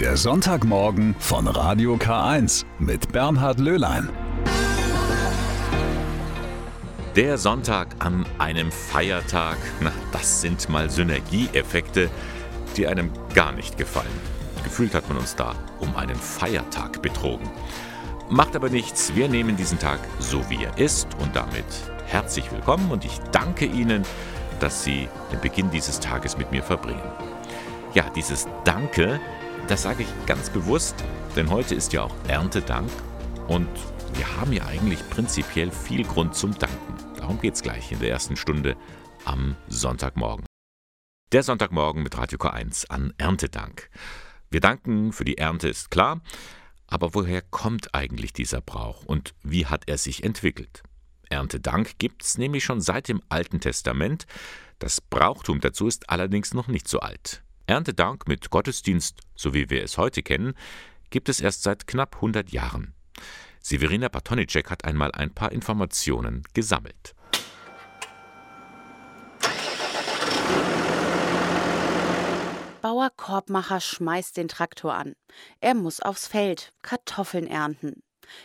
Der 0.00 0.18
Sonntagmorgen 0.18 1.16
von 1.18 1.48
Radio 1.48 1.94
K1 1.94 2.66
mit 2.78 3.12
Bernhard 3.12 3.58
Löhlein. 3.58 4.10
Der 7.16 7.38
Sonntag 7.38 7.88
an 8.00 8.26
einem 8.36 8.70
Feiertag, 8.70 9.56
na, 9.80 9.90
das 10.12 10.42
sind 10.42 10.68
mal 10.68 10.90
Synergieeffekte, 10.90 12.10
die 12.76 12.86
einem 12.86 13.10
gar 13.32 13.52
nicht 13.52 13.78
gefallen. 13.78 14.06
Gefühlt 14.64 14.94
hat 14.94 15.08
man 15.08 15.16
uns 15.16 15.34
da 15.34 15.54
um 15.80 15.96
einen 15.96 16.16
Feiertag 16.16 17.00
betrogen. 17.00 17.48
Macht 18.28 18.54
aber 18.54 18.68
nichts, 18.68 19.14
wir 19.14 19.30
nehmen 19.30 19.56
diesen 19.56 19.78
Tag 19.78 20.00
so 20.18 20.50
wie 20.50 20.62
er 20.62 20.76
ist 20.76 21.08
und 21.22 21.34
damit 21.34 21.64
herzlich 22.06 22.52
willkommen 22.52 22.90
und 22.90 23.06
ich 23.06 23.18
danke 23.32 23.64
Ihnen, 23.64 24.02
dass 24.60 24.84
Sie 24.84 25.08
den 25.32 25.40
Beginn 25.40 25.70
dieses 25.70 26.00
Tages 26.00 26.36
mit 26.36 26.52
mir 26.52 26.62
verbringen. 26.62 27.00
Ja, 27.94 28.10
dieses 28.14 28.46
Danke, 28.64 29.20
das 29.68 29.82
sage 29.82 30.04
ich 30.04 30.26
ganz 30.26 30.48
bewusst, 30.50 30.94
denn 31.34 31.50
heute 31.50 31.74
ist 31.74 31.92
ja 31.92 32.02
auch 32.02 32.14
Erntedank 32.28 32.90
und 33.48 33.68
wir 34.14 34.36
haben 34.36 34.52
ja 34.52 34.64
eigentlich 34.64 35.08
prinzipiell 35.10 35.72
viel 35.72 36.04
Grund 36.04 36.36
zum 36.36 36.56
Danken. 36.56 36.94
Darum 37.16 37.40
geht 37.40 37.54
es 37.54 37.62
gleich 37.62 37.90
in 37.90 37.98
der 37.98 38.10
ersten 38.10 38.36
Stunde 38.36 38.76
am 39.24 39.56
Sonntagmorgen. 39.68 40.46
Der 41.32 41.42
Sonntagmorgen 41.42 42.04
mit 42.04 42.16
Radio 42.16 42.38
K1 42.38 42.88
an 42.90 43.12
Erntedank. 43.18 43.90
Wir 44.50 44.60
danken 44.60 45.12
für 45.12 45.24
die 45.24 45.38
Ernte, 45.38 45.68
ist 45.68 45.90
klar, 45.90 46.20
aber 46.86 47.14
woher 47.14 47.42
kommt 47.42 47.92
eigentlich 47.92 48.32
dieser 48.32 48.60
Brauch 48.60 49.04
und 49.04 49.34
wie 49.42 49.66
hat 49.66 49.88
er 49.88 49.98
sich 49.98 50.22
entwickelt? 50.22 50.84
Erntedank 51.28 51.98
gibt 51.98 52.22
es 52.22 52.38
nämlich 52.38 52.62
schon 52.62 52.80
seit 52.80 53.08
dem 53.08 53.20
Alten 53.28 53.58
Testament. 53.58 54.26
Das 54.78 55.00
Brauchtum 55.00 55.60
dazu 55.60 55.88
ist 55.88 56.08
allerdings 56.08 56.54
noch 56.54 56.68
nicht 56.68 56.86
so 56.86 57.00
alt. 57.00 57.42
Erntedank 57.66 58.28
mit 58.28 58.50
Gottesdienst, 58.50 59.20
so 59.34 59.52
wie 59.52 59.70
wir 59.70 59.82
es 59.82 59.98
heute 59.98 60.22
kennen, 60.22 60.54
gibt 61.10 61.28
es 61.28 61.40
erst 61.40 61.64
seit 61.64 61.86
knapp 61.86 62.16
100 62.16 62.50
Jahren. 62.50 62.94
Severina 63.60 64.08
Bartonicek 64.08 64.70
hat 64.70 64.84
einmal 64.84 65.10
ein 65.12 65.34
paar 65.34 65.50
Informationen 65.50 66.44
gesammelt. 66.54 67.14
Bauer 72.82 73.10
Korbmacher 73.16 73.80
schmeißt 73.80 74.36
den 74.36 74.46
Traktor 74.46 74.94
an. 74.94 75.16
Er 75.60 75.74
muss 75.74 75.98
aufs 75.98 76.28
Feld 76.28 76.72
Kartoffeln 76.82 77.48
ernten. 77.48 78.04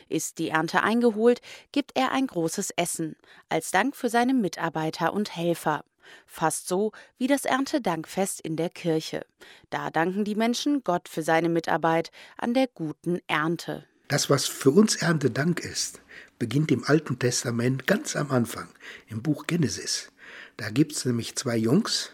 Ist 0.10 0.40
die 0.40 0.50
Ernte 0.50 0.82
eingeholt, 0.82 1.42
gibt 1.72 1.92
er 1.95 2.12
ein 2.12 2.26
großes 2.26 2.72
Essen, 2.72 3.16
als 3.50 3.70
Dank 3.70 3.95
für 3.95 4.10
seine 4.10 4.34
Mitarbeiter 4.34 5.14
und 5.14 5.36
Helfer. 5.36 5.84
Fast 6.26 6.67
so 6.67 6.92
wie 7.17 7.28
das 7.28 7.45
Erntedankfest 7.45 8.42
in 8.42 8.56
der 8.56 8.70
Kirche. 8.70 9.26
Da 9.70 9.90
danken 9.90 10.26
die 10.26 10.36
Menschen 10.36 10.84
Gott 10.84 11.09
für 11.09 11.23
seine 11.23 11.50
Mitarbeit 11.50 12.12
an 12.38 12.54
der 12.54 12.67
guten 12.67 13.20
Ernte. 13.28 13.86
Das, 14.08 14.30
was 14.30 14.45
für 14.45 14.72
uns 14.72 14.98
Erntedank 14.98 15.62
ist, 15.62 16.02
beginnt 16.38 16.72
im 16.72 16.84
Alten 16.84 17.17
Testament 17.17 17.88
ganz 17.88 18.16
am 18.16 18.32
Anfang, 18.32 18.67
im 19.08 19.22
Buch 19.22 19.48
Genesis. 19.48 20.12
Da 20.58 20.70
gibt 20.70 20.92
es 20.92 21.06
nämlich 21.06 21.36
zwei 21.36 21.56
Jungs, 21.56 22.12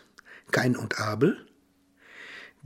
Kain 0.52 0.78
und 0.78 1.00
Abel, 1.00 1.48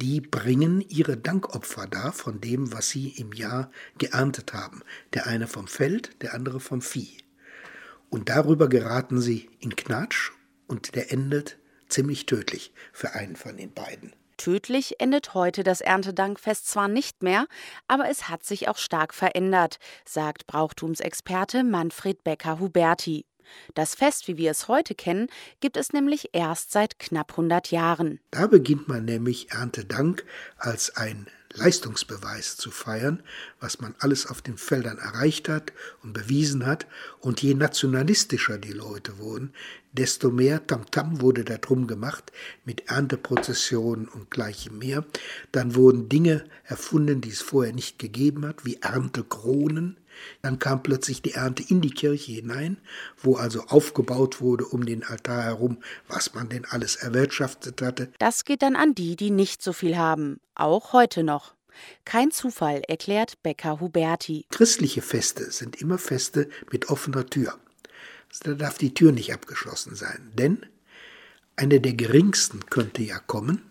die 0.01 0.19
bringen 0.19 0.81
ihre 0.81 1.15
Dankopfer 1.15 1.87
dar 1.87 2.11
von 2.11 2.41
dem, 2.41 2.73
was 2.73 2.89
sie 2.89 3.09
im 3.09 3.33
Jahr 3.33 3.71
geerntet 3.97 4.53
haben. 4.53 4.81
Der 5.13 5.27
eine 5.27 5.47
vom 5.47 5.67
Feld, 5.67 6.21
der 6.21 6.33
andere 6.33 6.59
vom 6.59 6.81
Vieh. 6.81 7.17
Und 8.09 8.29
darüber 8.29 8.67
geraten 8.67 9.21
sie 9.21 9.49
in 9.59 9.75
Knatsch 9.75 10.31
und 10.71 10.95
der 10.95 11.11
endet 11.11 11.57
ziemlich 11.89 12.25
tödlich 12.25 12.73
für 12.93 13.13
einen 13.13 13.35
von 13.35 13.57
den 13.57 13.73
beiden. 13.73 14.13
Tödlich 14.37 14.99
endet 14.99 15.35
heute 15.35 15.61
das 15.63 15.81
Erntedankfest 15.81 16.67
zwar 16.67 16.87
nicht 16.87 17.21
mehr, 17.21 17.45
aber 17.87 18.09
es 18.09 18.27
hat 18.27 18.43
sich 18.43 18.69
auch 18.69 18.77
stark 18.77 19.13
verändert, 19.13 19.77
sagt 20.03 20.47
Brauchtumsexperte 20.47 21.63
Manfred 21.63 22.23
Becker-Huberti. 22.23 23.25
Das 23.75 23.93
Fest, 23.93 24.27
wie 24.27 24.37
wir 24.37 24.49
es 24.49 24.67
heute 24.67 24.95
kennen, 24.95 25.27
gibt 25.59 25.77
es 25.77 25.91
nämlich 25.91 26.29
erst 26.33 26.71
seit 26.71 26.97
knapp 26.97 27.31
100 27.31 27.69
Jahren. 27.69 28.19
Da 28.31 28.47
beginnt 28.47 28.87
man 28.87 29.05
nämlich 29.05 29.51
Erntedank 29.51 30.25
als 30.57 30.95
ein 30.95 31.27
Leistungsbeweis 31.57 32.57
zu 32.57 32.71
feiern, 32.71 33.23
was 33.59 33.79
man 33.79 33.95
alles 33.99 34.27
auf 34.27 34.41
den 34.41 34.57
Feldern 34.57 34.97
erreicht 34.97 35.49
hat 35.49 35.73
und 36.03 36.13
bewiesen 36.13 36.65
hat. 36.65 36.87
Und 37.19 37.41
je 37.41 37.53
nationalistischer 37.53 38.57
die 38.57 38.73
Leute 38.73 39.17
wurden, 39.17 39.53
desto 39.91 40.31
mehr 40.31 40.65
Tamtam 40.65 41.15
-Tam 41.15 41.21
wurde 41.21 41.43
darum 41.43 41.87
gemacht 41.87 42.31
mit 42.65 42.89
Ernteprozessionen 42.89 44.07
und 44.07 44.31
gleichem 44.31 44.77
mehr. 44.77 45.05
Dann 45.51 45.75
wurden 45.75 46.09
Dinge 46.09 46.45
erfunden, 46.63 47.21
die 47.21 47.29
es 47.29 47.41
vorher 47.41 47.73
nicht 47.73 47.99
gegeben 47.99 48.45
hat, 48.45 48.65
wie 48.65 48.77
Erntekronen. 48.81 49.97
Dann 50.41 50.59
kam 50.59 50.83
plötzlich 50.83 51.21
die 51.21 51.33
Ernte 51.33 51.63
in 51.67 51.81
die 51.81 51.91
Kirche 51.91 52.31
hinein, 52.33 52.77
wo 53.17 53.35
also 53.35 53.61
aufgebaut 53.67 54.41
wurde 54.41 54.65
um 54.65 54.85
den 54.85 55.03
Altar 55.03 55.43
herum, 55.43 55.77
was 56.07 56.33
man 56.33 56.49
denn 56.49 56.65
alles 56.65 56.95
erwirtschaftet 56.95 57.81
hatte. 57.81 58.11
Das 58.19 58.45
geht 58.45 58.61
dann 58.61 58.75
an 58.75 58.95
die, 58.95 59.15
die 59.15 59.31
nicht 59.31 59.61
so 59.61 59.73
viel 59.73 59.97
haben, 59.97 60.39
auch 60.55 60.93
heute 60.93 61.23
noch. 61.23 61.53
Kein 62.05 62.31
Zufall, 62.31 62.81
erklärt 62.87 63.41
Becker 63.43 63.79
Huberti. 63.79 64.45
Christliche 64.49 65.01
Feste 65.01 65.51
sind 65.51 65.81
immer 65.81 65.97
Feste 65.97 66.49
mit 66.71 66.89
offener 66.89 67.25
Tür. 67.25 67.57
Da 68.43 68.53
darf 68.53 68.77
die 68.77 68.93
Tür 68.93 69.11
nicht 69.11 69.33
abgeschlossen 69.33 69.95
sein, 69.95 70.31
denn 70.33 70.65
einer 71.55 71.79
der 71.79 71.93
geringsten 71.93 72.65
könnte 72.69 73.03
ja 73.03 73.19
kommen, 73.19 73.61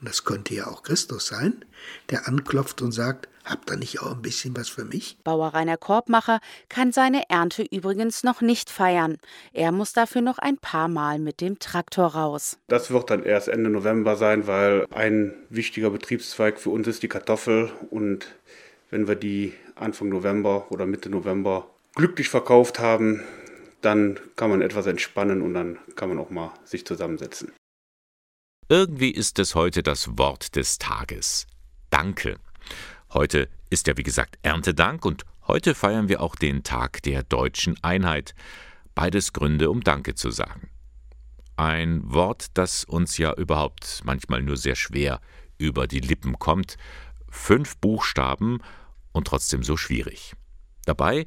und 0.00 0.08
das 0.08 0.24
könnte 0.24 0.54
ja 0.54 0.66
auch 0.66 0.82
Christus 0.82 1.26
sein, 1.26 1.64
der 2.10 2.26
anklopft 2.26 2.82
und 2.82 2.92
sagt, 2.92 3.28
habt 3.46 3.70
ihr 3.70 3.76
nicht 3.76 4.00
auch 4.02 4.12
ein 4.12 4.22
bisschen 4.22 4.56
was 4.56 4.68
für 4.68 4.84
mich? 4.84 5.16
Bauer 5.24 5.54
Rainer 5.54 5.76
Korbmacher 5.76 6.40
kann 6.68 6.92
seine 6.92 7.30
Ernte 7.30 7.62
übrigens 7.62 8.24
noch 8.24 8.40
nicht 8.40 8.68
feiern. 8.68 9.16
Er 9.52 9.72
muss 9.72 9.92
dafür 9.92 10.20
noch 10.20 10.38
ein 10.38 10.58
paar 10.58 10.88
Mal 10.88 11.18
mit 11.18 11.40
dem 11.40 11.58
Traktor 11.58 12.14
raus. 12.14 12.58
Das 12.66 12.90
wird 12.90 13.10
dann 13.10 13.22
erst 13.22 13.48
Ende 13.48 13.70
November 13.70 14.16
sein, 14.16 14.46
weil 14.46 14.86
ein 14.90 15.34
wichtiger 15.48 15.90
Betriebszweig 15.90 16.58
für 16.58 16.70
uns 16.70 16.86
ist 16.86 17.02
die 17.02 17.08
Kartoffel. 17.08 17.72
Und 17.90 18.34
wenn 18.90 19.08
wir 19.08 19.14
die 19.14 19.54
Anfang 19.76 20.08
November 20.08 20.66
oder 20.70 20.86
Mitte 20.86 21.08
November 21.08 21.70
glücklich 21.94 22.28
verkauft 22.28 22.78
haben, 22.78 23.22
dann 23.80 24.18
kann 24.36 24.50
man 24.50 24.62
etwas 24.62 24.86
entspannen 24.86 25.42
und 25.42 25.54
dann 25.54 25.78
kann 25.94 26.08
man 26.08 26.18
auch 26.18 26.30
mal 26.30 26.52
sich 26.64 26.84
zusammensetzen. 26.84 27.52
Irgendwie 28.68 29.10
ist 29.12 29.38
es 29.38 29.54
heute 29.54 29.82
das 29.82 30.18
Wort 30.18 30.56
des 30.56 30.78
Tages. 30.78 31.46
Danke. 31.90 32.36
Heute 33.12 33.48
ist 33.70 33.86
ja 33.86 33.96
wie 33.96 34.02
gesagt 34.02 34.38
Erntedank 34.42 35.04
und 35.04 35.24
heute 35.46 35.74
feiern 35.74 36.08
wir 36.08 36.20
auch 36.20 36.34
den 36.34 36.64
Tag 36.64 37.02
der 37.02 37.22
deutschen 37.22 37.82
Einheit. 37.82 38.34
Beides 38.94 39.32
Gründe, 39.32 39.70
um 39.70 39.82
Danke 39.82 40.14
zu 40.14 40.30
sagen. 40.30 40.68
Ein 41.56 42.02
Wort, 42.12 42.48
das 42.54 42.84
uns 42.84 43.16
ja 43.16 43.32
überhaupt 43.32 44.02
manchmal 44.04 44.42
nur 44.42 44.56
sehr 44.56 44.74
schwer 44.74 45.20
über 45.56 45.86
die 45.86 46.00
Lippen 46.00 46.38
kommt. 46.38 46.76
Fünf 47.30 47.76
Buchstaben 47.78 48.60
und 49.12 49.26
trotzdem 49.26 49.62
so 49.62 49.76
schwierig. 49.76 50.34
Dabei 50.84 51.26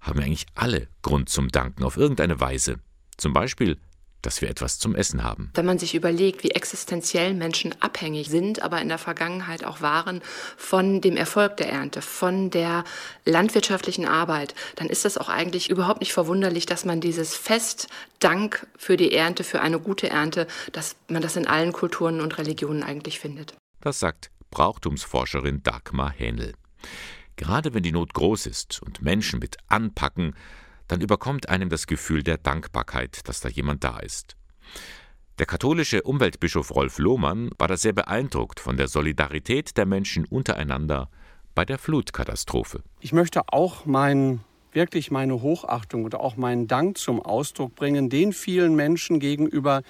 haben 0.00 0.18
wir 0.18 0.26
eigentlich 0.26 0.46
alle 0.54 0.88
Grund 1.02 1.28
zum 1.28 1.48
Danken 1.48 1.84
auf 1.84 1.96
irgendeine 1.96 2.40
Weise. 2.40 2.80
Zum 3.16 3.32
Beispiel 3.32 3.78
dass 4.22 4.40
wir 4.42 4.50
etwas 4.50 4.78
zum 4.78 4.94
Essen 4.94 5.22
haben. 5.24 5.50
Wenn 5.54 5.66
man 5.66 5.78
sich 5.78 5.94
überlegt, 5.94 6.44
wie 6.44 6.50
existenziell 6.50 7.34
Menschen 7.34 7.74
abhängig 7.80 8.28
sind, 8.28 8.62
aber 8.62 8.80
in 8.80 8.88
der 8.88 8.98
Vergangenheit 8.98 9.64
auch 9.64 9.80
waren 9.80 10.20
von 10.56 11.00
dem 11.00 11.16
Erfolg 11.16 11.56
der 11.56 11.70
Ernte, 11.70 12.02
von 12.02 12.50
der 12.50 12.84
landwirtschaftlichen 13.24 14.06
Arbeit, 14.06 14.54
dann 14.76 14.88
ist 14.88 15.04
das 15.04 15.18
auch 15.18 15.28
eigentlich 15.28 15.70
überhaupt 15.70 16.00
nicht 16.00 16.12
verwunderlich, 16.12 16.66
dass 16.66 16.84
man 16.84 17.00
dieses 17.00 17.36
Fest 17.36 17.88
Dank 18.18 18.66
für 18.76 18.96
die 18.96 19.12
Ernte, 19.12 19.44
für 19.44 19.62
eine 19.62 19.80
gute 19.80 20.10
Ernte, 20.10 20.46
dass 20.72 20.96
man 21.08 21.22
das 21.22 21.36
in 21.36 21.46
allen 21.46 21.72
Kulturen 21.72 22.20
und 22.20 22.36
Religionen 22.36 22.82
eigentlich 22.82 23.18
findet. 23.18 23.54
Das 23.80 23.98
sagt 23.98 24.30
Brauchtumsforscherin 24.50 25.62
Dagmar 25.62 26.10
Hähnel. 26.10 26.54
Gerade 27.36 27.72
wenn 27.72 27.82
die 27.82 27.92
Not 27.92 28.12
groß 28.12 28.46
ist 28.46 28.82
und 28.82 29.00
Menschen 29.00 29.38
mit 29.38 29.56
anpacken, 29.68 30.34
dann 30.90 31.00
überkommt 31.00 31.48
einem 31.48 31.68
das 31.68 31.86
Gefühl 31.86 32.22
der 32.22 32.38
Dankbarkeit, 32.38 33.28
dass 33.28 33.40
da 33.40 33.48
jemand 33.48 33.84
da 33.84 33.98
ist. 34.00 34.36
Der 35.38 35.46
katholische 35.46 36.02
Umweltbischof 36.02 36.74
Rolf 36.74 36.98
Lohmann 36.98 37.50
war 37.58 37.68
da 37.68 37.76
sehr 37.76 37.92
beeindruckt 37.92 38.60
von 38.60 38.76
der 38.76 38.88
Solidarität 38.88 39.76
der 39.76 39.86
Menschen 39.86 40.26
untereinander 40.26 41.08
bei 41.54 41.64
der 41.64 41.78
Flutkatastrophe. 41.78 42.82
Ich 43.00 43.12
möchte 43.12 43.42
auch 43.48 43.86
mein, 43.86 44.40
wirklich 44.72 45.10
meine 45.10 45.40
Hochachtung 45.40 46.04
und 46.04 46.14
auch 46.14 46.36
meinen 46.36 46.68
Dank 46.68 46.98
zum 46.98 47.22
Ausdruck 47.22 47.74
bringen, 47.74 48.10
den 48.10 48.32
vielen 48.32 48.74
Menschen 48.74 49.18
gegenüber, 49.18 49.82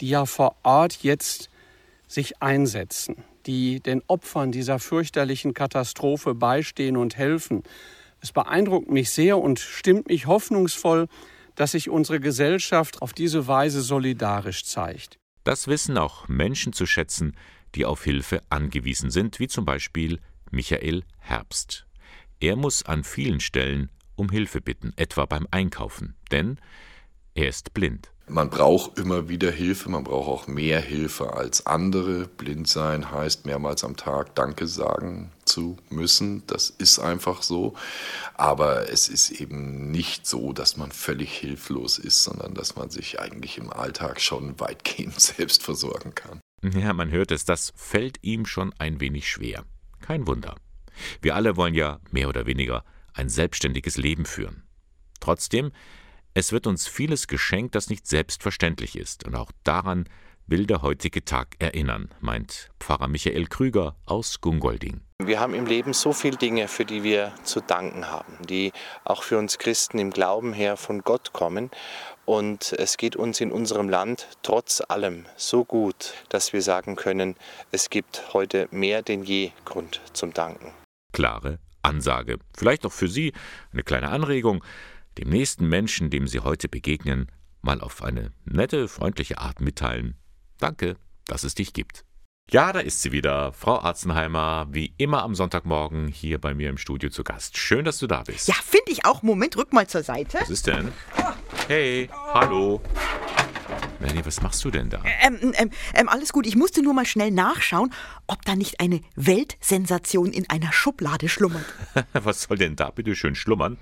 die 0.00 0.10
ja 0.10 0.26
vor 0.26 0.56
Ort 0.62 1.02
jetzt 1.02 1.48
sich 2.06 2.42
einsetzen, 2.42 3.24
die 3.46 3.80
den 3.80 4.02
Opfern 4.08 4.52
dieser 4.52 4.78
fürchterlichen 4.78 5.54
Katastrophe 5.54 6.34
beistehen 6.34 6.96
und 6.96 7.16
helfen, 7.16 7.62
es 8.20 8.32
beeindruckt 8.32 8.90
mich 8.90 9.10
sehr 9.10 9.38
und 9.38 9.58
stimmt 9.58 10.08
mich 10.08 10.26
hoffnungsvoll, 10.26 11.08
dass 11.54 11.72
sich 11.72 11.90
unsere 11.90 12.20
Gesellschaft 12.20 13.02
auf 13.02 13.12
diese 13.12 13.46
Weise 13.46 13.80
solidarisch 13.80 14.64
zeigt. 14.64 15.18
Das 15.44 15.66
wissen 15.66 15.98
auch 15.98 16.28
Menschen 16.28 16.72
zu 16.72 16.86
schätzen, 16.86 17.36
die 17.74 17.84
auf 17.84 18.04
Hilfe 18.04 18.42
angewiesen 18.50 19.10
sind, 19.10 19.40
wie 19.40 19.48
zum 19.48 19.64
Beispiel 19.64 20.20
Michael 20.50 21.04
Herbst. 21.18 21.86
Er 22.40 22.56
muss 22.56 22.84
an 22.84 23.04
vielen 23.04 23.40
Stellen 23.40 23.90
um 24.14 24.30
Hilfe 24.30 24.60
bitten, 24.60 24.92
etwa 24.96 25.26
beim 25.26 25.46
Einkaufen, 25.50 26.16
denn 26.30 26.60
er 27.34 27.48
ist 27.48 27.74
blind. 27.74 28.12
Man 28.30 28.50
braucht 28.50 28.98
immer 28.98 29.30
wieder 29.30 29.50
Hilfe, 29.50 29.88
man 29.88 30.04
braucht 30.04 30.28
auch 30.28 30.46
mehr 30.46 30.80
Hilfe 30.80 31.32
als 31.32 31.66
andere. 31.66 32.28
Blind 32.28 32.68
sein 32.68 33.10
heißt 33.10 33.46
mehrmals 33.46 33.84
am 33.84 33.96
Tag 33.96 34.34
Danke 34.34 34.66
sagen 34.66 35.32
zu 35.46 35.78
müssen. 35.88 36.46
Das 36.46 36.68
ist 36.68 36.98
einfach 36.98 37.42
so. 37.42 37.74
Aber 38.34 38.90
es 38.90 39.08
ist 39.08 39.30
eben 39.30 39.90
nicht 39.90 40.26
so, 40.26 40.52
dass 40.52 40.76
man 40.76 40.92
völlig 40.92 41.32
hilflos 41.32 41.98
ist, 41.98 42.22
sondern 42.22 42.52
dass 42.52 42.76
man 42.76 42.90
sich 42.90 43.18
eigentlich 43.18 43.56
im 43.56 43.72
Alltag 43.72 44.20
schon 44.20 44.60
weitgehend 44.60 45.18
selbst 45.20 45.62
versorgen 45.62 46.14
kann. 46.14 46.40
Ja, 46.62 46.92
man 46.92 47.10
hört 47.10 47.30
es, 47.30 47.46
das 47.46 47.72
fällt 47.76 48.18
ihm 48.22 48.44
schon 48.44 48.74
ein 48.78 49.00
wenig 49.00 49.28
schwer. 49.28 49.64
Kein 50.00 50.26
Wunder. 50.26 50.56
Wir 51.22 51.34
alle 51.34 51.56
wollen 51.56 51.74
ja 51.74 52.00
mehr 52.10 52.28
oder 52.28 52.44
weniger 52.44 52.84
ein 53.14 53.30
selbstständiges 53.30 53.96
Leben 53.96 54.26
führen. 54.26 54.64
Trotzdem 55.20 55.72
es 56.38 56.52
wird 56.52 56.68
uns 56.68 56.86
vieles 56.86 57.26
geschenkt, 57.26 57.74
das 57.74 57.90
nicht 57.90 58.06
selbstverständlich 58.06 58.96
ist, 58.96 59.26
und 59.26 59.34
auch 59.34 59.50
daran 59.64 60.08
will 60.46 60.66
der 60.66 60.82
heutige 60.82 61.24
Tag 61.24 61.56
erinnern, 61.58 62.14
meint 62.20 62.70
Pfarrer 62.78 63.08
Michael 63.08 63.46
Krüger 63.46 63.96
aus 64.06 64.40
Gungolding. 64.40 65.00
Wir 65.20 65.40
haben 65.40 65.52
im 65.52 65.66
Leben 65.66 65.94
so 65.94 66.12
viele 66.12 66.36
Dinge, 66.36 66.68
für 66.68 66.84
die 66.84 67.02
wir 67.02 67.32
zu 67.42 67.60
danken 67.60 68.06
haben, 68.06 68.38
die 68.48 68.70
auch 69.04 69.24
für 69.24 69.36
uns 69.36 69.58
Christen 69.58 69.98
im 69.98 70.10
Glauben 70.10 70.52
her 70.52 70.76
von 70.76 71.00
Gott 71.00 71.32
kommen. 71.32 71.72
Und 72.24 72.72
es 72.72 72.98
geht 72.98 73.16
uns 73.16 73.40
in 73.40 73.50
unserem 73.50 73.88
Land 73.88 74.28
trotz 74.42 74.80
allem 74.88 75.26
so 75.36 75.64
gut, 75.64 76.14
dass 76.28 76.52
wir 76.52 76.62
sagen 76.62 76.94
können, 76.94 77.34
es 77.72 77.90
gibt 77.90 78.32
heute 78.32 78.68
mehr 78.70 79.02
denn 79.02 79.24
je 79.24 79.50
Grund 79.64 80.00
zum 80.12 80.32
Danken. 80.32 80.72
Klare 81.12 81.58
Ansage. 81.82 82.38
Vielleicht 82.56 82.86
auch 82.86 82.92
für 82.92 83.08
Sie 83.08 83.32
eine 83.72 83.82
kleine 83.82 84.10
Anregung 84.10 84.62
dem 85.18 85.30
nächsten 85.30 85.68
Menschen, 85.68 86.10
dem 86.10 86.26
Sie 86.26 86.40
heute 86.40 86.68
begegnen, 86.68 87.26
mal 87.60 87.80
auf 87.80 88.02
eine 88.02 88.32
nette, 88.44 88.86
freundliche 88.88 89.38
Art 89.38 89.60
mitteilen. 89.60 90.14
Danke, 90.58 90.96
dass 91.26 91.44
es 91.44 91.54
dich 91.54 91.72
gibt. 91.72 92.04
Ja, 92.50 92.72
da 92.72 92.80
ist 92.80 93.02
sie 93.02 93.12
wieder, 93.12 93.52
Frau 93.52 93.80
Arzenheimer, 93.80 94.68
wie 94.70 94.94
immer 94.96 95.22
am 95.22 95.34
Sonntagmorgen 95.34 96.08
hier 96.08 96.40
bei 96.40 96.54
mir 96.54 96.70
im 96.70 96.78
Studio 96.78 97.10
zu 97.10 97.22
Gast. 97.22 97.58
Schön, 97.58 97.84
dass 97.84 97.98
du 97.98 98.06
da 98.06 98.22
bist. 98.22 98.48
Ja, 98.48 98.54
finde 98.54 98.90
ich 98.90 99.04
auch. 99.04 99.22
Moment, 99.22 99.56
rück 99.58 99.72
mal 99.74 99.86
zur 99.86 100.02
Seite. 100.02 100.38
Was 100.40 100.48
ist 100.48 100.66
denn? 100.66 100.92
Hey, 101.66 102.08
hallo. 102.32 102.80
Melanie, 104.00 104.24
was 104.24 104.40
machst 104.40 104.64
du 104.64 104.70
denn 104.70 104.88
da? 104.88 105.02
Ähm, 105.20 105.52
ähm, 105.58 105.70
ähm, 105.94 106.08
alles 106.08 106.32
gut. 106.32 106.46
Ich 106.46 106.56
musste 106.56 106.82
nur 106.82 106.94
mal 106.94 107.04
schnell 107.04 107.32
nachschauen, 107.32 107.92
ob 108.28 108.44
da 108.44 108.54
nicht 108.54 108.80
eine 108.80 109.00
Weltsensation 109.16 110.32
in 110.32 110.48
einer 110.48 110.72
Schublade 110.72 111.28
schlummert. 111.28 111.64
was 112.12 112.42
soll 112.42 112.56
denn 112.56 112.76
da 112.76 112.90
bitte 112.90 113.16
schön 113.16 113.34
schlummern? 113.34 113.76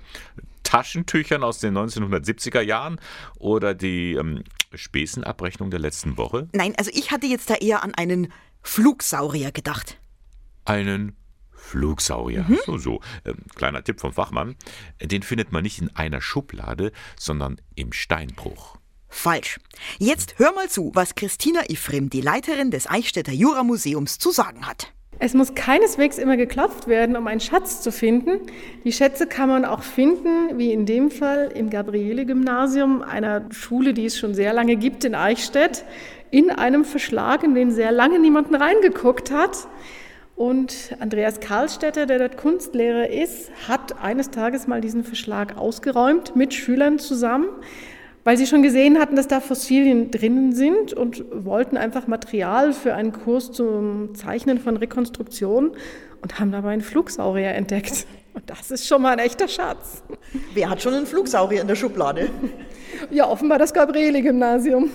Taschentüchern 0.67 1.43
aus 1.43 1.59
den 1.59 1.77
1970er 1.77 2.59
Jahren 2.59 2.99
oder 3.39 3.73
die 3.73 4.15
ähm, 4.15 4.43
Spesenabrechnung 4.73 5.71
der 5.71 5.79
letzten 5.79 6.17
Woche? 6.17 6.49
Nein, 6.51 6.73
also 6.77 6.91
ich 6.93 7.11
hatte 7.11 7.25
jetzt 7.25 7.49
da 7.49 7.55
eher 7.55 7.83
an 7.83 7.95
einen 7.95 8.33
Flugsaurier 8.63 9.53
gedacht. 9.53 9.97
Einen 10.65 11.15
Flugsaurier. 11.53 12.43
Mhm. 12.45 12.59
So, 12.65 12.77
so. 12.77 12.99
Ähm, 13.23 13.37
kleiner 13.55 13.81
Tipp 13.81 14.01
vom 14.01 14.11
Fachmann. 14.11 14.57
Den 15.01 15.23
findet 15.23 15.53
man 15.53 15.63
nicht 15.63 15.81
in 15.81 15.95
einer 15.95 16.19
Schublade, 16.19 16.91
sondern 17.17 17.61
im 17.75 17.93
Steinbruch. 17.93 18.77
Falsch. 19.07 19.61
Jetzt 19.99 20.35
hör 20.37 20.51
mal 20.51 20.69
zu, 20.69 20.91
was 20.93 21.15
Christina 21.15 21.61
Ifrim, 21.69 22.09
die 22.09 22.19
Leiterin 22.19 22.71
des 22.71 22.89
Eichstätter 22.89 23.31
Juramuseums, 23.31 24.19
zu 24.19 24.31
sagen 24.31 24.67
hat. 24.67 24.91
Es 25.19 25.33
muss 25.33 25.55
keineswegs 25.55 26.19
immer 26.19 26.37
geklopft 26.37 26.87
werden, 26.87 27.15
um 27.15 27.25
einen 27.25 27.39
Schatz 27.39 27.81
zu 27.81 27.91
finden. 27.91 28.39
Die 28.83 28.91
Schätze 28.91 29.25
kann 29.25 29.49
man 29.49 29.65
auch 29.65 29.81
finden, 29.81 30.57
wie 30.59 30.71
in 30.71 30.85
dem 30.85 31.09
Fall 31.09 31.51
im 31.55 31.71
Gabriele-Gymnasium, 31.71 33.01
einer 33.01 33.45
Schule, 33.51 33.93
die 33.93 34.05
es 34.05 34.17
schon 34.17 34.35
sehr 34.35 34.53
lange 34.53 34.75
gibt 34.75 35.05
in 35.05 35.15
Eichstätt, 35.15 35.85
in 36.29 36.51
einem 36.51 36.85
Verschlag, 36.85 37.43
in 37.43 37.55
den 37.55 37.71
sehr 37.71 37.91
lange 37.91 38.19
niemanden 38.19 38.53
reingeguckt 38.53 39.31
hat. 39.31 39.67
Und 40.35 40.95
Andreas 40.99 41.39
Karlstätter, 41.39 42.05
der 42.05 42.19
dort 42.19 42.37
Kunstlehrer 42.37 43.09
ist, 43.09 43.49
hat 43.67 43.99
eines 44.03 44.29
Tages 44.29 44.67
mal 44.67 44.81
diesen 44.81 45.03
Verschlag 45.03 45.57
ausgeräumt 45.57 46.35
mit 46.35 46.53
Schülern 46.53 46.99
zusammen 46.99 47.47
weil 48.27 48.35
sie 48.35 48.45
schon 48.45 48.61
gesehen 48.61 48.99
hatten, 48.99 49.15
dass 49.15 49.29
da 49.29 49.39
Fossilien 49.39 50.11
drinnen 50.11 50.53
sind 50.53 50.91
und 50.91 51.23
wollten 51.31 51.77
einfach 51.77 52.07
Material 52.07 52.73
für 52.73 52.93
einen 52.93 53.13
Kurs 53.13 53.53
zum 53.53 54.15
Zeichnen 54.15 54.59
von 54.59 54.75
Rekonstruktion 54.75 55.71
und 56.21 56.37
haben 56.37 56.51
dabei 56.51 56.71
einen 56.71 56.81
Flugsaurier 56.81 57.51
entdeckt. 57.51 58.05
Und 58.33 58.49
das 58.49 58.69
ist 58.69 58.85
schon 58.85 59.01
mal 59.01 59.13
ein 59.13 59.19
echter 59.19 59.47
Schatz. 59.47 60.03
Wer 60.53 60.69
hat 60.69 60.81
schon 60.81 60.93
einen 60.93 61.05
Flugsaurier 61.05 61.61
in 61.61 61.69
der 61.69 61.75
Schublade? 61.75 62.29
Ja, 63.11 63.29
offenbar 63.29 63.59
das 63.59 63.73
Gabriele-Gymnasium. 63.73 64.89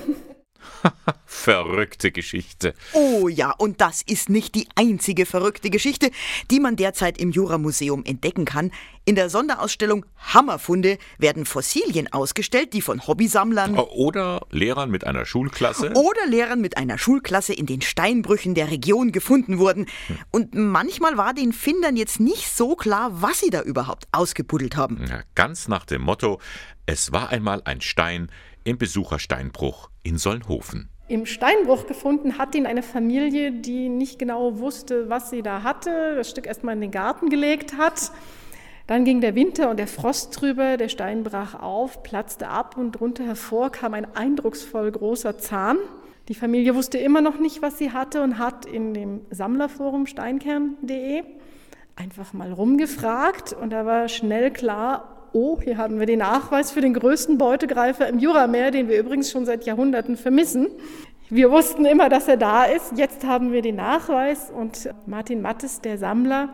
Verrückte 1.26 2.12
Geschichte. 2.12 2.74
Oh 2.92 3.28
ja, 3.28 3.52
und 3.52 3.80
das 3.80 4.02
ist 4.02 4.28
nicht 4.28 4.54
die 4.54 4.68
einzige 4.74 5.26
verrückte 5.26 5.70
Geschichte, 5.70 6.10
die 6.50 6.60
man 6.60 6.76
derzeit 6.76 7.18
im 7.18 7.30
Juramuseum 7.30 8.04
entdecken 8.04 8.44
kann. 8.44 8.70
In 9.04 9.16
der 9.16 9.28
Sonderausstellung 9.30 10.06
Hammerfunde 10.16 10.98
werden 11.18 11.44
Fossilien 11.44 12.12
ausgestellt, 12.12 12.72
die 12.72 12.82
von 12.82 13.04
Hobbysammlern 13.04 13.76
oder 13.76 14.46
Lehrern 14.50 14.90
mit 14.90 15.04
einer 15.04 15.24
Schulklasse 15.24 15.90
oder 15.94 16.26
Lehrern 16.28 16.60
mit 16.60 16.76
einer 16.76 16.98
Schulklasse 16.98 17.52
in 17.52 17.66
den 17.66 17.80
Steinbrüchen 17.80 18.54
der 18.54 18.70
Region 18.70 19.10
gefunden 19.10 19.58
wurden. 19.58 19.86
Und 20.30 20.54
manchmal 20.54 21.16
war 21.16 21.34
den 21.34 21.52
Findern 21.52 21.96
jetzt 21.96 22.20
nicht 22.20 22.48
so 22.54 22.76
klar, 22.76 23.10
was 23.22 23.40
sie 23.40 23.50
da 23.50 23.62
überhaupt 23.62 24.06
ausgebuddelt 24.12 24.76
haben. 24.76 25.04
Ja, 25.08 25.22
ganz 25.34 25.66
nach 25.66 25.84
dem 25.84 26.02
Motto: 26.02 26.40
Es 26.86 27.10
war 27.10 27.30
einmal 27.30 27.62
ein 27.64 27.80
Stein 27.80 28.30
im 28.64 28.78
Besuchersteinbruch 28.78 29.90
in 30.02 30.18
Solnhofen. 30.18 30.88
Im 31.08 31.26
Steinbruch 31.26 31.86
gefunden 31.86 32.38
hat 32.38 32.54
ihn 32.54 32.66
eine 32.66 32.82
Familie, 32.82 33.52
die 33.52 33.88
nicht 33.88 34.18
genau 34.18 34.58
wusste, 34.58 35.08
was 35.08 35.30
sie 35.30 35.42
da 35.42 35.62
hatte, 35.62 36.14
das 36.16 36.30
Stück 36.30 36.46
erstmal 36.46 36.74
in 36.74 36.80
den 36.80 36.90
Garten 36.90 37.28
gelegt 37.28 37.76
hat. 37.76 38.12
Dann 38.86 39.04
ging 39.04 39.20
der 39.20 39.34
Winter 39.34 39.70
und 39.70 39.78
der 39.78 39.86
Frost 39.86 40.40
drüber, 40.40 40.76
der 40.76 40.88
Stein 40.88 41.22
brach 41.22 41.54
auf, 41.54 42.02
platzte 42.02 42.48
ab 42.48 42.76
und 42.76 42.92
drunter 42.92 43.24
hervor 43.24 43.70
kam 43.70 43.94
ein 43.94 44.14
eindrucksvoll 44.14 44.90
großer 44.90 45.38
Zahn. 45.38 45.78
Die 46.28 46.34
Familie 46.34 46.74
wusste 46.74 46.98
immer 46.98 47.20
noch 47.20 47.38
nicht, 47.38 47.62
was 47.62 47.78
sie 47.78 47.92
hatte 47.92 48.22
und 48.22 48.38
hat 48.38 48.64
in 48.64 48.94
dem 48.94 49.20
Sammlerforum 49.30 50.06
steinkern.de 50.06 51.24
einfach 51.96 52.32
mal 52.32 52.52
rumgefragt 52.52 53.52
und 53.52 53.70
da 53.70 53.84
war 53.86 54.08
schnell 54.08 54.50
klar, 54.50 55.21
oh, 55.32 55.60
hier 55.62 55.76
haben 55.78 55.98
wir 55.98 56.06
den 56.06 56.20
Nachweis 56.20 56.72
für 56.72 56.80
den 56.80 56.94
größten 56.94 57.38
Beutegreifer 57.38 58.08
im 58.08 58.18
Jurameer, 58.18 58.70
den 58.70 58.88
wir 58.88 58.98
übrigens 58.98 59.30
schon 59.30 59.46
seit 59.46 59.64
Jahrhunderten 59.64 60.16
vermissen. 60.16 60.68
Wir 61.30 61.50
wussten 61.50 61.84
immer, 61.84 62.08
dass 62.08 62.28
er 62.28 62.36
da 62.36 62.64
ist. 62.64 62.92
Jetzt 62.96 63.24
haben 63.24 63.52
wir 63.52 63.62
den 63.62 63.76
Nachweis 63.76 64.50
und 64.50 64.90
Martin 65.06 65.40
Mattes, 65.40 65.80
der 65.80 65.96
Sammler, 65.96 66.50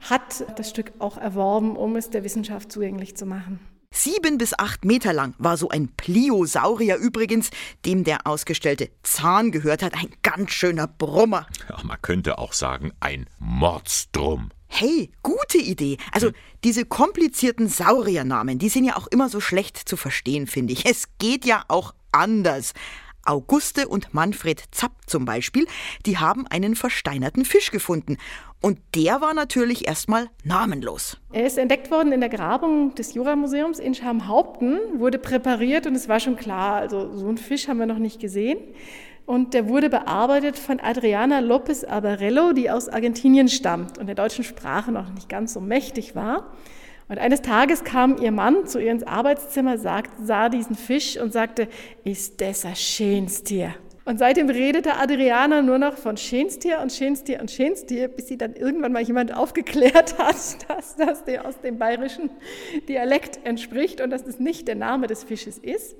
hat 0.00 0.44
das 0.58 0.70
Stück 0.70 0.92
auch 0.98 1.18
erworben, 1.18 1.76
um 1.76 1.96
es 1.96 2.10
der 2.10 2.24
Wissenschaft 2.24 2.72
zugänglich 2.72 3.16
zu 3.16 3.26
machen. 3.26 3.60
Sieben 3.96 4.38
bis 4.38 4.58
acht 4.58 4.84
Meter 4.84 5.12
lang 5.12 5.34
war 5.38 5.56
so 5.56 5.68
ein 5.68 5.88
Pliosaurier 5.96 6.96
übrigens, 6.96 7.50
dem 7.86 8.02
der 8.02 8.26
ausgestellte 8.26 8.90
Zahn 9.04 9.52
gehört 9.52 9.82
hat. 9.82 9.94
Ein 9.94 10.10
ganz 10.22 10.50
schöner 10.50 10.88
Brummer. 10.88 11.46
Ja, 11.68 11.78
man 11.84 12.02
könnte 12.02 12.38
auch 12.38 12.54
sagen, 12.54 12.92
ein 12.98 13.26
Mordstrom. 13.38 14.50
Hey, 14.76 15.12
gute 15.22 15.58
Idee. 15.58 15.98
Also 16.10 16.28
hm. 16.28 16.34
diese 16.64 16.84
komplizierten 16.84 17.68
Sauriernamen, 17.68 18.58
die 18.58 18.68
sind 18.68 18.84
ja 18.84 18.96
auch 18.96 19.06
immer 19.06 19.28
so 19.28 19.38
schlecht 19.38 19.76
zu 19.76 19.96
verstehen, 19.96 20.48
finde 20.48 20.72
ich. 20.72 20.84
Es 20.84 21.04
geht 21.18 21.44
ja 21.44 21.62
auch 21.68 21.94
anders. 22.10 22.72
Auguste 23.24 23.86
und 23.86 24.12
Manfred 24.14 24.64
Zapp 24.72 24.90
zum 25.06 25.26
Beispiel, 25.26 25.66
die 26.06 26.18
haben 26.18 26.48
einen 26.48 26.74
versteinerten 26.74 27.44
Fisch 27.44 27.70
gefunden. 27.70 28.16
Und 28.60 28.80
der 28.96 29.20
war 29.20 29.32
natürlich 29.32 29.86
erstmal 29.86 30.28
namenlos. 30.42 31.18
Er 31.30 31.46
ist 31.46 31.56
entdeckt 31.56 31.92
worden 31.92 32.10
in 32.10 32.20
der 32.20 32.28
Grabung 32.28 32.96
des 32.96 33.14
Juramuseums 33.14 33.78
in 33.78 33.94
Schamhaupten, 33.94 34.80
wurde 34.98 35.20
präpariert 35.20 35.86
und 35.86 35.94
es 35.94 36.08
war 36.08 36.18
schon 36.18 36.34
klar, 36.34 36.78
also 36.78 37.16
so 37.16 37.28
einen 37.28 37.38
Fisch 37.38 37.68
haben 37.68 37.78
wir 37.78 37.86
noch 37.86 37.98
nicht 37.98 38.20
gesehen. 38.20 38.58
Und 39.26 39.54
der 39.54 39.68
wurde 39.68 39.88
bearbeitet 39.88 40.58
von 40.58 40.80
Adriana 40.80 41.38
López 41.38 41.86
Abarello, 41.86 42.52
die 42.52 42.70
aus 42.70 42.88
Argentinien 42.88 43.48
stammt 43.48 43.96
und 43.96 44.06
der 44.06 44.14
deutschen 44.14 44.44
Sprache 44.44 44.92
noch 44.92 45.10
nicht 45.14 45.28
ganz 45.28 45.54
so 45.54 45.60
mächtig 45.60 46.14
war. 46.14 46.52
Und 47.08 47.18
eines 47.18 47.42
Tages 47.42 47.84
kam 47.84 48.16
ihr 48.20 48.32
Mann 48.32 48.66
zu 48.66 48.78
ihr 48.80 48.90
ins 48.90 49.02
Arbeitszimmer, 49.02 49.78
sah 49.78 50.48
diesen 50.48 50.74
Fisch 50.74 51.18
und 51.18 51.32
sagte, 51.32 51.68
ist 52.04 52.40
das 52.40 52.64
ein 52.64 52.76
Schönstier. 52.76 53.74
Und 54.06 54.18
seitdem 54.18 54.50
redete 54.50 54.96
Adriana 54.96 55.62
nur 55.62 55.78
noch 55.78 55.96
von 55.96 56.18
Schönstier 56.18 56.80
und 56.80 56.92
Schönstier 56.92 57.40
und 57.40 57.50
Schönstier, 57.50 58.08
bis 58.08 58.28
sie 58.28 58.36
dann 58.36 58.54
irgendwann 58.54 58.92
mal 58.92 59.02
jemand 59.02 59.34
aufgeklärt 59.34 60.18
hat, 60.18 60.34
dass 60.68 60.96
das 60.96 61.24
der 61.24 61.46
aus 61.46 61.58
dem 61.60 61.78
bayerischen 61.78 62.28
Dialekt 62.86 63.40
entspricht 63.44 64.02
und 64.02 64.10
dass 64.10 64.24
das 64.24 64.38
nicht 64.38 64.68
der 64.68 64.74
Name 64.74 65.06
des 65.06 65.24
Fisches 65.24 65.56
ist. 65.56 65.96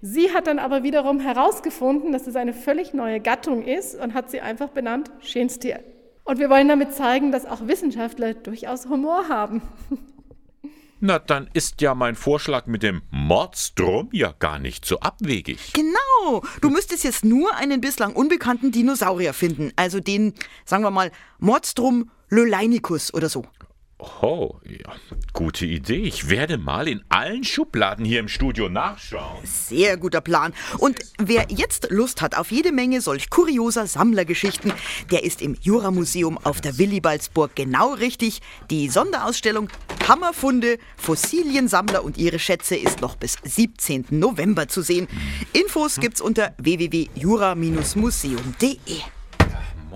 Sie 0.00 0.32
hat 0.32 0.46
dann 0.46 0.58
aber 0.58 0.82
wiederum 0.82 1.18
herausgefunden, 1.20 2.12
dass 2.12 2.26
es 2.26 2.36
eine 2.36 2.54
völlig 2.54 2.94
neue 2.94 3.20
Gattung 3.20 3.64
ist 3.64 4.00
und 4.00 4.14
hat 4.14 4.30
sie 4.30 4.40
einfach 4.40 4.68
benannt 4.68 5.10
Schenstier. 5.20 5.80
Und 6.24 6.38
wir 6.38 6.48
wollen 6.48 6.68
damit 6.68 6.94
zeigen, 6.94 7.32
dass 7.32 7.44
auch 7.44 7.66
Wissenschaftler 7.66 8.34
durchaus 8.34 8.88
Humor 8.88 9.28
haben. 9.28 9.62
Na, 11.02 11.18
dann 11.18 11.48
ist 11.54 11.80
ja 11.80 11.94
mein 11.94 12.14
Vorschlag 12.14 12.66
mit 12.66 12.82
dem 12.82 13.00
Mordstrom 13.10 14.10
ja 14.12 14.34
gar 14.38 14.58
nicht 14.58 14.84
so 14.84 15.00
abwegig. 15.00 15.72
Genau. 15.72 16.42
Du 16.60 16.68
müsstest 16.68 17.04
jetzt 17.04 17.24
nur 17.24 17.56
einen 17.56 17.80
bislang 17.80 18.12
unbekannten 18.12 18.70
Dinosaurier 18.70 19.32
finden. 19.32 19.72
Also 19.76 20.00
den, 20.00 20.34
sagen 20.66 20.84
wir 20.84 20.90
mal, 20.90 21.10
Mordstrom 21.38 22.10
Löleinicus 22.28 23.14
oder 23.14 23.30
so. 23.30 23.46
Oh, 24.22 24.56
ja, 24.64 24.94
gute 25.34 25.66
Idee. 25.66 26.02
Ich 26.02 26.30
werde 26.30 26.56
mal 26.56 26.88
in 26.88 27.02
allen 27.10 27.44
Schubladen 27.44 28.02
hier 28.04 28.20
im 28.20 28.28
Studio 28.28 28.70
nachschauen. 28.70 29.44
Sehr 29.44 29.98
guter 29.98 30.22
Plan. 30.22 30.54
Und 30.78 31.00
wer 31.18 31.46
jetzt 31.50 31.90
Lust 31.90 32.22
hat 32.22 32.34
auf 32.36 32.50
jede 32.50 32.72
Menge 32.72 33.02
solch 33.02 33.28
kurioser 33.28 33.86
Sammlergeschichten, 33.86 34.72
der 35.10 35.24
ist 35.24 35.42
im 35.42 35.54
Juramuseum 35.60 36.38
auf 36.38 36.62
der 36.62 36.78
Willibaldsburg 36.78 37.54
genau 37.54 37.92
richtig. 37.92 38.40
Die 38.70 38.88
Sonderausstellung 38.88 39.68
Hammerfunde, 40.08 40.78
Fossiliensammler 40.96 42.02
und 42.02 42.16
ihre 42.16 42.38
Schätze 42.38 42.76
ist 42.76 43.02
noch 43.02 43.16
bis 43.16 43.36
17. 43.42 44.06
November 44.10 44.68
zu 44.68 44.80
sehen. 44.82 45.06
Infos 45.52 46.00
gibt's 46.00 46.22
unter 46.22 46.54
www.jura-museum.de. 46.58 49.19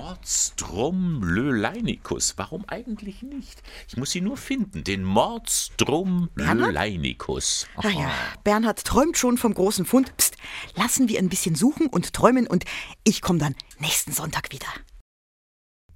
Mordstrom 0.05 1.23
Löleinicus. 1.23 2.35
Warum 2.37 2.67
eigentlich 2.69 3.23
nicht? 3.23 3.63
Ich 3.89 3.97
muss 3.97 4.11
sie 4.11 4.21
nur 4.21 4.37
finden. 4.37 4.85
Den 4.85 5.03
Mordstrom 5.03 6.29
Löleinicus. 6.35 7.67
Ah 7.77 7.89
ja, 7.89 8.13
Bernhard 8.45 8.85
träumt 8.85 9.17
schon 9.17 9.39
vom 9.39 9.55
großen 9.55 9.87
Fund. 9.87 10.15
Psst, 10.19 10.37
lassen 10.75 11.09
wir 11.09 11.19
ein 11.19 11.31
bisschen 11.31 11.55
suchen 11.55 11.87
und 11.87 12.13
träumen 12.13 12.47
und 12.47 12.67
ich 13.03 13.23
komme 13.23 13.39
dann 13.39 13.55
nächsten 13.79 14.13
Sonntag 14.13 14.53
wieder. 14.53 14.67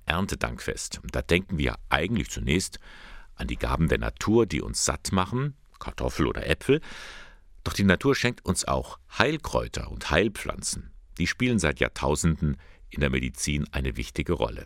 Erntedankfest. 0.07 1.03
Da 1.13 1.21
denken 1.21 1.59
wir 1.59 1.77
eigentlich 1.91 2.31
zunächst 2.31 2.79
an 3.35 3.47
die 3.47 3.59
Gaben 3.59 3.89
der 3.89 3.99
Natur, 3.99 4.47
die 4.47 4.63
uns 4.63 4.87
satt 4.87 5.13
machen, 5.13 5.55
Kartoffel 5.79 6.27
oder 6.27 6.47
Äpfel. 6.47 6.81
Doch 7.63 7.75
die 7.75 7.85
Natur 7.85 8.15
schenkt 8.15 8.43
uns 8.47 8.67
auch 8.67 8.99
Heilkräuter 9.19 9.91
und 9.91 10.11
Heilpflanzen. 10.11 10.95
Die 11.19 11.27
spielen 11.27 11.59
seit 11.59 11.79
Jahrtausenden 11.81 12.57
in 12.91 13.01
der 13.01 13.11
Medizin 13.11 13.67
eine 13.73 13.97
wichtige 13.97 14.33
Rolle. 14.33 14.65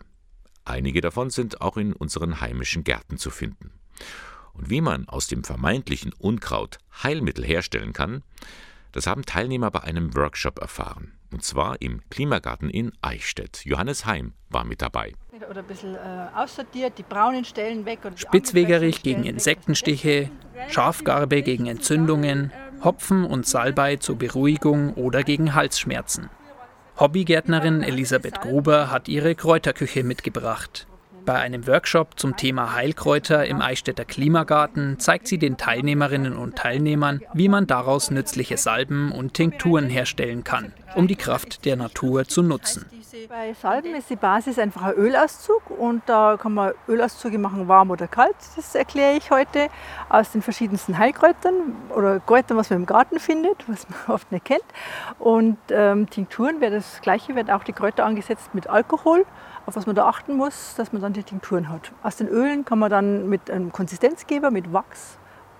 Einige 0.65 1.01
davon 1.01 1.29
sind 1.29 1.61
auch 1.61 1.77
in 1.77 1.93
unseren 1.93 2.39
heimischen 2.39 2.83
Gärten 2.83 3.17
zu 3.17 3.29
finden. 3.29 3.71
Und 4.53 4.69
wie 4.69 4.81
man 4.81 5.07
aus 5.09 5.27
dem 5.27 5.43
vermeintlichen 5.43 6.13
Unkraut 6.13 6.77
Heilmittel 7.03 7.43
herstellen 7.43 7.91
kann, 7.91 8.23
das 8.91 9.07
haben 9.07 9.25
Teilnehmer 9.25 9.71
bei 9.71 9.81
einem 9.81 10.15
Workshop 10.15 10.59
erfahren. 10.59 11.13
Und 11.31 11.43
zwar 11.43 11.81
im 11.81 12.07
Klimagarten 12.09 12.69
in 12.69 12.91
Eichstätt. 13.01 13.65
Johannes 13.65 14.05
Heim 14.05 14.33
war 14.49 14.63
mit 14.63 14.83
dabei. 14.83 15.13
Oder 15.49 15.61
ein 15.61 15.65
bisschen 15.65 15.95
äh, 15.95 16.27
aussortiert, 16.35 16.99
die 16.99 17.03
braunen 17.03 17.43
Stellen 17.43 17.85
weg. 17.85 18.05
Und 18.05 18.19
Spitzwegerich 18.19 19.01
gegen 19.01 19.23
Insektenstiche, 19.23 20.29
Schafgarbe 20.69 21.41
gegen 21.41 21.65
Entzündungen, 21.65 22.51
Hopfen 22.83 23.25
und 23.25 23.47
Salbei 23.47 23.95
zur 23.95 24.15
Beruhigung 24.15 24.93
oder 24.93 25.23
gegen 25.23 25.55
Halsschmerzen. 25.55 26.29
Hobbygärtnerin 26.99 27.81
Elisabeth 27.81 28.39
Gruber 28.41 28.91
hat 28.91 29.07
ihre 29.07 29.33
Kräuterküche 29.33 30.03
mitgebracht. 30.03 30.85
Bei 31.25 31.35
einem 31.35 31.67
Workshop 31.67 32.19
zum 32.19 32.35
Thema 32.35 32.73
Heilkräuter 32.73 33.45
im 33.45 33.61
Eichstätter 33.61 34.03
Klimagarten 34.03 34.99
zeigt 34.99 35.27
sie 35.27 35.37
den 35.37 35.57
Teilnehmerinnen 35.57 36.35
und 36.35 36.57
Teilnehmern, 36.57 37.21
wie 37.33 37.47
man 37.47 37.65
daraus 37.65 38.11
nützliche 38.11 38.57
Salben 38.57 39.11
und 39.11 39.33
Tinkturen 39.33 39.89
herstellen 39.89 40.43
kann, 40.43 40.73
um 40.95 41.07
die 41.07 41.15
Kraft 41.15 41.63
der 41.63 41.77
Natur 41.77 42.25
zu 42.25 42.43
nutzen. 42.43 42.85
Bei 43.29 43.53
Salben 43.53 43.95
ist 43.95 44.09
die 44.09 44.15
Basis 44.15 44.59
einfach 44.59 44.81
ein 44.81 44.93
Ölauszug 44.95 45.69
und 45.69 46.01
da 46.07 46.35
kann 46.37 46.53
man 46.53 46.73
Ölauszüge 46.87 47.37
machen, 47.37 47.67
warm 47.67 47.91
oder 47.91 48.07
kalt. 48.07 48.35
Das 48.55 48.75
erkläre 48.75 49.15
ich 49.15 49.31
heute 49.31 49.69
aus 50.09 50.31
den 50.31 50.41
verschiedensten 50.41 50.97
Heilkräutern 50.97 51.53
oder 51.95 52.19
Kräutern, 52.19 52.57
was 52.57 52.69
man 52.69 52.79
im 52.79 52.85
Garten 52.85 53.19
findet, 53.19 53.63
was 53.67 53.87
man 53.87 53.99
oft 54.15 54.31
nicht 54.31 54.45
kennt. 54.45 54.65
Und 55.19 55.57
ähm, 55.69 56.09
Tinkturen 56.09 56.59
wäre 56.59 56.73
das 56.75 57.01
Gleiche, 57.01 57.35
werden 57.35 57.51
auch 57.51 57.63
die 57.63 57.73
Kräuter 57.73 58.03
angesetzt 58.03 58.53
mit 58.53 58.67
Alkohol 58.67 59.25
auf 59.65 59.75
was 59.75 59.85
man 59.85 59.95
da 59.95 60.07
achten 60.07 60.35
muss, 60.35 60.75
dass 60.75 60.91
man 60.93 61.01
dann 61.01 61.13
die 61.13 61.23
Tinkturen 61.23 61.69
hat. 61.69 61.91
Aus 62.03 62.17
den 62.17 62.27
Ölen 62.27 62.65
kann 62.65 62.79
man 62.79 62.89
dann 62.89 63.29
mit 63.29 63.49
einem 63.49 63.71
Konsistenzgeber, 63.71 64.51
mit 64.51 64.73
Wachs, 64.73 65.17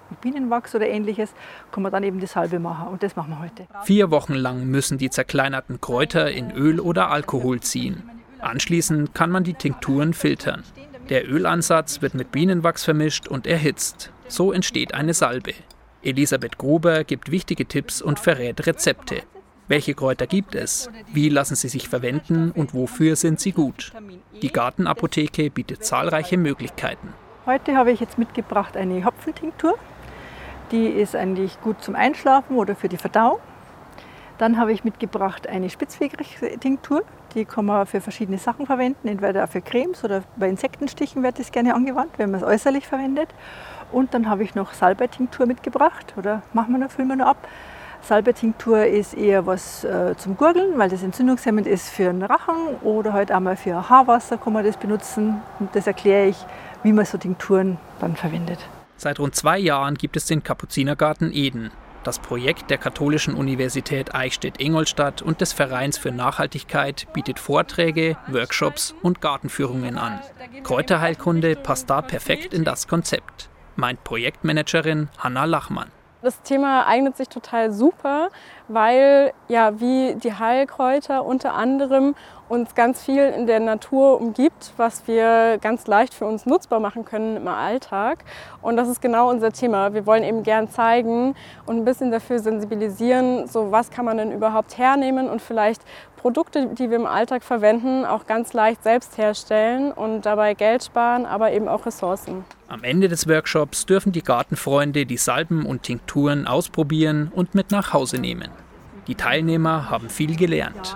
mit 0.10 0.22
Bienenwachs 0.22 0.76
oder 0.76 0.88
ähnliches, 0.88 1.34
kann 1.72 1.84
man 1.84 1.92
dann 1.92 2.04
eben 2.04 2.20
die 2.20 2.28
Salbe 2.28 2.60
machen. 2.60 2.88
Und 2.88 3.04
das 3.04 3.16
machen 3.16 3.32
wir 3.32 3.40
heute. 3.40 3.66
Vier 3.84 4.12
Wochen 4.12 4.34
lang 4.34 4.66
müssen 4.66 4.98
die 4.98 5.10
zerkleinerten 5.10 5.80
Kräuter 5.82 6.32
in 6.32 6.52
Öl 6.52 6.80
oder 6.80 7.10
Alkohol 7.10 7.62
ziehen. 7.62 8.04
Anschließend 8.40 9.14
kann 9.14 9.32
man 9.32 9.44
die 9.44 9.54
Tinkturen 9.54 10.14
filtern. 10.14 10.64
Der 11.10 11.30
Ölansatz 11.30 12.02
wird 12.02 12.14
mit 12.14 12.32
Bienenwachs 12.32 12.84
vermischt 12.84 13.28
und 13.28 13.48
erhitzt. 13.48 14.12
So 14.28 14.52
entsteht 14.52 14.94
eine 14.94 15.14
Salbe. 15.14 15.54
Elisabeth 16.02 16.58
Gruber 16.58 17.04
gibt 17.04 17.32
wichtige 17.32 17.66
Tipps 17.66 18.02
und 18.02 18.20
verrät 18.20 18.66
Rezepte. 18.66 19.24
Welche 19.68 19.94
Kräuter 19.94 20.28
gibt 20.28 20.56
es? 20.56 20.90
Wie 21.14 21.30
lassen 21.30 21.56
sie 21.56 21.70
sich 21.70 21.88
verwenden 21.88 22.52
und 22.52 22.74
wofür 22.74 23.16
sind 23.16 23.40
sie 23.40 23.54
gut? 23.54 23.94
Die 24.42 24.52
Gartenapotheke 24.52 25.50
bietet 25.50 25.86
zahlreiche 25.86 26.38
Möglichkeiten. 26.38 27.14
Heute 27.46 27.78
habe 27.78 27.92
ich 27.92 28.02
jetzt 28.02 28.18
mitgebracht 28.18 28.76
eine 28.76 29.06
Hopfentinktur. 29.06 29.76
Die 30.72 30.88
ist 30.88 31.16
eigentlich 31.16 31.62
gut 31.62 31.82
zum 31.82 31.96
Einschlafen 31.96 32.58
oder 32.58 32.76
für 32.76 32.90
die 32.90 32.98
Verdauung. 32.98 33.40
Dann 34.38 34.58
habe 34.58 34.74
ich 34.74 34.84
mitgebracht 34.84 35.48
eine 35.48 35.70
Spitzwegerich-Tinktur. 35.70 37.04
Die 37.34 37.46
kann 37.46 37.66
man 37.66 37.86
für 37.86 38.02
verschiedene 38.02 38.40
Sachen 38.40 38.66
verwenden, 38.66 39.08
entweder 39.08 39.48
für 39.48 39.62
Cremes 39.62 40.04
oder 40.04 40.24
bei 40.36 40.50
Insektenstichen 40.50 41.24
wird 41.24 41.40
das 41.40 41.52
gerne 41.52 41.74
angewandt, 41.74 42.12
wenn 42.18 42.32
man 42.32 42.42
es 42.42 42.46
äußerlich 42.46 42.86
verwendet. 42.86 43.30
Und 43.92 44.14
dann 44.14 44.30
habe 44.30 44.44
ich 44.44 44.56
noch 44.56 44.74
Salbeitinktur 44.74 45.46
mitgebracht 45.46 46.16
oder 46.18 46.42
machen 46.52 46.74
wir 46.74 46.80
noch, 46.80 46.92
füllen 46.92 47.08
wir 47.08 47.16
noch 47.16 47.28
ab. 47.28 47.48
Salbeitinktur 48.04 48.86
ist 48.86 49.14
eher 49.14 49.46
was 49.46 49.84
äh, 49.84 50.16
zum 50.18 50.36
Gurgeln, 50.36 50.78
weil 50.78 50.90
das 50.90 51.04
entzündungshemmend 51.04 51.68
ist 51.68 51.90
für 51.90 52.04
den 52.04 52.22
Rachen 52.22 52.76
oder 52.82 53.14
halt 53.14 53.32
einmal 53.32 53.56
für 53.56 53.90
Haarwasser 53.90 54.38
kann 54.38 54.54
man 54.54 54.66
das 54.66 54.78
benutzen. 54.78 55.42
Und 55.60 55.74
das 55.74 55.88
erkläre 55.88 56.28
ich, 56.28 56.38
wie 56.84 56.92
man 56.92 57.06
so 57.06 57.18
Tinkturen 57.18 57.78
dann 58.00 58.16
verwendet. 58.16 58.60
Seit 58.98 59.20
rund 59.20 59.36
zwei 59.36 59.58
Jahren 59.58 59.96
gibt 59.96 60.18
es 60.18 60.26
den 60.26 60.44
Kapuzinergarten 60.44 61.32
Eden, 61.34 61.72
das 62.04 62.20
Projekt 62.20 62.70
der 62.70 62.78
Katholischen 62.78 63.34
Universität 63.34 64.14
Eichstätt-Ingolstadt 64.14 65.22
und 65.22 65.40
des 65.40 65.54
Vereins 65.54 65.98
für 65.98 66.12
Nachhaltigkeit 66.12 67.08
bietet 67.14 67.40
Vorträge, 67.40 68.18
Workshops 68.28 68.94
und 69.02 69.22
Gartenführungen 69.22 69.98
an. 69.98 70.20
Kräuterheilkunde 70.64 71.56
passt 71.56 71.90
da 71.90 72.02
perfekt 72.02 72.54
in 72.54 72.66
das 72.66 72.90
Konzept, 72.90 73.50
meint 73.78 74.04
Projektmanagerin 74.04 75.08
Hanna 75.18 75.46
Lachmann. 75.46 75.92
Das 76.24 76.42
Thema 76.42 76.88
eignet 76.88 77.18
sich 77.18 77.28
total 77.28 77.74
super, 77.74 78.30
weil 78.70 79.34
ja 79.50 79.82
wie 79.82 80.16
die 80.16 80.34
Heilkräuter 80.34 81.26
unter 81.26 81.54
anderem 81.54 82.16
uns 82.48 82.76
ganz 82.76 83.04
viel 83.04 83.24
in 83.24 83.46
der 83.46 83.60
Natur 83.60 84.22
umgibt, 84.22 84.72
was 84.78 85.06
wir 85.06 85.58
ganz 85.60 85.86
leicht 85.86 86.14
für 86.14 86.26
uns 86.26 86.46
nutzbar 86.46 86.80
machen 86.80 87.04
können 87.04 87.36
im 87.36 87.48
Alltag. 87.50 88.24
Und 88.62 88.78
das 88.78 88.88
ist 88.88 89.02
genau 89.02 89.30
unser 89.30 89.52
Thema. 89.52 89.94
Wir 89.94 90.06
wollen 90.06 90.24
eben 90.24 90.44
gern 90.44 90.70
zeigen 90.70 91.36
und 91.66 91.76
ein 91.76 91.84
bisschen 91.84 92.10
dafür 92.10 92.40
sensibilisieren, 92.40 93.48
so 93.48 93.74
was 93.74 93.92
kann 93.92 94.06
man 94.06 94.16
denn 94.16 94.32
überhaupt 94.32 94.78
hernehmen 94.78 95.30
und 95.30 95.42
vielleicht 95.42 95.82
Produkte, 96.24 96.68
die 96.68 96.90
wir 96.90 96.96
im 96.96 97.06
Alltag 97.06 97.44
verwenden, 97.44 98.06
auch 98.06 98.26
ganz 98.26 98.54
leicht 98.54 98.82
selbst 98.82 99.18
herstellen 99.18 99.92
und 99.92 100.22
dabei 100.22 100.54
Geld 100.54 100.82
sparen, 100.82 101.26
aber 101.26 101.52
eben 101.52 101.68
auch 101.68 101.86
Ressourcen. 101.86 102.46
Am 102.70 102.86
Ende 102.86 103.10
des 103.10 103.28
Workshops 103.28 103.86
dürfen 103.86 104.14
die 104.14 104.24
Gartenfreunde 104.24 105.06
die 105.06 105.18
Salben 105.18 105.66
und 105.66 105.84
Tinkturen 105.84 106.48
ausprobieren 106.48 107.30
und 107.36 107.56
mit 107.56 107.72
nach 107.72 107.92
Hause 107.92 108.20
nehmen. 108.20 108.48
Die 109.08 109.16
Teilnehmer 109.16 109.90
haben 109.90 110.10
viel 110.10 110.38
gelernt. 110.38 110.96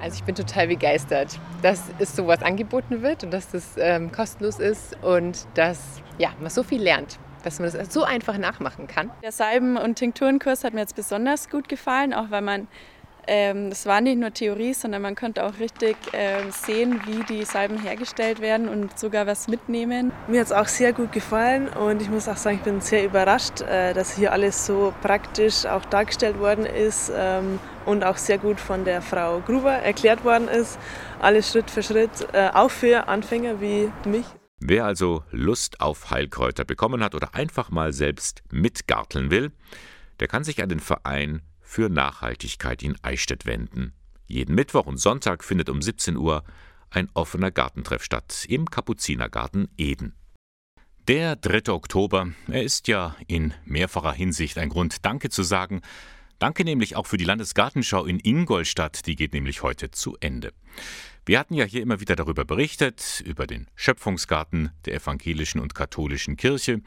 Also 0.00 0.16
ich 0.16 0.24
bin 0.24 0.34
total 0.34 0.66
begeistert, 0.66 1.38
dass 1.62 1.84
es 2.00 2.16
sowas 2.16 2.42
angeboten 2.42 3.02
wird 3.02 3.22
und 3.22 3.30
dass 3.30 3.48
das 3.52 3.74
ähm, 3.76 4.10
kostenlos 4.10 4.58
ist 4.58 4.98
und 5.00 5.46
dass 5.54 6.02
ja, 6.18 6.30
man 6.40 6.50
so 6.50 6.64
viel 6.64 6.82
lernt 6.82 7.20
dass 7.44 7.60
man 7.60 7.70
das 7.70 7.94
so 7.94 8.02
einfach 8.02 8.38
nachmachen 8.38 8.88
kann. 8.88 9.08
Der 9.22 9.30
Salben- 9.30 9.76
und 9.76 9.94
Tinkturenkurs 9.94 10.64
hat 10.64 10.74
mir 10.74 10.80
jetzt 10.80 10.96
besonders 10.96 11.48
gut 11.48 11.68
gefallen, 11.68 12.12
auch 12.12 12.32
weil 12.32 12.42
man 12.42 12.66
ähm, 13.26 13.70
das 13.70 13.86
war 13.86 14.00
nicht 14.00 14.18
nur 14.18 14.32
Theorie, 14.32 14.74
sondern 14.74 15.02
man 15.02 15.14
konnte 15.14 15.44
auch 15.44 15.58
richtig 15.58 15.96
äh, 16.12 16.50
sehen, 16.50 17.00
wie 17.06 17.22
die 17.24 17.44
Salben 17.44 17.80
hergestellt 17.80 18.40
werden 18.40 18.68
und 18.68 18.98
sogar 18.98 19.26
was 19.26 19.48
mitnehmen. 19.48 20.12
Mir 20.28 20.40
hat 20.40 20.46
es 20.46 20.52
auch 20.52 20.68
sehr 20.68 20.92
gut 20.92 21.12
gefallen 21.12 21.68
und 21.68 22.00
ich 22.02 22.08
muss 22.08 22.28
auch 22.28 22.36
sagen, 22.36 22.56
ich 22.56 22.62
bin 22.62 22.80
sehr 22.80 23.04
überrascht, 23.04 23.60
äh, 23.62 23.94
dass 23.94 24.14
hier 24.14 24.32
alles 24.32 24.66
so 24.66 24.94
praktisch 25.02 25.66
auch 25.66 25.84
dargestellt 25.84 26.38
worden 26.38 26.66
ist 26.66 27.10
ähm, 27.14 27.58
und 27.84 28.04
auch 28.04 28.16
sehr 28.16 28.38
gut 28.38 28.60
von 28.60 28.84
der 28.84 29.02
Frau 29.02 29.40
Gruber 29.40 29.72
erklärt 29.72 30.24
worden 30.24 30.48
ist. 30.48 30.78
Alles 31.20 31.50
Schritt 31.50 31.70
für 31.70 31.82
Schritt, 31.82 32.28
äh, 32.32 32.50
auch 32.52 32.70
für 32.70 33.08
Anfänger 33.08 33.60
wie 33.60 33.90
mich. 34.08 34.26
Wer 34.58 34.86
also 34.86 35.22
Lust 35.30 35.80
auf 35.80 36.10
Heilkräuter 36.10 36.64
bekommen 36.64 37.02
hat 37.02 37.14
oder 37.14 37.34
einfach 37.34 37.70
mal 37.70 37.92
selbst 37.92 38.42
mitgarteln 38.50 39.30
will, 39.30 39.52
der 40.18 40.28
kann 40.28 40.44
sich 40.44 40.62
an 40.62 40.68
den 40.68 40.80
Verein 40.80 41.42
für 41.66 41.90
Nachhaltigkeit 41.90 42.82
in 42.82 42.96
Eichstätt 43.02 43.44
wenden. 43.44 43.92
Jeden 44.26 44.54
Mittwoch 44.54 44.86
und 44.86 44.98
Sonntag 44.98 45.44
findet 45.44 45.68
um 45.68 45.82
17 45.82 46.16
Uhr 46.16 46.44
ein 46.90 47.10
offener 47.12 47.50
Gartentreff 47.50 48.02
statt 48.02 48.46
im 48.48 48.70
Kapuzinergarten 48.70 49.68
Eden. 49.76 50.14
Der 51.08 51.36
3. 51.36 51.72
Oktober, 51.72 52.28
er 52.48 52.62
ist 52.62 52.88
ja 52.88 53.16
in 53.26 53.52
mehrfacher 53.64 54.12
Hinsicht 54.12 54.58
ein 54.58 54.70
Grund, 54.70 55.04
Danke 55.04 55.28
zu 55.28 55.42
sagen. 55.42 55.82
Danke 56.38 56.64
nämlich 56.64 56.96
auch 56.96 57.06
für 57.06 57.16
die 57.16 57.24
Landesgartenschau 57.24 58.04
in 58.04 58.20
Ingolstadt, 58.20 59.06
die 59.06 59.16
geht 59.16 59.32
nämlich 59.32 59.62
heute 59.62 59.90
zu 59.90 60.16
Ende. 60.20 60.52
Wir 61.24 61.38
hatten 61.38 61.54
ja 61.54 61.64
hier 61.64 61.82
immer 61.82 62.00
wieder 62.00 62.14
darüber 62.14 62.44
berichtet, 62.44 63.22
über 63.24 63.46
den 63.46 63.68
Schöpfungsgarten 63.74 64.70
der 64.84 64.94
evangelischen 64.94 65.60
und 65.60 65.74
katholischen 65.74 66.36
Kirche. 66.36 66.82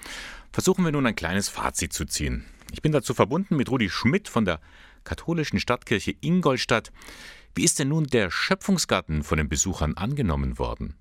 Versuchen 0.51 0.85
wir 0.85 0.91
nun 0.91 1.05
ein 1.05 1.15
kleines 1.15 1.49
Fazit 1.49 1.93
zu 1.93 2.05
ziehen. 2.05 2.45
Ich 2.71 2.81
bin 2.81 2.91
dazu 2.91 3.13
verbunden 3.13 3.55
mit 3.55 3.71
Rudi 3.71 3.89
Schmidt 3.89 4.27
von 4.27 4.45
der 4.45 4.59
katholischen 5.03 5.59
Stadtkirche 5.59 6.13
Ingolstadt. 6.21 6.91
Wie 7.55 7.63
ist 7.63 7.79
denn 7.79 7.89
nun 7.89 8.05
der 8.05 8.29
Schöpfungsgarten 8.29 9.23
von 9.23 9.37
den 9.37 9.49
Besuchern 9.49 9.95
angenommen 9.95 10.59
worden? 10.59 10.95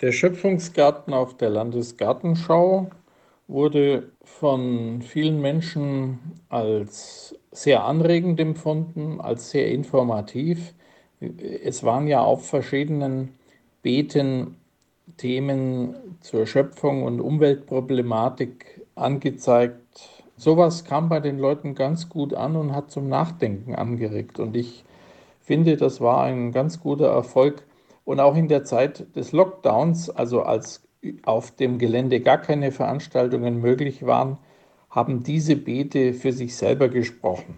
Der 0.00 0.12
Schöpfungsgarten 0.12 1.14
auf 1.14 1.36
der 1.36 1.50
Landesgartenschau 1.50 2.90
wurde 3.48 4.10
von 4.24 5.02
vielen 5.02 5.40
Menschen 5.40 6.18
als 6.48 7.34
sehr 7.52 7.84
anregend 7.84 8.40
empfunden, 8.40 9.20
als 9.20 9.50
sehr 9.50 9.68
informativ. 9.68 10.74
Es 11.20 11.82
waren 11.82 12.06
ja 12.08 12.20
auf 12.20 12.48
verschiedenen 12.48 13.34
Beeten 13.82 14.56
Themen 15.16 15.94
zur 16.20 16.46
Schöpfung 16.46 17.04
und 17.04 17.20
Umweltproblematik 17.20 18.86
angezeigt. 18.96 19.85
Sowas 20.36 20.84
kam 20.84 21.08
bei 21.08 21.20
den 21.20 21.38
Leuten 21.38 21.74
ganz 21.74 22.08
gut 22.08 22.34
an 22.34 22.56
und 22.56 22.74
hat 22.74 22.90
zum 22.90 23.08
Nachdenken 23.08 23.74
angeregt. 23.74 24.38
Und 24.38 24.54
ich 24.54 24.84
finde, 25.40 25.76
das 25.76 26.00
war 26.00 26.22
ein 26.24 26.52
ganz 26.52 26.80
guter 26.80 27.08
Erfolg 27.08 27.64
und 28.04 28.20
auch 28.20 28.36
in 28.36 28.48
der 28.48 28.64
Zeit 28.64 29.16
des 29.16 29.32
Lockdowns, 29.32 30.10
also 30.10 30.42
als 30.42 30.86
auf 31.24 31.52
dem 31.52 31.78
Gelände 31.78 32.20
gar 32.20 32.38
keine 32.38 32.70
Veranstaltungen 32.70 33.60
möglich 33.60 34.04
waren, 34.04 34.38
haben 34.90 35.22
diese 35.22 35.56
Beete 35.56 36.12
für 36.12 36.32
sich 36.32 36.56
selber 36.56 36.88
gesprochen. 36.88 37.56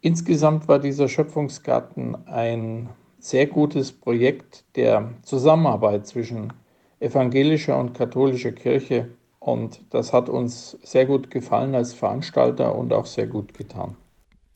Insgesamt 0.00 0.68
war 0.68 0.78
dieser 0.78 1.08
Schöpfungsgarten 1.08 2.26
ein 2.26 2.88
sehr 3.18 3.46
gutes 3.46 3.92
Projekt 3.92 4.64
der 4.74 5.12
Zusammenarbeit 5.22 6.06
zwischen 6.06 6.52
evangelischer 6.98 7.78
und 7.78 7.94
katholischer 7.94 8.52
Kirche 8.52 9.10
und 9.44 9.80
das 9.90 10.12
hat 10.12 10.28
uns 10.28 10.78
sehr 10.82 11.06
gut 11.06 11.30
gefallen 11.30 11.74
als 11.74 11.92
Veranstalter 11.92 12.76
und 12.76 12.92
auch 12.92 13.06
sehr 13.06 13.26
gut 13.26 13.54
getan. 13.54 13.96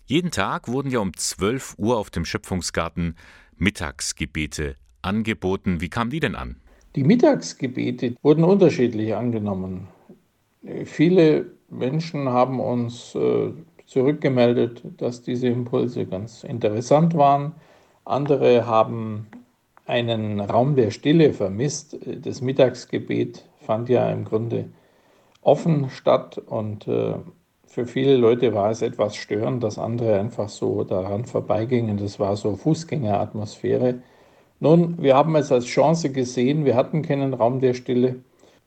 Jeden 0.07 0.31
Tag 0.31 0.69
wurden 0.69 0.91
ja 0.91 1.01
um 1.01 1.17
12 1.17 1.75
Uhr 1.79 1.99
auf 1.99 2.11
dem 2.11 2.25
Schöpfungsgarten 2.25 3.17
Mittagsgebete 3.57 4.77
angeboten. 5.03 5.81
Wie 5.81 5.89
kamen 5.89 6.11
die 6.11 6.21
denn 6.21 6.37
an? 6.37 6.57
Die 6.95 7.03
Mittagsgebete 7.03 8.15
wurden 8.23 8.45
unterschiedlich 8.45 9.15
angenommen. 9.15 9.89
Viele 10.85 11.47
Menschen 11.69 12.29
haben 12.29 12.61
uns 12.61 13.15
äh, 13.17 13.51
zurückgemeldet, 13.87 14.83
dass 14.99 15.23
diese 15.23 15.49
Impulse 15.49 16.07
ganz 16.07 16.45
interessant 16.45 17.15
waren. 17.17 17.53
Andere 18.05 18.67
haben 18.67 19.27
einen 19.85 20.41
Raum 20.41 20.77
der 20.77 20.93
Stille 20.93 21.33
vermisst. 21.33 21.97
Das 22.23 22.41
Mittagsgebet 22.41 23.45
fand 23.67 23.89
ja 23.89 24.09
im 24.11 24.25
Grunde 24.25 24.71
offen 25.43 25.91
statt 25.91 26.39
und 26.39 26.89
äh, 26.89 27.15
für 27.67 27.87
viele 27.87 28.17
Leute 28.17 28.55
war 28.55 28.71
es 28.71 28.81
etwas 28.81 29.17
störend, 29.17 29.63
dass 29.63 29.79
andere 29.79 30.19
einfach 30.19 30.49
so 30.49 30.85
daran 30.85 31.25
vorbeigingen. 31.25 31.99
Das 31.99 32.19
war 32.19 32.37
so 32.37 32.57
Fußgängeratmosphäre. 32.57 33.97
Nun, 34.61 35.03
wir 35.03 35.15
haben 35.15 35.37
es 35.37 35.53
als 35.53 35.67
Chance 35.67 36.11
gesehen, 36.11 36.65
wir 36.65 36.75
hatten 36.75 37.03
keinen 37.03 37.35
Raum 37.35 37.61
der 37.61 37.75
Stille. 37.75 38.17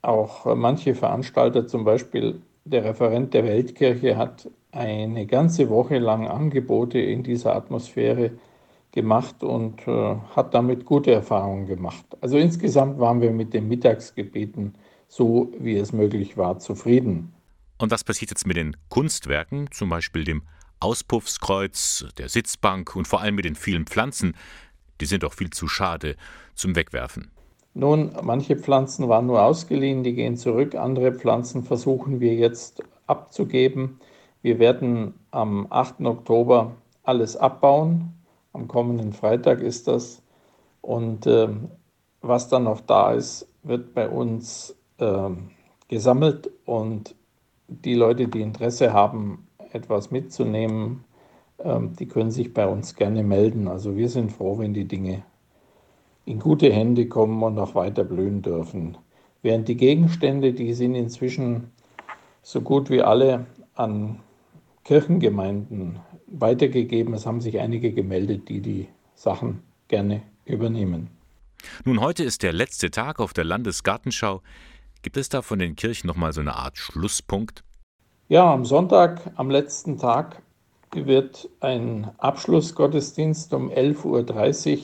Auch 0.01 0.45
manche 0.55 0.93
Veranstalter, 0.93 1.67
zum 1.67 1.85
Beispiel 1.85 2.41
der 2.65 2.83
Referent 2.83 3.33
der 3.33 3.45
Weltkirche, 3.45 4.15
hat 4.15 4.47
eine 4.71 5.25
ganze 5.25 5.69
Woche 5.69 5.97
lang 5.97 6.27
Angebote 6.27 6.99
in 6.99 7.23
dieser 7.23 7.55
Atmosphäre 7.55 8.31
gemacht 8.91 9.43
und 9.43 9.87
äh, 9.87 10.15
hat 10.35 10.53
damit 10.53 10.85
gute 10.85 11.11
Erfahrungen 11.11 11.65
gemacht. 11.65 12.05
Also 12.21 12.37
insgesamt 12.37 12.99
waren 12.99 13.21
wir 13.21 13.31
mit 13.31 13.53
den 13.53 13.67
Mittagsgebeten 13.67 14.75
so, 15.09 15.51
wie 15.59 15.75
es 15.75 15.91
möglich 15.91 16.37
war, 16.37 16.59
zufrieden. 16.59 17.33
Und 17.79 17.91
was 17.91 18.03
passiert 18.03 18.31
jetzt 18.31 18.47
mit 18.47 18.55
den 18.55 18.77
Kunstwerken, 18.87 19.69
zum 19.71 19.89
Beispiel 19.89 20.23
dem 20.23 20.43
Auspuffskreuz, 20.79 22.05
der 22.17 22.29
Sitzbank 22.29 22.95
und 22.95 23.07
vor 23.07 23.19
allem 23.19 23.35
mit 23.35 23.45
den 23.45 23.55
vielen 23.55 23.85
Pflanzen, 23.85 24.35
die 25.01 25.05
sind 25.05 25.23
doch 25.23 25.33
viel 25.33 25.49
zu 25.49 25.67
schade 25.67 26.15
zum 26.55 26.75
Wegwerfen. 26.75 27.31
Nun, 27.73 28.11
manche 28.21 28.55
Pflanzen 28.55 29.09
waren 29.09 29.25
nur 29.25 29.41
ausgeliehen, 29.41 30.03
die 30.03 30.13
gehen 30.13 30.37
zurück. 30.37 30.75
Andere 30.75 31.13
Pflanzen 31.13 31.63
versuchen 31.63 32.19
wir 32.19 32.35
jetzt 32.35 32.83
abzugeben. 33.07 33.99
Wir 34.41 34.59
werden 34.59 35.13
am 35.31 35.67
8. 35.69 36.01
Oktober 36.01 36.75
alles 37.03 37.35
abbauen. 37.35 38.13
Am 38.53 38.67
kommenden 38.67 39.13
Freitag 39.13 39.61
ist 39.61 39.87
das. 39.87 40.21
Und 40.81 41.25
äh, 41.27 41.49
was 42.21 42.49
dann 42.49 42.63
noch 42.63 42.81
da 42.81 43.13
ist, 43.13 43.47
wird 43.63 43.93
bei 43.93 44.09
uns 44.09 44.75
äh, 44.99 45.29
gesammelt 45.87 46.49
und 46.65 47.15
die 47.67 47.95
Leute, 47.95 48.27
die 48.27 48.41
Interesse 48.41 48.93
haben, 48.93 49.47
etwas 49.71 50.11
mitzunehmen, 50.11 51.03
ähm, 51.59 51.95
die 51.97 52.07
können 52.07 52.31
sich 52.31 52.53
bei 52.53 52.67
uns 52.67 52.95
gerne 52.95 53.23
melden. 53.23 53.67
Also 53.67 53.95
wir 53.95 54.09
sind 54.09 54.31
froh, 54.31 54.57
wenn 54.57 54.73
die 54.73 54.85
Dinge 54.85 55.23
in 56.25 56.39
gute 56.39 56.71
Hände 56.71 57.07
kommen 57.07 57.41
und 57.43 57.55
noch 57.55 57.75
weiter 57.75 58.03
blühen 58.03 58.41
dürfen. 58.41 58.97
Während 59.41 59.67
die 59.67 59.77
Gegenstände, 59.77 60.53
die 60.53 60.73
sind 60.73 60.95
inzwischen 60.95 61.71
so 62.41 62.61
gut 62.61 62.89
wie 62.89 63.01
alle 63.01 63.45
an 63.75 64.19
Kirchengemeinden 64.83 65.99
weitergegeben. 66.27 67.13
Es 67.13 67.25
haben 67.25 67.41
sich 67.41 67.59
einige 67.59 67.91
gemeldet, 67.91 68.49
die 68.49 68.61
die 68.61 68.87
Sachen 69.15 69.61
gerne 69.87 70.21
übernehmen. 70.45 71.09
Nun, 71.83 71.99
heute 72.01 72.23
ist 72.23 72.43
der 72.43 72.53
letzte 72.53 72.91
Tag 72.91 73.19
auf 73.19 73.33
der 73.33 73.43
Landesgartenschau. 73.43 74.41
Gibt 75.01 75.15
es 75.15 75.29
da 75.29 75.41
von 75.41 75.59
den 75.59 75.77
Kirchen 75.77 76.07
nochmal 76.07 76.33
so 76.33 76.41
eine 76.41 76.55
Art 76.55 76.77
Schlusspunkt? 76.77 77.63
Ja, 78.27 78.53
am 78.53 78.65
Sonntag, 78.65 79.31
am 79.35 79.49
letzten 79.49 79.97
Tag, 79.97 80.41
wird 80.93 81.49
ein 81.61 82.11
Abschlussgottesdienst 82.17 83.53
um 83.53 83.69
11.30 83.69 84.73
Uhr 84.73 84.79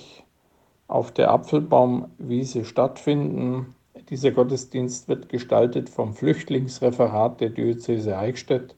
auf 0.87 1.11
der 1.11 1.31
Apfelbaumwiese 1.31 2.63
stattfinden. 2.63 3.75
Dieser 4.09 4.31
Gottesdienst 4.31 5.09
wird 5.09 5.27
gestaltet 5.27 5.89
vom 5.89 6.13
Flüchtlingsreferat 6.13 7.41
der 7.41 7.49
Diözese 7.49 8.17
Eichstätt. 8.17 8.75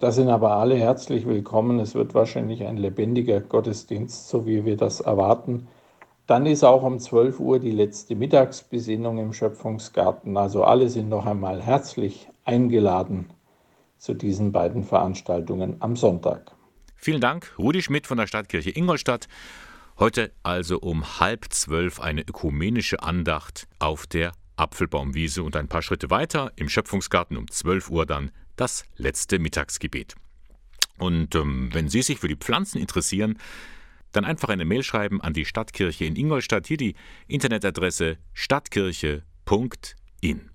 Da 0.00 0.10
sind 0.10 0.28
aber 0.28 0.56
alle 0.56 0.74
herzlich 0.76 1.26
willkommen. 1.26 1.78
Es 1.78 1.94
wird 1.94 2.12
wahrscheinlich 2.14 2.64
ein 2.64 2.76
lebendiger 2.76 3.40
Gottesdienst, 3.40 4.28
so 4.28 4.46
wie 4.46 4.64
wir 4.64 4.76
das 4.76 5.00
erwarten. 5.00 5.68
Dann 6.26 6.44
ist 6.46 6.64
auch 6.64 6.82
um 6.82 6.98
12 6.98 7.38
Uhr 7.38 7.60
die 7.60 7.70
letzte 7.70 8.16
Mittagsbesinnung 8.16 9.18
im 9.18 9.32
Schöpfungsgarten. 9.32 10.36
Also 10.36 10.64
alle 10.64 10.88
sind 10.88 11.08
noch 11.08 11.24
einmal 11.24 11.62
herzlich 11.62 12.28
eingeladen 12.44 13.30
zu 13.98 14.14
diesen 14.14 14.50
beiden 14.52 14.82
Veranstaltungen 14.82 15.76
am 15.80 15.94
Sonntag. 15.96 16.52
Vielen 16.96 17.20
Dank, 17.20 17.54
Rudi 17.58 17.82
Schmidt 17.82 18.06
von 18.06 18.18
der 18.18 18.26
Stadtkirche 18.26 18.70
Ingolstadt. 18.70 19.28
Heute 19.98 20.32
also 20.42 20.78
um 20.80 21.20
halb 21.20 21.46
zwölf 21.50 22.00
eine 22.00 22.22
ökumenische 22.22 23.02
Andacht 23.02 23.68
auf 23.78 24.06
der 24.06 24.32
Apfelbaumwiese 24.56 25.42
und 25.42 25.54
ein 25.56 25.68
paar 25.68 25.82
Schritte 25.82 26.10
weiter 26.10 26.52
im 26.56 26.68
Schöpfungsgarten 26.68 27.36
um 27.36 27.48
12 27.48 27.90
Uhr 27.90 28.04
dann 28.04 28.32
das 28.56 28.84
letzte 28.96 29.38
Mittagsgebet. 29.38 30.16
Und 30.98 31.34
ähm, 31.34 31.68
wenn 31.72 31.88
Sie 31.88 32.02
sich 32.02 32.18
für 32.18 32.28
die 32.28 32.36
Pflanzen 32.36 32.80
interessieren, 32.80 33.38
dann 34.12 34.24
einfach 34.24 34.48
eine 34.48 34.64
Mail 34.64 34.82
schreiben 34.82 35.20
an 35.20 35.32
die 35.32 35.44
Stadtkirche 35.44 36.04
in 36.04 36.16
Ingolstadt. 36.16 36.66
Hier 36.66 36.76
die 36.76 36.94
Internetadresse 37.26 38.18
stadtkirche.in. 38.32 40.50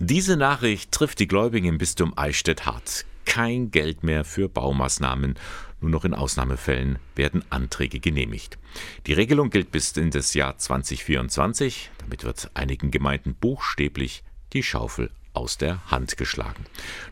Diese 0.00 0.36
Nachricht 0.36 0.92
trifft 0.92 1.18
die 1.18 1.26
Gläubigen 1.26 1.66
im 1.66 1.78
Bistum 1.78 2.16
Eichstätt 2.16 2.66
hart. 2.66 3.04
Kein 3.24 3.70
Geld 3.70 4.04
mehr 4.04 4.24
für 4.24 4.48
Baumaßnahmen. 4.48 5.34
Nur 5.80 5.90
noch 5.90 6.04
in 6.04 6.14
Ausnahmefällen 6.14 6.98
werden 7.14 7.44
Anträge 7.50 8.00
genehmigt. 8.00 8.58
Die 9.06 9.12
Regelung 9.12 9.50
gilt 9.50 9.70
bis 9.70 9.92
in 9.92 10.10
das 10.10 10.34
Jahr 10.34 10.56
2024. 10.56 11.90
Damit 11.98 12.24
wird 12.24 12.50
einigen 12.54 12.90
Gemeinden 12.90 13.34
buchstäblich 13.34 14.24
die 14.52 14.62
Schaufel 14.62 15.10
aus 15.34 15.58
der 15.58 15.88
Hand 15.90 16.16
geschlagen. 16.16 16.64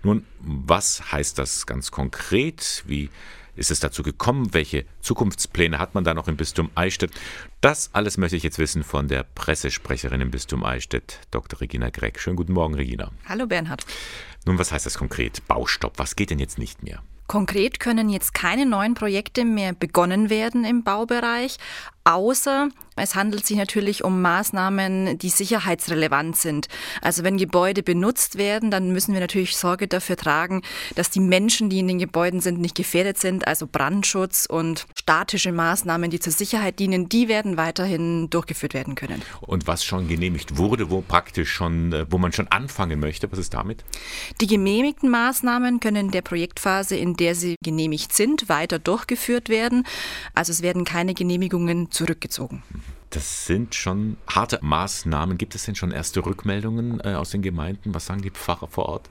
Nun, 0.02 0.24
was 0.40 1.12
heißt 1.12 1.38
das 1.38 1.66
ganz 1.66 1.90
konkret? 1.90 2.82
Wie 2.86 3.10
ist 3.56 3.70
es 3.70 3.80
dazu 3.80 4.02
gekommen? 4.02 4.52
Welche 4.52 4.84
Zukunftspläne 5.00 5.78
hat 5.78 5.94
man 5.94 6.04
da 6.04 6.14
noch 6.14 6.28
im 6.28 6.36
Bistum 6.36 6.70
Eichstätt? 6.74 7.10
Das 7.60 7.90
alles 7.92 8.18
möchte 8.18 8.36
ich 8.36 8.42
jetzt 8.42 8.58
wissen 8.58 8.84
von 8.84 9.08
der 9.08 9.24
Pressesprecherin 9.24 10.20
im 10.20 10.30
Bistum 10.30 10.64
Eichstätt, 10.64 11.20
Dr. 11.30 11.60
Regina 11.60 11.90
Gregg. 11.90 12.18
Schönen 12.20 12.36
guten 12.36 12.52
Morgen, 12.52 12.74
Regina. 12.74 13.10
Hallo, 13.28 13.46
Bernhard. 13.46 13.84
Nun, 14.44 14.58
was 14.58 14.70
heißt 14.70 14.86
das 14.86 14.98
konkret? 14.98 15.46
Baustopp. 15.48 15.98
Was 15.98 16.14
geht 16.14 16.30
denn 16.30 16.38
jetzt 16.38 16.58
nicht 16.58 16.82
mehr? 16.82 17.02
Konkret 17.26 17.80
können 17.80 18.08
jetzt 18.08 18.34
keine 18.34 18.66
neuen 18.66 18.94
Projekte 18.94 19.44
mehr 19.44 19.72
begonnen 19.72 20.30
werden 20.30 20.64
im 20.64 20.84
Baubereich, 20.84 21.56
außer 22.06 22.70
es 22.98 23.14
handelt 23.14 23.46
sich 23.46 23.58
natürlich 23.58 24.04
um 24.04 24.22
Maßnahmen, 24.22 25.18
die 25.18 25.28
sicherheitsrelevant 25.28 26.34
sind. 26.34 26.68
Also 27.02 27.24
wenn 27.24 27.36
Gebäude 27.36 27.82
benutzt 27.82 28.38
werden, 28.38 28.70
dann 28.70 28.90
müssen 28.90 29.12
wir 29.12 29.20
natürlich 29.20 29.56
Sorge 29.56 29.86
dafür 29.86 30.16
tragen, 30.16 30.62
dass 30.94 31.10
die 31.10 31.20
Menschen, 31.20 31.68
die 31.68 31.80
in 31.80 31.88
den 31.88 31.98
Gebäuden 31.98 32.40
sind, 32.40 32.58
nicht 32.58 32.74
gefährdet 32.74 33.18
sind. 33.18 33.46
Also 33.46 33.66
Brandschutz 33.66 34.46
und 34.46 34.86
statische 34.98 35.52
Maßnahmen, 35.52 36.10
die 36.10 36.20
zur 36.20 36.32
Sicherheit 36.32 36.78
dienen, 36.78 37.10
die 37.10 37.28
werden 37.28 37.58
weiterhin 37.58 38.30
durchgeführt 38.30 38.72
werden 38.72 38.94
können. 38.94 39.20
Und 39.42 39.66
was 39.66 39.84
schon 39.84 40.08
genehmigt 40.08 40.56
wurde, 40.56 40.88
wo 40.90 41.02
praktisch 41.02 41.52
schon, 41.52 41.92
äh, 41.92 42.06
wo 42.08 42.16
man 42.16 42.32
schon 42.32 42.48
anfangen 42.48 42.98
möchte, 42.98 43.30
was 43.30 43.38
ist 43.38 43.52
damit? 43.52 43.84
Die 44.40 44.46
genehmigten 44.46 45.10
Maßnahmen 45.10 45.80
können 45.80 46.06
in 46.06 46.10
der 46.12 46.22
Projektphase, 46.22 46.96
in 46.96 47.14
der 47.14 47.34
sie 47.34 47.56
genehmigt 47.62 48.14
sind, 48.14 48.48
weiter 48.48 48.78
durchgeführt 48.78 49.50
werden. 49.50 49.86
Also 50.34 50.50
es 50.50 50.62
werden 50.62 50.86
keine 50.86 51.12
Genehmigungen 51.12 51.90
zurückgezogen. 51.96 52.62
Das 53.10 53.46
sind 53.46 53.74
schon 53.74 54.18
harte 54.28 54.58
Maßnahmen. 54.62 55.38
Gibt 55.38 55.54
es 55.54 55.64
denn 55.64 55.74
schon 55.74 55.90
erste 55.90 56.24
Rückmeldungen 56.24 57.00
äh, 57.00 57.14
aus 57.14 57.30
den 57.30 57.42
Gemeinden? 57.42 57.94
Was 57.94 58.06
sagen 58.06 58.22
die 58.22 58.30
Pfarrer 58.30 58.68
vor 58.68 58.86
Ort? 58.86 59.10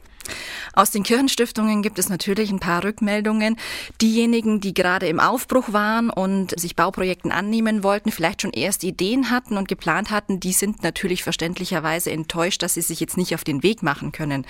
Aus 0.74 0.92
den 0.92 1.04
Kirchenstiftungen 1.04 1.82
gibt 1.82 2.00
es 2.00 2.10
natürlich 2.10 2.52
ein 2.52 2.60
paar 2.60 2.84
Rückmeldungen. 2.84 3.58
Diejenigen, 4.02 4.60
die 4.60 4.74
gerade 4.74 5.08
im 5.08 5.20
Aufbruch 5.20 5.72
waren 5.74 6.10
und 6.10 6.60
sich 6.60 6.76
Bauprojekten 6.76 7.32
annehmen 7.32 7.84
wollten, 7.84 8.12
vielleicht 8.12 8.42
schon 8.42 8.52
erste 8.52 8.88
Ideen 8.88 9.30
hatten 9.30 9.58
und 9.58 9.68
geplant 9.68 10.12
hatten, 10.12 10.40
die 10.40 10.54
sind 10.54 10.84
natürlich 10.84 11.24
verständlicherweise 11.24 12.12
enttäuscht, 12.12 12.62
dass 12.62 12.74
sie 12.74 12.82
sich 12.82 13.00
jetzt 13.00 13.18
nicht 13.18 13.34
auf 13.36 13.44
den 13.44 13.64
Weg 13.64 13.84
machen 13.84 14.12
können. 14.12 14.46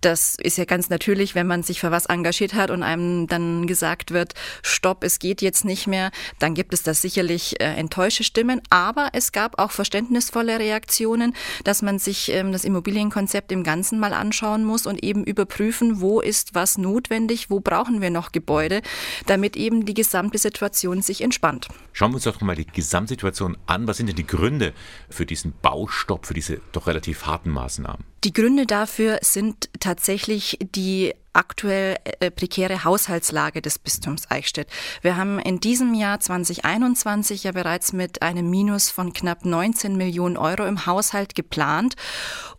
Das 0.00 0.36
ist 0.40 0.58
ja 0.58 0.64
ganz 0.64 0.90
natürlich, 0.90 1.34
wenn 1.34 1.46
man 1.46 1.62
sich 1.62 1.80
für 1.80 1.90
was 1.90 2.06
engagiert 2.06 2.54
hat 2.54 2.70
und 2.70 2.82
einem 2.82 3.26
dann 3.26 3.66
gesagt 3.66 4.12
wird, 4.12 4.34
stopp, 4.62 5.02
es 5.02 5.18
geht 5.18 5.42
jetzt 5.42 5.64
nicht 5.64 5.86
mehr, 5.86 6.10
dann 6.38 6.54
gibt 6.54 6.72
es 6.72 6.82
da 6.82 6.94
sicherlich 6.94 7.60
äh, 7.60 7.64
enttäuschte 7.64 8.22
Stimmen. 8.22 8.60
Aber 8.70 9.10
es 9.12 9.32
gab 9.32 9.58
auch 9.58 9.72
verständnisvolle 9.72 10.58
Reaktionen, 10.58 11.34
dass 11.64 11.82
man 11.82 11.98
sich 11.98 12.30
ähm, 12.32 12.52
das 12.52 12.64
Immobilienkonzept 12.64 13.50
im 13.50 13.64
Ganzen 13.64 13.98
mal 13.98 14.12
anschauen 14.12 14.64
muss 14.64 14.86
und 14.86 14.97
eben 15.02 15.24
überprüfen, 15.24 16.00
wo 16.00 16.20
ist 16.20 16.54
was 16.54 16.78
notwendig, 16.78 17.50
wo 17.50 17.60
brauchen 17.60 18.00
wir 18.00 18.10
noch 18.10 18.32
Gebäude, 18.32 18.82
damit 19.26 19.56
eben 19.56 19.84
die 19.84 19.94
gesamte 19.94 20.38
Situation 20.38 21.02
sich 21.02 21.22
entspannt. 21.22 21.68
Schauen 21.92 22.12
wir 22.12 22.16
uns 22.16 22.24
doch 22.24 22.40
mal 22.40 22.56
die 22.56 22.66
Gesamtsituation 22.66 23.56
an. 23.66 23.86
Was 23.86 23.96
sind 23.96 24.06
denn 24.06 24.16
die 24.16 24.26
Gründe 24.26 24.72
für 25.08 25.26
diesen 25.26 25.52
Baustopp, 25.62 26.26
für 26.26 26.34
diese 26.34 26.60
doch 26.72 26.86
relativ 26.86 27.26
harten 27.26 27.50
Maßnahmen? 27.50 28.04
Die 28.24 28.32
Gründe 28.32 28.66
dafür 28.66 29.18
sind 29.22 29.70
tatsächlich 29.80 30.58
die 30.74 31.14
aktuell 31.38 31.96
äh, 32.02 32.30
prekäre 32.30 32.84
Haushaltslage 32.84 33.62
des 33.62 33.78
Bistums 33.78 34.30
Eichstätt. 34.30 34.68
Wir 35.02 35.16
haben 35.16 35.38
in 35.38 35.60
diesem 35.60 35.94
Jahr 35.94 36.18
2021 36.18 37.44
ja 37.44 37.52
bereits 37.52 37.92
mit 37.92 38.22
einem 38.22 38.50
Minus 38.50 38.90
von 38.90 39.12
knapp 39.12 39.44
19 39.44 39.96
Millionen 39.96 40.36
Euro 40.36 40.66
im 40.66 40.84
Haushalt 40.84 41.36
geplant. 41.36 41.94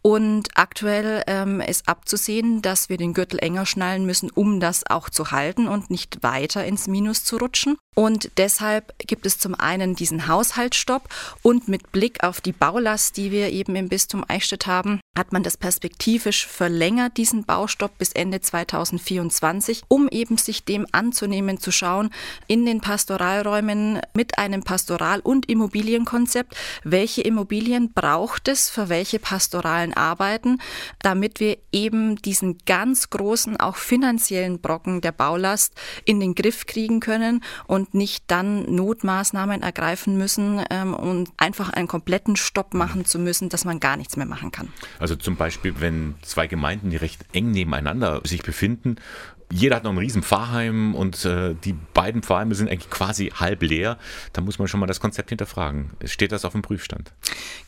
Und 0.01 0.47
aktuell 0.55 1.23
ähm, 1.27 1.59
ist 1.59 1.89
abzusehen, 1.89 2.61
dass 2.61 2.87
wir 2.87 2.95
den 2.95 3.13
Gürtel 3.13 3.39
enger 3.39 3.65
schnallen 3.65 4.05
müssen, 4.05 4.29
um 4.31 4.61
das 4.61 4.89
auch 4.89 5.09
zu 5.09 5.31
halten 5.31 5.67
und 5.67 5.89
nicht 5.89 6.23
weiter 6.23 6.63
ins 6.63 6.87
Minus 6.87 7.25
zu 7.25 7.35
rutschen. 7.35 7.77
Und 7.95 8.31
deshalb 8.37 8.97
gibt 8.99 9.25
es 9.25 9.39
zum 9.39 9.55
einen 9.55 9.93
diesen 9.93 10.27
Haushaltsstopp 10.29 11.09
und 11.41 11.67
mit 11.67 11.91
Blick 11.91 12.23
auf 12.23 12.39
die 12.39 12.53
Baulast, 12.53 13.17
die 13.17 13.31
wir 13.31 13.49
eben 13.49 13.75
im 13.75 13.89
Bistum 13.89 14.23
Eichstätt 14.25 14.67
haben, 14.67 15.01
hat 15.19 15.33
man 15.33 15.43
das 15.43 15.57
perspektivisch 15.57 16.47
verlängert, 16.47 17.17
diesen 17.17 17.43
Baustopp 17.43 17.97
bis 17.97 18.13
Ende 18.13 18.41
2024, 18.41 19.83
um 19.87 20.07
eben 20.07 20.37
sich 20.37 20.63
dem 20.63 20.87
anzunehmen, 20.91 21.59
zu 21.59 21.71
schauen, 21.71 22.09
in 22.47 22.65
den 22.65 22.79
Pastoralräumen 22.79 23.99
mit 24.13 24.37
einem 24.37 24.63
Pastoral- 24.63 25.19
und 25.19 25.49
Immobilienkonzept, 25.49 26.55
welche 26.83 27.21
Immobilien 27.21 27.91
braucht 27.93 28.47
es 28.47 28.69
für 28.69 28.89
welche 28.89 29.19
pastoralen 29.19 29.93
Arbeiten, 29.93 30.59
damit 31.01 31.39
wir 31.39 31.57
eben 31.71 32.15
diesen 32.15 32.57
ganz 32.65 33.09
großen, 33.09 33.57
auch 33.57 33.75
finanziellen 33.75 34.59
Brocken 34.61 35.01
der 35.01 35.11
Baulast 35.11 35.73
in 36.05 36.19
den 36.19 36.33
Griff 36.33 36.65
kriegen 36.65 37.01
können 37.01 37.43
und 37.67 37.93
nicht 37.93 38.23
dann 38.27 38.73
Notmaßnahmen 38.73 39.61
ergreifen 39.61 40.17
müssen 40.17 40.63
ähm, 40.69 40.93
und 40.93 41.29
einfach 41.37 41.69
einen 41.69 41.89
kompletten 41.89 42.37
Stopp 42.37 42.73
machen 42.73 43.03
zu 43.03 43.19
müssen, 43.19 43.49
dass 43.49 43.65
man 43.65 43.81
gar 43.81 43.97
nichts 43.97 44.15
mehr 44.15 44.25
machen 44.25 44.51
kann. 44.51 44.71
Also 44.99 45.08
zum 45.15 45.35
Beispiel, 45.35 45.75
wenn 45.79 46.15
zwei 46.21 46.47
Gemeinden, 46.47 46.89
die 46.89 46.97
recht 46.97 47.25
eng 47.33 47.51
nebeneinander 47.51 48.21
sich 48.23 48.43
befinden, 48.43 48.97
jeder 49.51 49.77
hat 49.77 49.83
noch 49.83 49.91
ein 49.91 49.97
riesen 49.97 50.21
Pfarrheim 50.21 50.93
und 50.93 51.25
äh, 51.25 51.55
die 51.55 51.73
beiden 51.73 52.21
Pfarrheime 52.21 52.53
sind 52.53 52.69
eigentlich 52.69 52.91
quasi 52.91 53.31
halb 53.35 53.63
leer. 53.63 53.97
Da 54.33 54.41
muss 54.41 54.59
man 54.59 54.67
schon 54.67 54.79
mal 54.79 54.85
das 54.85 54.99
Konzept 54.99 55.29
hinterfragen. 55.29 55.91
Steht 56.05 56.31
das 56.31 56.45
auf 56.45 56.53
dem 56.53 56.61
Prüfstand? 56.61 57.11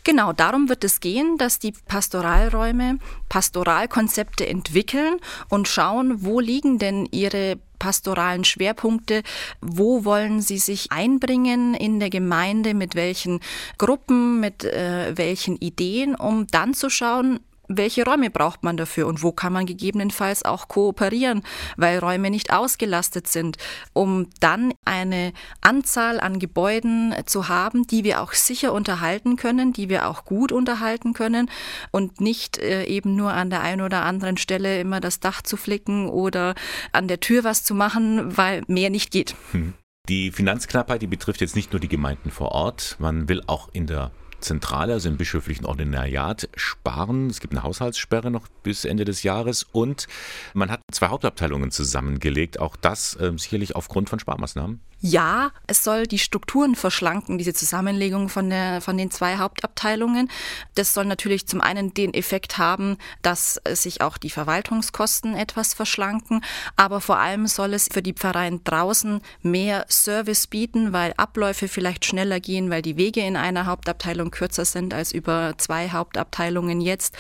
Genau, 0.04 0.32
darum 0.32 0.70
wird 0.70 0.84
es 0.84 1.00
gehen, 1.00 1.38
dass 1.38 1.58
die 1.58 1.74
Pastoralräume 1.88 3.00
Pastoralkonzepte 3.30 4.48
entwickeln 4.48 5.18
und 5.50 5.68
schauen, 5.68 6.24
wo 6.24 6.40
liegen 6.40 6.78
denn 6.78 7.08
ihre 7.12 7.58
pastoralen 7.82 8.44
Schwerpunkte. 8.44 9.24
Wo 9.60 10.06
wollen 10.06 10.40
Sie 10.40 10.60
sich 10.60 10.92
einbringen 10.92 11.74
in 11.74 12.00
der 12.00 12.12
Gemeinde, 12.12 12.76
mit 12.76 12.94
welchen 12.94 13.40
Gruppen, 13.80 14.40
mit 14.40 14.64
äh, 14.64 15.18
welchen 15.18 15.58
Ideen, 15.58 16.14
um 16.14 16.46
dann 16.46 16.76
zu 16.76 16.92
schauen, 16.92 17.40
welche 17.78 18.06
Räume 18.06 18.30
braucht 18.30 18.64
man 18.64 18.78
dafür 18.78 19.08
und 19.08 19.24
wo 19.24 19.32
kann 19.32 19.54
man 19.54 19.66
gegebenenfalls 19.66 20.44
auch 20.44 20.68
kooperieren, 20.68 21.44
weil 21.78 22.00
Räume 22.00 22.30
nicht 22.30 22.52
ausgelastet 22.54 23.28
sind, 23.28 23.58
um 23.94 24.28
dann 24.40 24.74
eine 24.86 25.34
Anzahl 25.62 26.20
an 26.20 26.40
Gebäuden 26.40 27.14
zu 27.26 27.48
haben, 27.48 27.88
die 27.88 28.04
wir 28.04 28.22
auch 28.22 28.34
sicher 28.34 28.74
unterhalten 28.74 29.36
können, 29.36 29.74
die 29.74 29.90
wir 29.90 30.08
auch 30.08 30.26
gut 30.26 30.52
unterhalten 30.52 31.14
können 31.14 31.50
und 31.92 32.22
nicht 32.22 32.58
äh, 32.58 32.86
eben 32.86 33.16
nur 33.16 33.34
an 33.34 33.50
der 33.50 33.62
einen 33.62 33.82
oder 33.82 34.04
anderen 34.04 34.38
Stelle 34.38 34.80
immer 34.80 35.00
das 35.00 35.20
Dach 35.20 35.42
zu 35.42 35.58
flicken 35.58 36.10
oder 36.10 36.56
an 36.92 37.08
der 37.08 37.20
Tür 37.20 37.44
was 37.44 37.64
zu 37.64 37.74
machen, 37.76 38.38
weil 38.38 38.64
mehr 38.68 38.90
nicht 38.90 39.12
geht. 39.12 39.36
Hm. 39.52 39.74
Die 40.10 40.32
Finanzknappheit, 40.32 41.02
die 41.02 41.08
betrifft 41.08 41.42
jetzt 41.42 41.56
nicht 41.56 41.72
nur 41.74 41.80
die 41.80 41.88
Gemeinden 41.88 42.32
vor 42.32 42.52
Ort, 42.52 42.96
man 43.00 43.30
will 43.30 43.44
auch 43.46 43.70
in 43.72 43.86
der 43.86 44.12
Zentrale, 44.42 44.94
also 44.94 45.10
im 45.10 45.18
bischöflichen 45.18 45.66
Ordinariat, 45.66 46.50
sparen. 46.56 47.30
Es 47.30 47.40
gibt 47.40 47.54
eine 47.54 47.64
Haushaltssperre 47.64 48.32
noch 48.32 48.48
bis 48.64 48.86
Ende 48.86 49.06
des 49.06 49.24
Jahres 49.24 49.66
und 49.72 50.08
man 50.54 50.70
hat 50.70 50.82
zwei 50.92 51.08
Hauptabteilungen 51.08 51.72
zusammengelegt. 51.72 52.60
Auch 52.60 52.76
das 52.76 53.16
äh, 53.16 53.32
sicherlich 53.38 53.76
aufgrund 53.76 54.10
von 54.10 54.20
Sparmaßnahmen. 54.20 54.82
Ja, 55.04 55.52
es 55.66 55.84
soll 55.84 56.06
die 56.06 56.20
Strukturen 56.20 56.76
verschlanken, 56.76 57.40
diese 57.40 57.56
Zusammenlegung 57.56 58.30
von, 58.30 58.52
der, 58.52 58.82
von 58.82 59.00
den 59.00 59.10
zwei 59.10 59.38
Hauptabteilungen. 59.38 60.30
Das 60.76 60.94
soll 60.94 61.06
natürlich 61.06 61.48
zum 61.48 61.60
einen 61.60 61.96
den 61.96 62.14
Effekt 62.14 62.60
haben, 62.60 62.98
dass 63.24 63.60
sich 63.68 64.02
auch 64.02 64.20
die 64.20 64.30
Verwaltungskosten 64.30 65.36
etwas 65.36 65.74
verschlanken, 65.74 66.44
aber 66.76 67.02
vor 67.02 67.18
allem 67.18 67.48
soll 67.48 67.74
es 67.74 67.90
für 67.92 68.04
die 68.04 68.14
Pfarreien 68.14 68.64
draußen 68.64 69.22
mehr 69.42 69.88
Service 69.90 70.46
bieten, 70.46 70.94
weil 70.94 71.16
Abläufe 71.18 71.68
vielleicht 71.68 72.06
schneller 72.06 72.40
gehen, 72.40 72.70
weil 72.70 72.84
die 72.84 72.96
Wege 72.96 73.22
in 73.22 73.38
einer 73.38 73.66
Hauptabteilung 73.66 74.30
kürzer 74.30 74.66
sind 74.66 74.94
als 74.94 75.14
über 75.14 75.56
zwei 75.58 75.90
Hauptabteilungen 75.90 76.80
jetzt, 76.80 77.18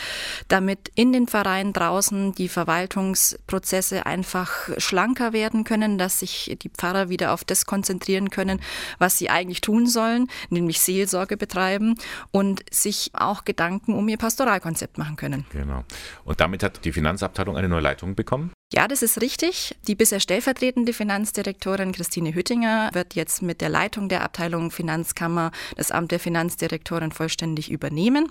damit 0.49 0.91
in 0.93 1.13
den 1.13 1.25
Pfarreien 1.25 1.73
draußen 1.73 2.33
die 2.35 2.47
Verwaltungsprozesse 2.47 4.05
einfach 4.05 4.69
schlanker 4.77 5.33
werden 5.33 5.63
können, 5.63 5.97
dass 5.97 6.19
sich 6.19 6.55
die 6.61 6.69
Pfarrer 6.69 7.09
wieder 7.09 7.33
auf 7.33 7.43
das 7.43 7.65
konzentrieren 7.71 8.29
können, 8.29 8.59
was 8.99 9.17
sie 9.17 9.29
eigentlich 9.29 9.61
tun 9.61 9.87
sollen, 9.87 10.27
nämlich 10.49 10.81
Seelsorge 10.81 11.37
betreiben 11.37 11.95
und 12.31 12.65
sich 12.69 13.11
auch 13.13 13.45
Gedanken 13.45 13.93
um 13.93 14.09
ihr 14.09 14.17
Pastoralkonzept 14.17 14.97
machen 14.97 15.15
können. 15.15 15.45
Genau. 15.53 15.85
Und 16.25 16.41
damit 16.41 16.63
hat 16.63 16.83
die 16.83 16.91
Finanzabteilung 16.91 17.55
eine 17.55 17.69
neue 17.69 17.79
Leitung 17.79 18.13
bekommen? 18.15 18.51
Ja, 18.73 18.87
das 18.87 19.01
ist 19.01 19.21
richtig. 19.21 19.75
Die 19.87 19.95
bisher 19.95 20.19
stellvertretende 20.19 20.91
Finanzdirektorin 20.93 21.93
Christine 21.93 22.33
Hüttinger 22.33 22.89
wird 22.93 23.15
jetzt 23.15 23.41
mit 23.41 23.61
der 23.61 23.69
Leitung 23.69 24.09
der 24.09 24.23
Abteilung 24.23 24.71
Finanzkammer 24.71 25.51
das 25.77 25.91
Amt 25.91 26.11
der 26.11 26.19
Finanzdirektorin 26.19 27.11
vollständig 27.11 27.71
übernehmen 27.71 28.29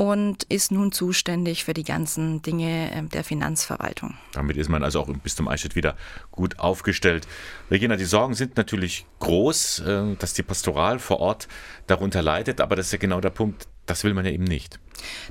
und 0.00 0.44
ist 0.44 0.72
nun 0.72 0.92
zuständig 0.92 1.64
für 1.64 1.74
die 1.74 1.84
ganzen 1.84 2.40
Dinge 2.40 2.90
ähm, 2.94 3.10
der 3.10 3.22
Finanzverwaltung. 3.22 4.14
Damit 4.32 4.56
ist 4.56 4.70
man 4.70 4.82
also 4.82 5.00
auch 5.00 5.08
bis 5.22 5.36
zum 5.36 5.46
Eichstätt 5.46 5.76
wieder 5.76 5.94
gut 6.30 6.58
aufgestellt. 6.58 7.28
Regina, 7.70 7.96
die 7.96 8.06
Sorgen 8.06 8.32
sind 8.32 8.56
natürlich 8.56 9.04
groß, 9.18 9.80
äh, 9.80 10.16
dass 10.18 10.32
die 10.32 10.42
Pastoral 10.42 11.00
vor 11.00 11.20
Ort 11.20 11.48
darunter 11.86 12.22
leidet, 12.22 12.62
aber 12.62 12.76
das 12.76 12.86
ist 12.86 12.92
ja 12.92 12.98
genau 12.98 13.20
der 13.20 13.28
Punkt, 13.28 13.68
das 13.84 14.02
will 14.02 14.14
man 14.14 14.24
ja 14.24 14.30
eben 14.30 14.44
nicht. 14.44 14.80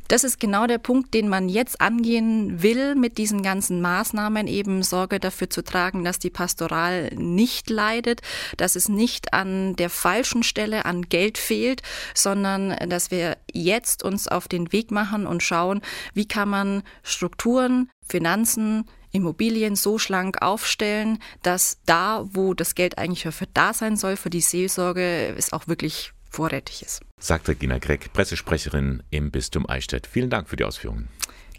Das 0.08 0.24
ist 0.24 0.40
genau 0.40 0.68
der 0.68 0.78
Punkt, 0.78 1.14
den 1.14 1.30
man 1.30 1.50
jetzt 1.50 1.82
angehen 1.82 2.62
will 2.62 2.96
mit 2.96 3.18
diesen 3.18 3.44
ganzen 3.44 3.82
Maßnahmen, 3.82 4.48
eben 4.48 4.84
Sorge 4.84 5.20
dafür 5.20 5.50
zu 5.50 5.64
tragen, 5.64 6.04
dass 6.04 6.20
die 6.20 6.30
Pastoral 6.30 7.10
nicht 7.16 7.70
leidet, 7.70 8.22
dass 8.58 8.76
es 8.76 8.90
nicht 8.90 9.34
an 9.34 9.76
der 9.76 9.90
falschen 9.90 10.44
Stelle 10.44 10.86
an 10.86 11.04
Geld 11.04 11.38
fehlt, 11.38 11.82
sondern 12.14 12.76
dass 12.90 13.12
wir 13.12 13.38
jetzt 13.52 14.04
uns 14.04 14.28
auf 14.28 14.48
den 14.48 14.72
Weg 14.72 14.92
machen 14.92 15.28
und 15.28 15.44
schauen, 15.44 15.82
wie 16.14 16.28
kann 16.28 16.50
man 16.50 16.84
Strukturen, 17.04 17.90
Finanzen, 18.08 18.86
Immobilien 19.12 19.76
so 19.76 19.98
schlank 19.98 20.42
aufstellen, 20.42 21.20
dass 21.42 21.80
da, 21.86 22.26
wo 22.32 22.54
das 22.54 22.76
Geld 22.76 22.98
eigentlich 22.98 23.34
für 23.34 23.48
da 23.54 23.74
sein 23.74 23.98
soll, 23.98 24.18
für 24.18 24.30
die 24.30 24.42
Seelsorge, 24.42 25.34
es 25.38 25.52
auch 25.52 25.68
wirklich 25.68 26.14
vorrätig 26.30 26.82
ist. 26.82 27.02
Sagt 27.20 27.48
Regina 27.48 27.80
Greck, 27.80 28.14
Pressesprecherin 28.14 29.04
im 29.10 29.32
Bistum 29.32 29.70
Eichstätt. 29.70 30.08
Vielen 30.08 30.30
Dank 30.30 30.50
für 30.50 30.56
die 30.56 30.64
Ausführungen. 30.64 31.10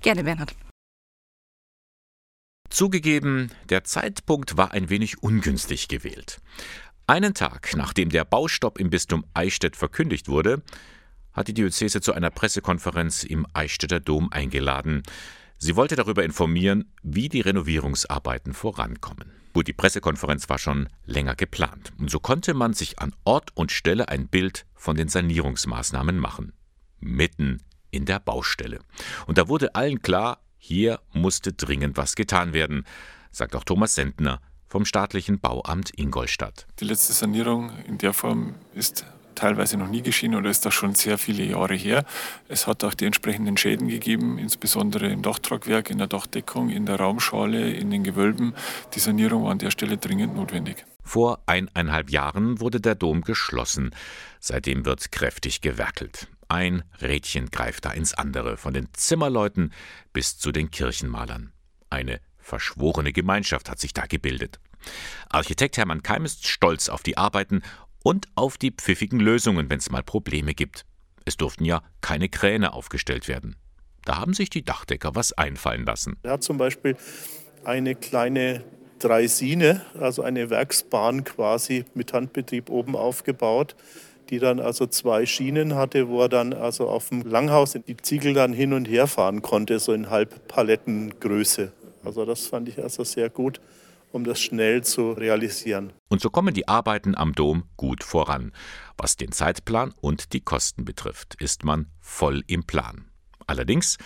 Gerne, 0.00 0.24
Bernhard. 0.24 0.54
Zugegeben, 2.70 3.50
der 3.68 3.84
Zeitpunkt 3.84 4.56
war 4.56 4.72
ein 4.72 4.88
wenig 4.88 5.22
ungünstig 5.22 5.88
gewählt. 5.88 6.40
Einen 7.06 7.34
Tag 7.34 7.74
nachdem 7.74 8.10
der 8.10 8.24
Baustopp 8.24 8.78
im 8.78 8.88
Bistum 8.88 9.24
Eichstätt 9.34 9.74
verkündigt 9.74 10.28
wurde, 10.28 10.62
hat 11.32 11.48
die 11.48 11.54
Diözese 11.54 12.00
zu 12.00 12.12
einer 12.12 12.30
Pressekonferenz 12.30 13.24
im 13.24 13.46
Eichstätter 13.52 13.98
Dom 13.98 14.30
eingeladen. 14.32 15.02
Sie 15.62 15.76
wollte 15.76 15.94
darüber 15.94 16.24
informieren, 16.24 16.90
wie 17.02 17.28
die 17.28 17.42
Renovierungsarbeiten 17.42 18.54
vorankommen. 18.54 19.30
Gut, 19.52 19.68
die 19.68 19.74
Pressekonferenz 19.74 20.48
war 20.48 20.58
schon 20.58 20.88
länger 21.04 21.36
geplant. 21.36 21.92
Und 21.98 22.10
so 22.10 22.18
konnte 22.18 22.54
man 22.54 22.72
sich 22.72 22.98
an 22.98 23.14
Ort 23.24 23.50
und 23.54 23.70
Stelle 23.70 24.08
ein 24.08 24.26
Bild 24.26 24.64
von 24.74 24.96
den 24.96 25.08
Sanierungsmaßnahmen 25.08 26.16
machen. 26.16 26.54
Mitten 26.98 27.62
in 27.90 28.06
der 28.06 28.20
Baustelle. 28.20 28.78
Und 29.26 29.36
da 29.36 29.48
wurde 29.48 29.74
allen 29.74 30.00
klar, 30.00 30.40
hier 30.56 30.98
musste 31.12 31.52
dringend 31.52 31.98
was 31.98 32.14
getan 32.14 32.54
werden, 32.54 32.86
sagt 33.30 33.54
auch 33.54 33.64
Thomas 33.64 33.94
Sendner 33.94 34.40
vom 34.66 34.86
staatlichen 34.86 35.40
Bauamt 35.40 35.90
Ingolstadt. 35.98 36.68
Die 36.78 36.86
letzte 36.86 37.12
Sanierung 37.12 37.70
in 37.86 37.98
der 37.98 38.14
Form 38.14 38.54
ist 38.72 39.04
teilweise 39.40 39.78
noch 39.78 39.88
nie 39.88 40.02
geschehen 40.02 40.34
oder 40.34 40.50
ist 40.50 40.66
das 40.66 40.74
schon 40.74 40.94
sehr 40.94 41.16
viele 41.16 41.42
Jahre 41.44 41.74
her. 41.74 42.04
Es 42.48 42.66
hat 42.66 42.84
auch 42.84 42.94
die 42.94 43.06
entsprechenden 43.06 43.56
Schäden 43.56 43.88
gegeben, 43.88 44.38
insbesondere 44.38 45.08
im 45.08 45.22
Dachtragwerk, 45.22 45.88
in 45.88 45.98
der 45.98 46.06
Dachdeckung, 46.06 46.68
in 46.68 46.84
der 46.84 46.96
Raumschale, 46.96 47.70
in 47.72 47.90
den 47.90 48.04
Gewölben. 48.04 48.54
Die 48.94 49.00
Sanierung 49.00 49.44
war 49.44 49.52
an 49.52 49.58
der 49.58 49.70
Stelle 49.70 49.96
dringend 49.96 50.36
notwendig. 50.36 50.84
Vor 51.02 51.40
eineinhalb 51.46 52.10
Jahren 52.10 52.60
wurde 52.60 52.80
der 52.80 52.94
Dom 52.94 53.22
geschlossen. 53.22 53.94
Seitdem 54.38 54.84
wird 54.84 55.10
kräftig 55.10 55.62
gewerkelt. 55.62 56.28
Ein 56.48 56.82
Rädchen 57.00 57.50
greift 57.50 57.86
da 57.86 57.92
ins 57.92 58.12
andere, 58.12 58.56
von 58.56 58.74
den 58.74 58.88
Zimmerleuten 58.92 59.72
bis 60.12 60.38
zu 60.38 60.52
den 60.52 60.70
Kirchenmalern. 60.70 61.52
Eine 61.88 62.20
verschworene 62.38 63.12
Gemeinschaft 63.12 63.70
hat 63.70 63.78
sich 63.78 63.94
da 63.94 64.06
gebildet. 64.06 64.60
Architekt 65.28 65.76
Hermann 65.76 66.02
Keim 66.02 66.24
ist 66.24 66.46
stolz 66.46 66.88
auf 66.88 67.02
die 67.02 67.16
Arbeiten 67.16 67.62
und 68.02 68.28
auf 68.34 68.58
die 68.58 68.70
pfiffigen 68.70 69.20
Lösungen, 69.20 69.70
wenn 69.70 69.78
es 69.78 69.90
mal 69.90 70.02
Probleme 70.02 70.54
gibt. 70.54 70.84
Es 71.24 71.36
durften 71.36 71.64
ja 71.64 71.82
keine 72.00 72.28
Kräne 72.28 72.72
aufgestellt 72.72 73.28
werden. 73.28 73.56
Da 74.04 74.18
haben 74.18 74.34
sich 74.34 74.50
die 74.50 74.64
Dachdecker 74.64 75.14
was 75.14 75.32
einfallen 75.32 75.84
lassen. 75.84 76.16
Er 76.22 76.32
hat 76.32 76.42
zum 76.42 76.56
Beispiel 76.56 76.96
eine 77.64 77.94
kleine 77.94 78.64
Dreisine, 78.98 79.82
also 79.98 80.22
eine 80.22 80.50
Werksbahn 80.50 81.24
quasi 81.24 81.84
mit 81.94 82.12
Handbetrieb 82.12 82.70
oben 82.70 82.96
aufgebaut 82.96 83.76
die 84.30 84.38
dann 84.38 84.60
also 84.60 84.86
zwei 84.86 85.26
Schienen 85.26 85.74
hatte, 85.74 86.08
wo 86.08 86.22
er 86.22 86.28
dann 86.28 86.52
also 86.52 86.88
auf 86.88 87.08
dem 87.08 87.22
Langhaus 87.22 87.72
die 87.72 87.96
Ziegel 87.96 88.32
dann 88.32 88.52
hin 88.52 88.72
und 88.72 88.86
her 88.86 89.08
fahren 89.08 89.42
konnte, 89.42 89.78
so 89.80 89.92
in 89.92 90.08
Halbpalettengröße. 90.08 91.72
Also 92.04 92.24
das 92.24 92.46
fand 92.46 92.68
ich 92.68 92.80
also 92.80 93.04
sehr 93.04 93.28
gut, 93.28 93.60
um 94.12 94.24
das 94.24 94.40
schnell 94.40 94.82
zu 94.82 95.12
realisieren. 95.12 95.92
Und 96.08 96.20
so 96.20 96.30
kommen 96.30 96.54
die 96.54 96.68
Arbeiten 96.68 97.14
am 97.14 97.32
Dom 97.32 97.64
gut 97.76 98.04
voran. 98.04 98.52
Was 98.96 99.16
den 99.16 99.32
Zeitplan 99.32 99.94
und 100.00 100.32
die 100.32 100.40
Kosten 100.40 100.84
betrifft, 100.84 101.34
ist 101.36 101.64
man 101.64 101.86
voll 102.00 102.42
im 102.46 102.64
Plan. 102.64 103.10
Allerdings, 103.46 103.98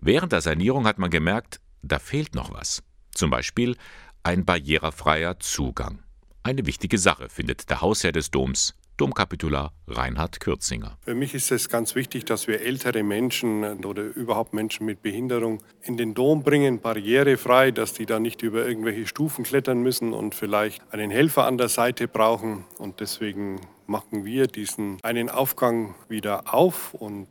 während 0.00 0.32
der 0.32 0.40
Sanierung 0.40 0.86
hat 0.86 0.98
man 0.98 1.10
gemerkt, 1.10 1.60
da 1.82 1.98
fehlt 1.98 2.34
noch 2.34 2.52
was. 2.52 2.82
Zum 3.12 3.30
Beispiel 3.30 3.76
ein 4.22 4.44
barrierefreier 4.44 5.38
Zugang. 5.40 6.02
Eine 6.42 6.66
wichtige 6.66 6.98
Sache, 6.98 7.28
findet 7.28 7.68
der 7.70 7.80
Hausherr 7.80 8.12
des 8.12 8.30
Doms, 8.30 8.74
Domkapitular 8.98 9.72
Reinhard 9.86 10.40
Kürzinger. 10.40 10.98
Für 11.02 11.14
mich 11.14 11.32
ist 11.32 11.52
es 11.52 11.68
ganz 11.68 11.94
wichtig, 11.94 12.24
dass 12.24 12.48
wir 12.48 12.60
ältere 12.60 13.02
Menschen 13.02 13.84
oder 13.84 14.02
überhaupt 14.02 14.52
Menschen 14.52 14.86
mit 14.86 15.02
Behinderung 15.02 15.62
in 15.82 15.96
den 15.96 16.14
Dom 16.14 16.42
bringen, 16.42 16.80
barrierefrei, 16.80 17.70
dass 17.70 17.92
die 17.92 18.06
da 18.06 18.18
nicht 18.18 18.42
über 18.42 18.66
irgendwelche 18.66 19.06
Stufen 19.06 19.44
klettern 19.44 19.82
müssen 19.82 20.12
und 20.12 20.34
vielleicht 20.34 20.82
einen 20.92 21.10
Helfer 21.10 21.46
an 21.46 21.58
der 21.58 21.68
Seite 21.68 22.08
brauchen. 22.08 22.64
Und 22.78 23.00
deswegen 23.00 23.60
machen 23.86 24.24
wir 24.24 24.48
diesen 24.48 24.98
einen 25.02 25.30
Aufgang 25.30 25.94
wieder 26.08 26.52
auf 26.52 26.92
und 26.92 27.28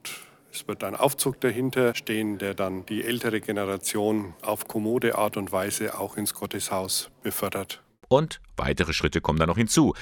es 0.53 0.67
wird 0.67 0.83
ein 0.83 0.95
Aufzug 0.95 1.39
dahinter 1.41 1.93
stehen, 1.93 2.37
der 2.37 2.53
dann 2.53 2.85
die 2.85 3.03
ältere 3.03 3.41
Generation 3.41 4.33
auf 4.41 4.67
kommode 4.67 5.15
Art 5.15 5.37
und 5.37 5.51
Weise 5.51 5.99
auch 5.99 6.17
ins 6.17 6.33
Gotteshaus 6.33 7.11
befördert. 7.21 7.83
Und 8.07 8.41
weitere 8.55 8.93
Schritte 8.93 9.21
kommen 9.21 9.39
da 9.39 9.45
noch 9.45 9.57
hinzu. 9.57 9.93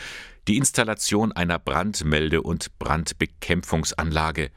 Die 0.47 0.57
Installation 0.57 1.31
einer 1.31 1.59
Brandmelde- 1.59 2.41
und 2.41 2.77
Brandbekämpfungsanlage. 2.77 4.51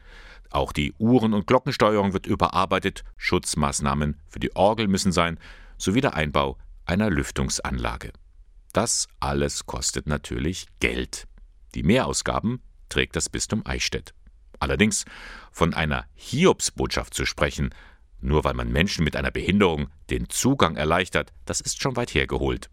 Auch 0.50 0.72
die 0.72 0.92
Uhren- 0.98 1.34
und 1.34 1.46
Glockensteuerung 1.46 2.12
wird 2.12 2.26
überarbeitet, 2.26 3.04
Schutzmaßnahmen 3.16 4.20
für 4.28 4.38
die 4.38 4.54
Orgel 4.56 4.88
müssen 4.88 5.12
sein, 5.12 5.38
sowie 5.76 6.00
der 6.00 6.14
Einbau 6.14 6.56
einer 6.84 7.10
Lüftungsanlage. 7.10 8.12
Das 8.72 9.08
alles 9.20 9.66
kostet 9.66 10.06
natürlich 10.06 10.66
Geld. 10.80 11.26
Die 11.74 11.82
Mehrausgaben 11.82 12.62
trägt 12.88 13.16
das 13.16 13.28
Bistum 13.28 13.64
Eichstätt. 13.64 14.14
Allerdings 14.58 15.04
von 15.52 15.74
einer 15.74 16.06
Hiobsbotschaft 16.14 17.14
zu 17.14 17.26
sprechen, 17.26 17.70
nur 18.20 18.44
weil 18.44 18.54
man 18.54 18.72
Menschen 18.72 19.04
mit 19.04 19.16
einer 19.16 19.30
Behinderung 19.30 19.88
den 20.10 20.28
Zugang 20.28 20.76
erleichtert, 20.76 21.32
das 21.44 21.60
ist 21.60 21.80
schon 21.80 21.96
weit 21.96 22.14
hergeholt. 22.14 22.68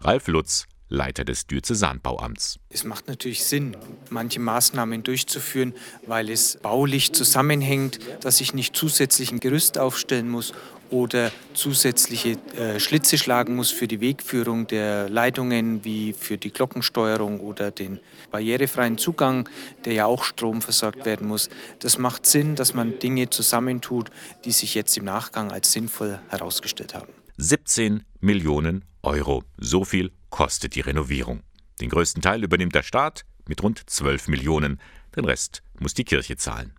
Ralf 0.00 0.28
Lutz, 0.28 0.66
Leiter 0.88 1.24
des 1.24 1.46
Diözesanbauamts. 1.46 2.58
Es 2.70 2.84
macht 2.84 3.08
natürlich 3.08 3.44
Sinn, 3.44 3.76
manche 4.10 4.40
Maßnahmen 4.40 5.02
durchzuführen, 5.02 5.74
weil 6.06 6.30
es 6.30 6.58
baulich 6.62 7.12
zusammenhängt, 7.12 7.98
dass 8.22 8.40
ich 8.40 8.54
nicht 8.54 8.76
zusätzlich 8.76 9.32
ein 9.32 9.40
Gerüst 9.40 9.76
aufstellen 9.76 10.28
muss 10.28 10.54
oder 10.90 11.30
zusätzliche 11.52 12.38
äh, 12.56 12.80
Schlitze 12.80 13.18
schlagen 13.18 13.56
muss 13.56 13.70
für 13.70 13.86
die 13.86 14.00
Wegführung 14.00 14.66
der 14.66 15.10
Leitungen, 15.10 15.84
wie 15.84 16.14
für 16.14 16.38
die 16.38 16.50
Glockensteuerung 16.50 17.40
oder 17.40 17.70
den 17.70 18.00
barrierefreien 18.30 18.96
Zugang, 18.96 19.48
der 19.84 19.92
ja 19.92 20.06
auch 20.06 20.24
Strom 20.24 20.62
versorgt 20.62 21.04
werden 21.04 21.28
muss. 21.28 21.50
Das 21.80 21.98
macht 21.98 22.24
Sinn, 22.24 22.54
dass 22.54 22.72
man 22.72 22.98
Dinge 22.98 23.28
zusammentut, 23.28 24.10
die 24.44 24.52
sich 24.52 24.74
jetzt 24.74 24.96
im 24.96 25.04
Nachgang 25.04 25.52
als 25.52 25.72
sinnvoll 25.72 26.20
herausgestellt 26.28 26.94
haben. 26.94 27.12
17 27.36 28.04
Millionen 28.20 28.84
Euro. 29.02 29.44
So 29.56 29.84
viel 29.84 30.12
kostet 30.30 30.74
die 30.74 30.80
Renovierung. 30.80 31.42
Den 31.80 31.88
größten 31.88 32.22
Teil 32.22 32.42
übernimmt 32.42 32.74
der 32.74 32.82
Staat 32.82 33.24
mit 33.46 33.62
rund 33.62 33.88
12 33.88 34.28
Millionen. 34.28 34.80
Den 35.16 35.24
Rest 35.24 35.62
muss 35.78 35.94
die 35.94 36.04
Kirche 36.04 36.36
zahlen. 36.36 36.72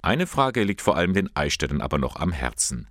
Eine 0.00 0.26
Frage 0.26 0.64
liegt 0.64 0.80
vor 0.80 0.96
allem 0.96 1.14
den 1.14 1.34
Eichstättern 1.36 1.80
aber 1.80 1.98
noch 1.98 2.16
am 2.16 2.32
Herzen. 2.32 2.88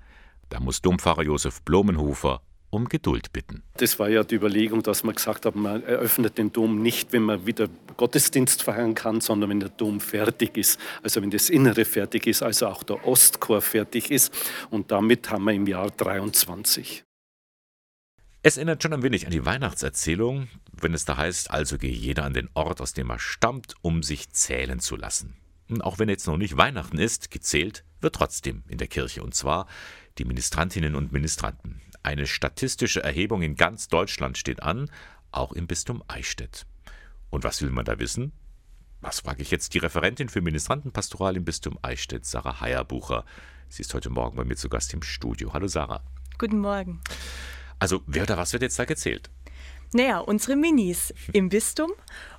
Da 0.50 0.60
muss 0.60 0.82
Dompfarrer 0.82 1.24
Josef 1.24 1.62
Blumenhofer 1.64 2.42
um 2.70 2.88
Geduld 2.88 3.34
bitten. 3.34 3.64
Das 3.78 4.00
war 4.00 4.10
ja 4.10 4.24
die 4.24 4.36
Überlegung, 4.36 4.82
dass 4.82 5.04
man 5.04 5.16
gesagt 5.16 5.46
hat, 5.46 5.56
man 5.56 5.84
eröffnet 5.84 6.38
den 6.38 6.52
Dom 6.52 6.82
nicht, 6.82 7.12
wenn 7.12 7.24
man 7.24 7.46
wieder 7.46 7.68
Gottesdienst 7.98 8.64
feiern 8.64 8.96
kann, 8.96 9.22
sondern 9.22 9.50
wenn 9.50 9.60
der 9.60 9.70
Dom 9.70 10.00
fertig 10.00 10.58
ist. 10.58 10.80
Also 11.04 11.22
wenn 11.22 11.32
das 11.32 11.50
Innere 11.50 11.84
fertig 11.84 12.28
ist, 12.28 12.42
also 12.42 12.68
auch 12.68 12.84
der 12.84 13.06
Ostchor 13.06 13.62
fertig 13.62 14.10
ist. 14.10 14.34
Und 14.70 14.92
damit 14.92 15.30
haben 15.30 15.44
wir 15.46 15.54
im 15.54 15.68
Jahr 15.68 15.90
23. 15.90 17.04
Es 18.44 18.58
erinnert 18.58 18.82
schon 18.82 18.94
ein 18.94 19.04
wenig 19.04 19.28
an 19.28 19.32
die 19.32 19.46
Weihnachtserzählung, 19.46 20.48
wenn 20.72 20.96
es 20.96 21.06
da 21.06 21.16
heißt, 21.16 21.52
also 21.52 21.78
gehe 21.78 21.92
jeder 21.92 22.24
an 22.24 22.34
den 22.34 22.50
Ort, 22.56 22.82
aus 22.82 22.94
dem 22.94 23.12
er 23.12 23.20
stammt, 23.20 23.76
um 23.84 24.02
sich 24.02 24.32
zählen 24.32 24.80
zu 24.80 24.96
lassen. 24.96 25.36
Und 25.70 25.84
auch 25.84 26.00
wenn 26.00 26.10
jetzt 26.10 26.26
noch 26.26 26.38
nicht 26.38 26.58
Weihnachten 26.58 26.98
ist, 26.98 27.30
gezählt 27.30 27.86
wird 28.00 28.16
trotzdem 28.16 28.64
in 28.68 28.80
der 28.80 28.88
Kirche, 28.88 29.22
und 29.22 29.36
zwar 29.36 29.68
die 30.18 30.26
Ministrantinnen 30.26 30.96
und 30.96 31.12
Ministranten. 31.12 31.82
Eine 32.02 32.26
statistische 32.26 33.04
Erhebung 33.04 33.44
in 33.44 33.56
ganz 33.56 33.90
Deutschland 33.90 34.40
steht 34.40 34.64
an, 34.64 34.90
auch 35.32 35.52
im 35.52 35.68
Bistum 35.68 36.04
Eichstätt. 36.08 36.66
Und 37.30 37.44
was 37.44 37.62
will 37.62 37.70
man 37.70 37.86
da 37.86 38.00
wissen? 38.00 38.32
Was 39.02 39.20
frage 39.20 39.44
ich 39.44 39.52
jetzt 39.52 39.76
die 39.76 39.80
Referentin 39.80 40.30
für 40.30 40.42
Ministrantenpastoral 40.42 41.38
im 41.38 41.46
Bistum 41.46 41.78
Eichstätt, 41.84 42.26
Sarah 42.26 42.60
Heierbucher. 42.60 43.24
Sie 43.70 43.82
ist 43.82 43.94
heute 43.94 44.10
Morgen 44.10 44.36
bei 44.36 44.46
mir 44.46 44.56
zu 44.56 44.68
Gast 44.68 44.96
im 44.96 45.04
Studio. 45.04 45.54
Hallo 45.54 45.68
Sarah. 45.68 46.04
Guten 46.40 46.58
Morgen. 46.58 47.02
Also, 47.82 48.04
wer 48.06 48.22
oder 48.22 48.38
was 48.38 48.54
wird 48.54 48.62
jetzt 48.62 48.78
da 48.78 48.86
gezählt? 48.86 49.32
Naja, 49.92 50.20
unsere 50.20 50.56
Minis 50.56 51.16
im 51.34 51.50
Bistum 51.50 51.92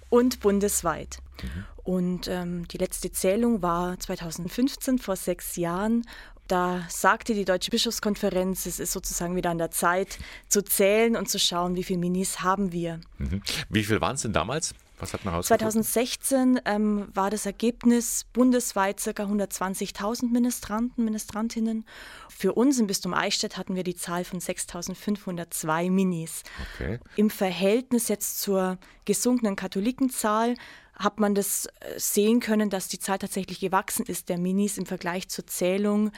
und 0.08 0.38
bundesweit. 0.38 1.18
Mhm. 1.42 1.64
Und 1.82 2.28
ähm, 2.28 2.68
die 2.68 2.78
letzte 2.78 3.10
Zählung 3.10 3.60
war 3.60 3.98
2015, 3.98 5.00
vor 5.00 5.16
sechs 5.16 5.56
Jahren. 5.56 6.06
Da 6.46 6.86
sagte 6.88 7.34
die 7.34 7.44
Deutsche 7.44 7.72
Bischofskonferenz, 7.72 8.66
es 8.66 8.78
ist 8.78 8.92
sozusagen 8.92 9.34
wieder 9.34 9.50
an 9.50 9.58
der 9.58 9.72
Zeit 9.72 10.20
zu 10.46 10.62
zählen 10.62 11.16
und 11.16 11.28
zu 11.28 11.40
schauen, 11.40 11.74
wie 11.74 11.82
viele 11.82 11.98
Minis 11.98 12.42
haben 12.42 12.70
wir. 12.70 13.00
Mhm. 13.18 13.42
Wie 13.68 13.82
viel 13.82 14.00
waren 14.00 14.14
es 14.14 14.22
denn 14.22 14.32
damals? 14.32 14.76
Was 15.02 15.12
hat 15.14 15.24
man 15.24 15.32
herausgefunden? 15.32 15.82
2016 15.82 16.60
ähm, 16.64 17.08
war 17.12 17.28
das 17.28 17.44
Ergebnis 17.44 18.24
bundesweit 18.32 19.02
ca. 19.02 19.10
120.000 19.24 20.30
Ministranten, 20.30 21.04
Ministrantinnen. 21.04 21.84
Für 22.28 22.52
uns 22.52 22.78
im 22.78 22.86
Bistum 22.86 23.12
Eichstätt 23.12 23.56
hatten 23.56 23.74
wir 23.74 23.82
die 23.82 23.96
Zahl 23.96 24.22
von 24.22 24.38
6.502 24.38 25.90
Minis. 25.90 26.44
Okay. 26.74 27.00
Im 27.16 27.30
Verhältnis 27.30 28.06
jetzt 28.06 28.40
zur 28.40 28.78
gesunkenen 29.04 29.56
Katholikenzahl 29.56 30.54
hat 30.94 31.18
man 31.18 31.34
das 31.34 31.66
äh, 31.66 31.98
sehen 31.98 32.38
können, 32.38 32.70
dass 32.70 32.86
die 32.86 33.00
Zahl 33.00 33.18
tatsächlich 33.18 33.58
gewachsen 33.58 34.06
ist 34.06 34.28
der 34.28 34.38
Minis 34.38 34.78
im 34.78 34.86
Vergleich 34.86 35.28
zur 35.28 35.48
Zählung 35.48 36.12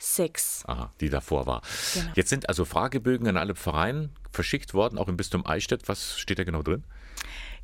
2006. 0.00 0.64
Aha, 0.66 0.92
die 1.00 1.10
davor 1.10 1.46
war. 1.46 1.62
Genau. 1.94 2.12
Jetzt 2.16 2.30
sind 2.30 2.48
also 2.48 2.64
Fragebögen 2.64 3.28
an 3.28 3.36
alle 3.36 3.54
Vereine 3.54 4.10
verschickt 4.32 4.74
worden, 4.74 4.98
auch 4.98 5.08
im 5.08 5.16
Bistum 5.16 5.46
Eichstätt. 5.46 5.88
Was 5.88 6.18
steht 6.18 6.38
da 6.38 6.44
genau 6.44 6.62
drin? 6.62 6.84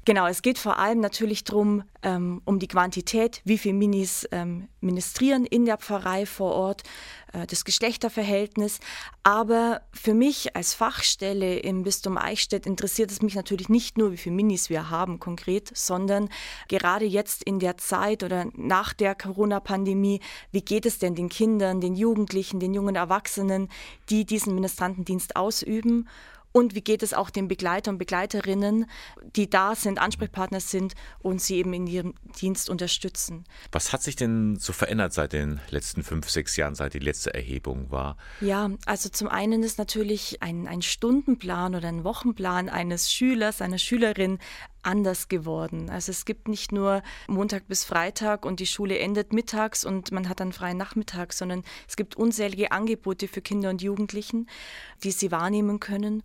Genau, 0.07 0.29
es 0.29 0.41
geht 0.41 0.57
vor 0.57 0.79
allem 0.79 1.01
natürlich 1.01 1.43
darum, 1.43 1.83
ähm, 2.05 2.41
um 2.45 2.61
die 2.61 2.69
Quantität, 2.69 3.41
wie 3.45 3.59
viele 3.59 3.75
Minis 3.75 4.25
ähm, 4.31 4.69
ministrieren 4.81 5.45
in 5.45 5.65
der 5.65 5.79
Pfarrei 5.79 6.27
vor 6.27 6.53
Ort, 6.53 6.85
äh, 7.33 7.45
das 7.45 7.65
Geschlechterverhältnis. 7.65 8.79
Aber 9.25 9.83
für 9.93 10.15
mich 10.15 10.55
als 10.55 10.75
Fachstelle 10.75 11.59
im 11.59 11.83
Bistum 11.83 12.19
Eichstätt 12.19 12.67
interessiert 12.67 13.11
es 13.11 13.21
mich 13.21 13.35
natürlich 13.35 13.69
nicht 13.69 13.99
nur, 13.99 14.13
wie 14.13 14.17
viele 14.17 14.37
Minis 14.37 14.71
wir 14.71 14.91
haben 14.91 15.19
konkret, 15.19 15.77
sondern 15.77 16.29
gerade 16.69 17.05
jetzt 17.05 17.43
in 17.43 17.59
der 17.59 17.77
Zeit 17.77 18.23
oder 18.23 18.47
nach 18.55 18.95
der 18.95 19.17
Corona-Pandemie, 19.17 20.21
wie 20.53 20.63
geht 20.63 20.87
es 20.87 21.01
denn 21.01 21.17
den 21.17 21.29
Kindern, 21.29 21.81
den 21.81 21.97
Jugendlichen, 21.97 22.61
den 22.61 22.75
jungen 22.75 22.95
Erwachsenen, 22.95 23.69
die 24.09 24.25
diesen 24.25 24.55
Ministrantendienst 24.55 25.35
ausüben? 25.35 26.07
Und 26.57 26.75
wie 26.75 26.81
geht 26.81 27.03
es 27.03 27.13
auch 27.13 27.29
den 27.29 27.49
Begleiter 27.49 27.91
und 27.91 27.99
Begleiterinnen, 27.99 28.87
die 29.37 29.51
da 29.51 29.75
sind, 29.75 29.99
Ansprechpartner 29.99 30.61
sind 30.61 30.95
und 31.19 31.43
sie 31.43 31.57
eben 31.57 31.75
in 31.75 31.87
ihrem 31.87 32.15
Dienst 32.41 32.71
unterstützen? 32.71 33.45
Was 33.73 33.93
hat 33.93 34.03
sich 34.03 34.17
denn 34.17 34.57
so 34.57 34.73
verändert 34.73 35.13
seit 35.13 35.35
den 35.35 35.61
letzten 35.69 36.03
fünf, 36.03 36.31
sechs 36.31 36.57
Jahren, 36.57 36.75
seit 36.75 36.95
die 36.95 36.99
letzte 36.99 37.35
Erhebung 37.35 37.91
war? 37.91 38.17
Ja, 38.41 38.71
also 38.87 39.11
zum 39.11 39.29
einen 39.29 39.63
ist 39.65 39.77
natürlich 39.77 40.43
ein, 40.43 40.67
ein 40.67 40.81
Stundenplan 40.81 41.75
oder 41.75 41.89
ein 41.89 42.05
Wochenplan 42.05 42.71
eines 42.71 43.13
Schülers, 43.13 43.61
einer 43.61 43.77
Schülerin 43.77 44.39
anders 44.87 45.29
geworden. 45.29 45.91
Also 45.91 46.11
es 46.11 46.25
gibt 46.25 46.49
nicht 46.49 46.73
nur 46.73 47.03
Montag 47.27 47.67
bis 47.69 47.85
Freitag 47.85 48.47
und 48.47 48.61
die 48.61 48.67
Schule 48.67 48.99
endet 48.99 49.33
mittags 49.33 49.85
und 49.85 50.13
man 50.13 50.29
hat 50.29 50.41
einen 50.41 50.53
freien 50.53 50.79
Nachmittag, 50.79 51.33
sondern 51.33 51.65
es 51.89 51.97
gibt 51.97 52.17
unzählige 52.17 52.73
Angebote 52.73 53.29
für 53.29 53.43
Kinder 53.43 53.71
und 53.71 53.83
Jugendlichen, 53.83 54.49
die 55.03 55.11
sie 55.11 55.31
wahrnehmen 55.31 55.81
können 55.81 56.23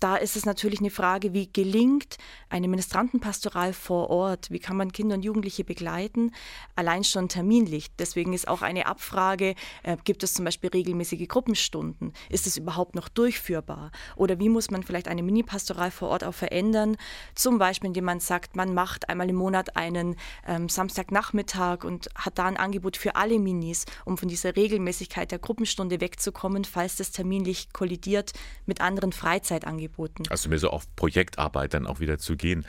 da 0.00 0.16
ist 0.16 0.36
es 0.36 0.44
natürlich 0.44 0.80
eine 0.80 0.90
Frage, 0.90 1.32
wie 1.32 1.50
gelingt 1.50 2.18
eine 2.50 2.68
Ministrantenpastoral 2.68 3.72
vor 3.72 4.10
Ort? 4.10 4.50
Wie 4.50 4.58
kann 4.58 4.76
man 4.76 4.92
Kinder 4.92 5.14
und 5.16 5.24
Jugendliche 5.24 5.64
begleiten? 5.64 6.32
Allein 6.74 7.02
schon 7.02 7.28
terminlich. 7.28 7.88
Deswegen 7.98 8.34
ist 8.34 8.46
auch 8.46 8.62
eine 8.62 8.86
Abfrage, 8.86 9.54
äh, 9.82 9.96
gibt 10.04 10.22
es 10.22 10.34
zum 10.34 10.44
Beispiel 10.44 10.70
regelmäßige 10.70 11.26
Gruppenstunden? 11.28 12.12
Ist 12.28 12.46
es 12.46 12.58
überhaupt 12.58 12.94
noch 12.94 13.08
durchführbar? 13.08 13.90
Oder 14.16 14.38
wie 14.38 14.50
muss 14.50 14.70
man 14.70 14.82
vielleicht 14.82 15.08
eine 15.08 15.22
Mini-Pastoral 15.22 15.90
vor 15.90 16.08
Ort 16.10 16.24
auch 16.24 16.34
verändern? 16.34 16.96
Zum 17.34 17.58
Beispiel, 17.58 17.88
indem 17.88 18.04
man 18.04 18.20
sagt, 18.20 18.54
man 18.54 18.74
macht 18.74 19.08
einmal 19.08 19.30
im 19.30 19.36
Monat 19.36 19.76
einen 19.76 20.16
ähm, 20.46 20.68
Samstagnachmittag 20.68 21.84
und 21.84 22.08
hat 22.14 22.38
da 22.38 22.44
ein 22.44 22.58
Angebot 22.58 22.98
für 22.98 23.16
alle 23.16 23.38
Minis, 23.38 23.86
um 24.04 24.18
von 24.18 24.28
dieser 24.28 24.56
Regelmäßigkeit 24.56 25.30
der 25.30 25.38
Gruppenstunde 25.38 26.00
wegzukommen, 26.00 26.64
falls 26.64 26.96
das 26.96 27.12
terminlich 27.12 27.72
kollidiert 27.72 28.32
mit 28.66 28.80
anderen 28.80 29.12
Freizeitangeboten 29.12 29.85
angeboten. 29.86 30.24
Also 30.28 30.48
mir 30.48 30.58
so 30.58 30.70
auf 30.70 30.84
Projektarbeit 30.96 31.74
dann 31.74 31.86
auch 31.86 32.00
wieder 32.00 32.18
zu 32.18 32.36
gehen. 32.36 32.66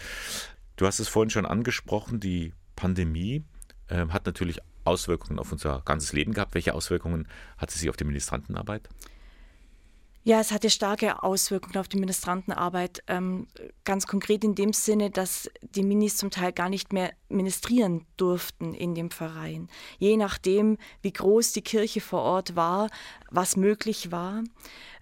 Du 0.76 0.86
hast 0.86 1.00
es 1.00 1.08
vorhin 1.08 1.30
schon 1.30 1.46
angesprochen, 1.46 2.20
die 2.20 2.54
Pandemie 2.76 3.44
äh, 3.88 4.08
hat 4.10 4.26
natürlich 4.26 4.60
Auswirkungen 4.84 5.40
auf 5.40 5.52
unser 5.52 5.82
ganzes 5.84 6.14
Leben 6.14 6.34
gehabt. 6.34 6.54
Welche 6.54 6.74
Auswirkungen 6.74 7.28
hatte 7.58 7.78
sie 7.78 7.90
auf 7.90 7.98
die 7.98 8.06
Ministrantenarbeit? 8.06 8.88
Ja, 10.24 10.42
es 10.42 10.52
hatte 10.52 10.70
starke 10.70 11.24
Auswirkungen 11.24 11.78
auf 11.78 11.88
die 11.88 12.00
Ministrantenarbeit. 12.00 13.02
Ähm, 13.08 13.48
ganz 13.86 14.08
konkret 14.08 14.44
in 14.44 14.56
dem 14.56 14.74
Sinne, 14.74 15.10
dass 15.10 15.50
die 15.62 15.84
Minis 15.84 16.18
zum 16.18 16.32
Teil 16.32 16.52
gar 16.52 16.68
nicht 16.68 16.92
mehr 16.92 17.14
ministrieren 17.30 18.06
durften 18.18 18.74
in 18.74 18.94
dem 18.94 19.10
Verein. 19.10 19.70
Je 20.00 20.18
nachdem, 20.18 20.80
wie 21.02 21.14
groß 21.14 21.54
die 21.54 21.62
Kirche 21.62 22.02
vor 22.02 22.24
Ort 22.24 22.58
war, 22.58 22.90
was 23.32 23.56
möglich 23.56 24.12
war. 24.12 24.44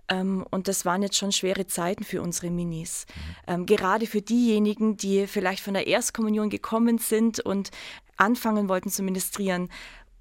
Ähm, 0.07 0.45
und 0.49 0.67
das 0.67 0.85
waren 0.85 1.01
jetzt 1.01 1.17
schon 1.17 1.31
schwere 1.31 1.67
Zeiten 1.67 2.03
für 2.03 2.21
unsere 2.21 2.51
Minis. 2.51 3.05
Ähm, 3.47 3.65
gerade 3.65 4.07
für 4.07 4.21
diejenigen, 4.21 4.97
die 4.97 5.27
vielleicht 5.27 5.63
von 5.63 5.73
der 5.73 5.87
Erstkommunion 5.87 6.49
gekommen 6.49 6.97
sind 6.97 7.39
und 7.39 7.71
anfangen 8.17 8.69
wollten 8.69 8.89
zu 8.89 9.03
ministrieren 9.03 9.69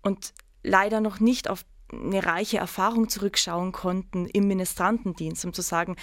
und 0.03 0.33
leider 0.63 1.01
noch 1.01 1.21
nicht 1.21 1.49
auf 1.49 1.65
eine 2.03 2.25
reiche 2.25 2.59
Erfahrung 2.59 3.09
zurückschauen 3.09 3.73
konnten 3.73 4.27
im 4.27 4.49
Ministrantendienst, 4.49 5.45
um 5.45 5.53
zu 5.53 5.63
sagen, 5.63 5.97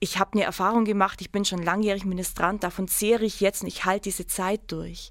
ich 0.00 0.18
habe 0.18 0.34
eine 0.34 0.44
Erfahrung 0.44 0.84
gemacht, 0.84 1.20
ich 1.20 1.30
bin 1.30 1.44
schon 1.44 1.62
langjährig 1.62 2.04
Ministrant, 2.04 2.62
davon 2.62 2.88
zehre 2.88 3.24
ich 3.24 3.40
jetzt 3.40 3.62
und 3.62 3.68
ich 3.68 3.84
halte 3.84 4.04
diese 4.04 4.26
Zeit 4.26 4.60
durch. 4.68 5.10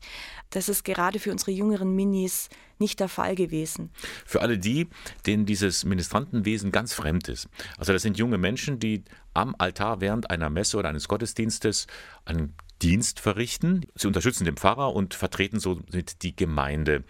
Das 0.49 0.69
ist 0.69 0.83
gerade 0.83 1.19
für 1.19 1.31
unsere 1.31 1.51
jüngeren 1.51 1.95
Minis 1.95 2.49
nicht 2.79 2.99
der 2.99 3.09
Fall 3.09 3.35
gewesen. 3.35 3.89
Für 4.25 4.41
alle 4.41 4.57
die, 4.57 4.87
denen 5.25 5.45
dieses 5.45 5.83
Ministrantenwesen 5.83 6.71
ganz 6.71 6.93
fremd 6.93 7.27
ist. 7.27 7.49
Also 7.77 7.93
das 7.93 8.01
sind 8.01 8.17
junge 8.17 8.37
Menschen, 8.37 8.79
die 8.79 9.03
am 9.33 9.55
Altar 9.57 10.01
während 10.01 10.29
einer 10.29 10.49
Messe 10.49 10.77
oder 10.77 10.89
eines 10.89 11.07
Gottesdienstes 11.07 11.87
einen 12.25 12.53
Dienst 12.81 13.19
verrichten. 13.19 13.85
Sie 13.95 14.07
unterstützen 14.07 14.45
den 14.45 14.57
Pfarrer 14.57 14.93
und 14.93 15.13
vertreten 15.13 15.59
somit 15.59 16.21
die 16.21 16.35
Gemeinde. 16.35 17.03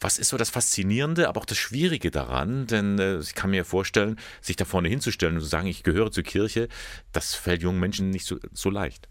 Was 0.00 0.18
ist 0.18 0.28
so 0.28 0.36
das 0.36 0.50
Faszinierende, 0.50 1.28
aber 1.28 1.40
auch 1.40 1.46
das 1.46 1.58
Schwierige 1.58 2.10
daran? 2.10 2.66
Denn 2.66 2.98
äh, 2.98 3.18
ich 3.18 3.34
kann 3.34 3.50
mir 3.50 3.64
vorstellen, 3.64 4.18
sich 4.40 4.56
da 4.56 4.64
vorne 4.64 4.88
hinzustellen 4.88 5.36
und 5.36 5.40
zu 5.40 5.46
sagen, 5.46 5.66
ich 5.66 5.82
gehöre 5.82 6.10
zur 6.10 6.24
Kirche, 6.24 6.68
das 7.12 7.34
fällt 7.34 7.62
jungen 7.62 7.80
Menschen 7.80 8.10
nicht 8.10 8.26
so, 8.26 8.38
so 8.52 8.70
leicht. 8.70 9.08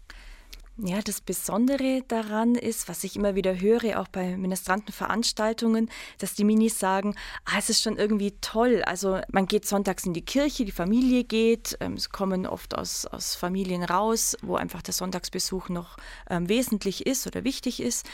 Ja, 0.76 1.00
das 1.00 1.20
Besondere 1.20 2.02
daran 2.08 2.56
ist, 2.56 2.88
was 2.88 3.04
ich 3.04 3.14
immer 3.14 3.36
wieder 3.36 3.60
höre, 3.60 4.00
auch 4.00 4.08
bei 4.08 4.36
Ministrantenveranstaltungen, 4.36 5.88
dass 6.18 6.34
die 6.34 6.42
Minis 6.42 6.80
sagen, 6.80 7.14
ah, 7.44 7.58
es 7.58 7.70
ist 7.70 7.80
schon 7.80 7.96
irgendwie 7.96 8.32
toll. 8.40 8.82
Also 8.84 9.20
man 9.30 9.46
geht 9.46 9.66
sonntags 9.66 10.04
in 10.04 10.14
die 10.14 10.24
Kirche, 10.24 10.64
die 10.64 10.72
Familie 10.72 11.22
geht, 11.22 11.76
ähm, 11.78 11.96
sie 11.96 12.08
kommen 12.08 12.44
oft 12.44 12.76
aus, 12.76 13.06
aus 13.06 13.36
Familien 13.36 13.84
raus, 13.84 14.36
wo 14.42 14.56
einfach 14.56 14.82
der 14.82 14.94
Sonntagsbesuch 14.94 15.68
noch 15.68 15.96
ähm, 16.28 16.48
wesentlich 16.48 17.06
ist 17.06 17.28
oder 17.28 17.44
wichtig 17.44 17.80
ist. 17.80 18.04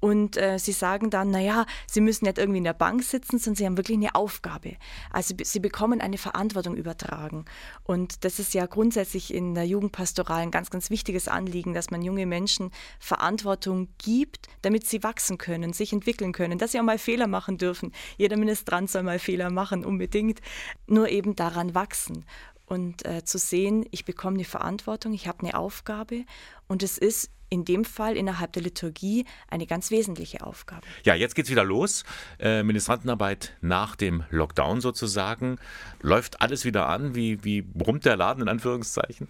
Und 0.00 0.36
äh, 0.38 0.58
sie 0.58 0.72
sagen 0.72 1.10
dann, 1.10 1.30
naja, 1.30 1.66
sie 1.86 2.00
müssen 2.00 2.24
nicht 2.24 2.38
irgendwie 2.38 2.58
in 2.58 2.64
der 2.64 2.72
Bank 2.72 3.02
sitzen, 3.02 3.38
sondern 3.38 3.56
sie 3.56 3.66
haben 3.66 3.76
wirklich 3.76 3.98
eine 3.98 4.14
Aufgabe. 4.14 4.76
Also 5.10 5.34
sie 5.42 5.60
bekommen 5.60 6.00
eine 6.00 6.18
Verantwortung 6.18 6.74
übertragen. 6.74 7.44
Und 7.84 8.24
das 8.24 8.38
ist 8.38 8.54
ja 8.54 8.66
grundsätzlich 8.66 9.32
in 9.32 9.54
der 9.54 9.66
Jugendpastoral 9.66 10.40
ein 10.40 10.50
ganz, 10.50 10.70
ganz 10.70 10.90
wichtiges 10.90 11.28
Anliegen, 11.28 11.74
dass 11.74 11.90
man 11.90 12.02
junge 12.02 12.26
Menschen 12.26 12.70
Verantwortung 12.98 13.88
gibt, 13.98 14.48
damit 14.62 14.86
sie 14.86 15.02
wachsen 15.02 15.36
können, 15.36 15.72
sich 15.74 15.92
entwickeln 15.92 16.32
können, 16.32 16.58
dass 16.58 16.72
sie 16.72 16.80
auch 16.80 16.84
mal 16.84 16.98
Fehler 16.98 17.26
machen 17.26 17.58
dürfen. 17.58 17.92
Jeder 18.16 18.36
Ministrant 18.36 18.90
soll 18.90 19.02
mal 19.02 19.18
Fehler 19.18 19.50
machen, 19.50 19.84
unbedingt. 19.84 20.40
Nur 20.86 21.10
eben 21.10 21.36
daran 21.36 21.74
wachsen 21.74 22.24
und 22.70 23.04
äh, 23.04 23.24
zu 23.24 23.36
sehen, 23.36 23.84
ich 23.90 24.04
bekomme 24.04 24.36
eine 24.36 24.44
Verantwortung, 24.44 25.12
ich 25.12 25.26
habe 25.26 25.40
eine 25.40 25.58
Aufgabe 25.58 26.24
und 26.68 26.84
es 26.84 26.98
ist 26.98 27.30
in 27.50 27.64
dem 27.64 27.84
Fall 27.84 28.16
innerhalb 28.16 28.52
der 28.52 28.62
Liturgie 28.62 29.26
eine 29.48 29.66
ganz 29.66 29.90
wesentliche 29.90 30.46
Aufgabe. 30.46 30.86
Ja, 31.04 31.14
jetzt 31.14 31.34
geht 31.34 31.46
es 31.46 31.50
wieder 31.50 31.64
los. 31.64 32.04
Äh, 32.38 32.62
Ministrantenarbeit 32.62 33.56
nach 33.60 33.96
dem 33.96 34.24
Lockdown 34.30 34.80
sozusagen. 34.80 35.58
Läuft 36.00 36.40
alles 36.40 36.64
wieder 36.64 36.88
an? 36.88 37.14
Wie, 37.14 37.44
wie 37.44 37.60
brummt 37.62 38.04
der 38.04 38.16
Laden 38.16 38.42
in 38.42 38.48
Anführungszeichen? 38.48 39.28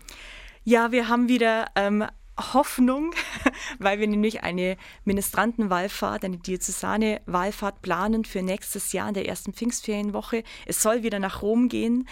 Ja, 0.64 0.92
wir 0.92 1.08
haben 1.08 1.28
wieder 1.28 1.66
ähm, 1.74 2.04
Hoffnung, 2.40 3.12
weil 3.78 4.00
wir 4.00 4.06
nämlich 4.06 4.42
eine 4.42 4.76
Ministrantenwallfahrt, 5.04 6.24
eine 6.24 6.38
diözesane 6.38 7.20
Wallfahrt 7.26 7.82
planen 7.82 8.24
für 8.24 8.42
nächstes 8.42 8.92
Jahr 8.92 9.08
in 9.08 9.14
der 9.14 9.28
ersten 9.28 9.52
Pfingstferienwoche. 9.52 10.42
Es 10.66 10.82
soll 10.82 11.02
wieder 11.02 11.18
nach 11.18 11.42
Rom 11.42 11.68
gehen. 11.68 12.08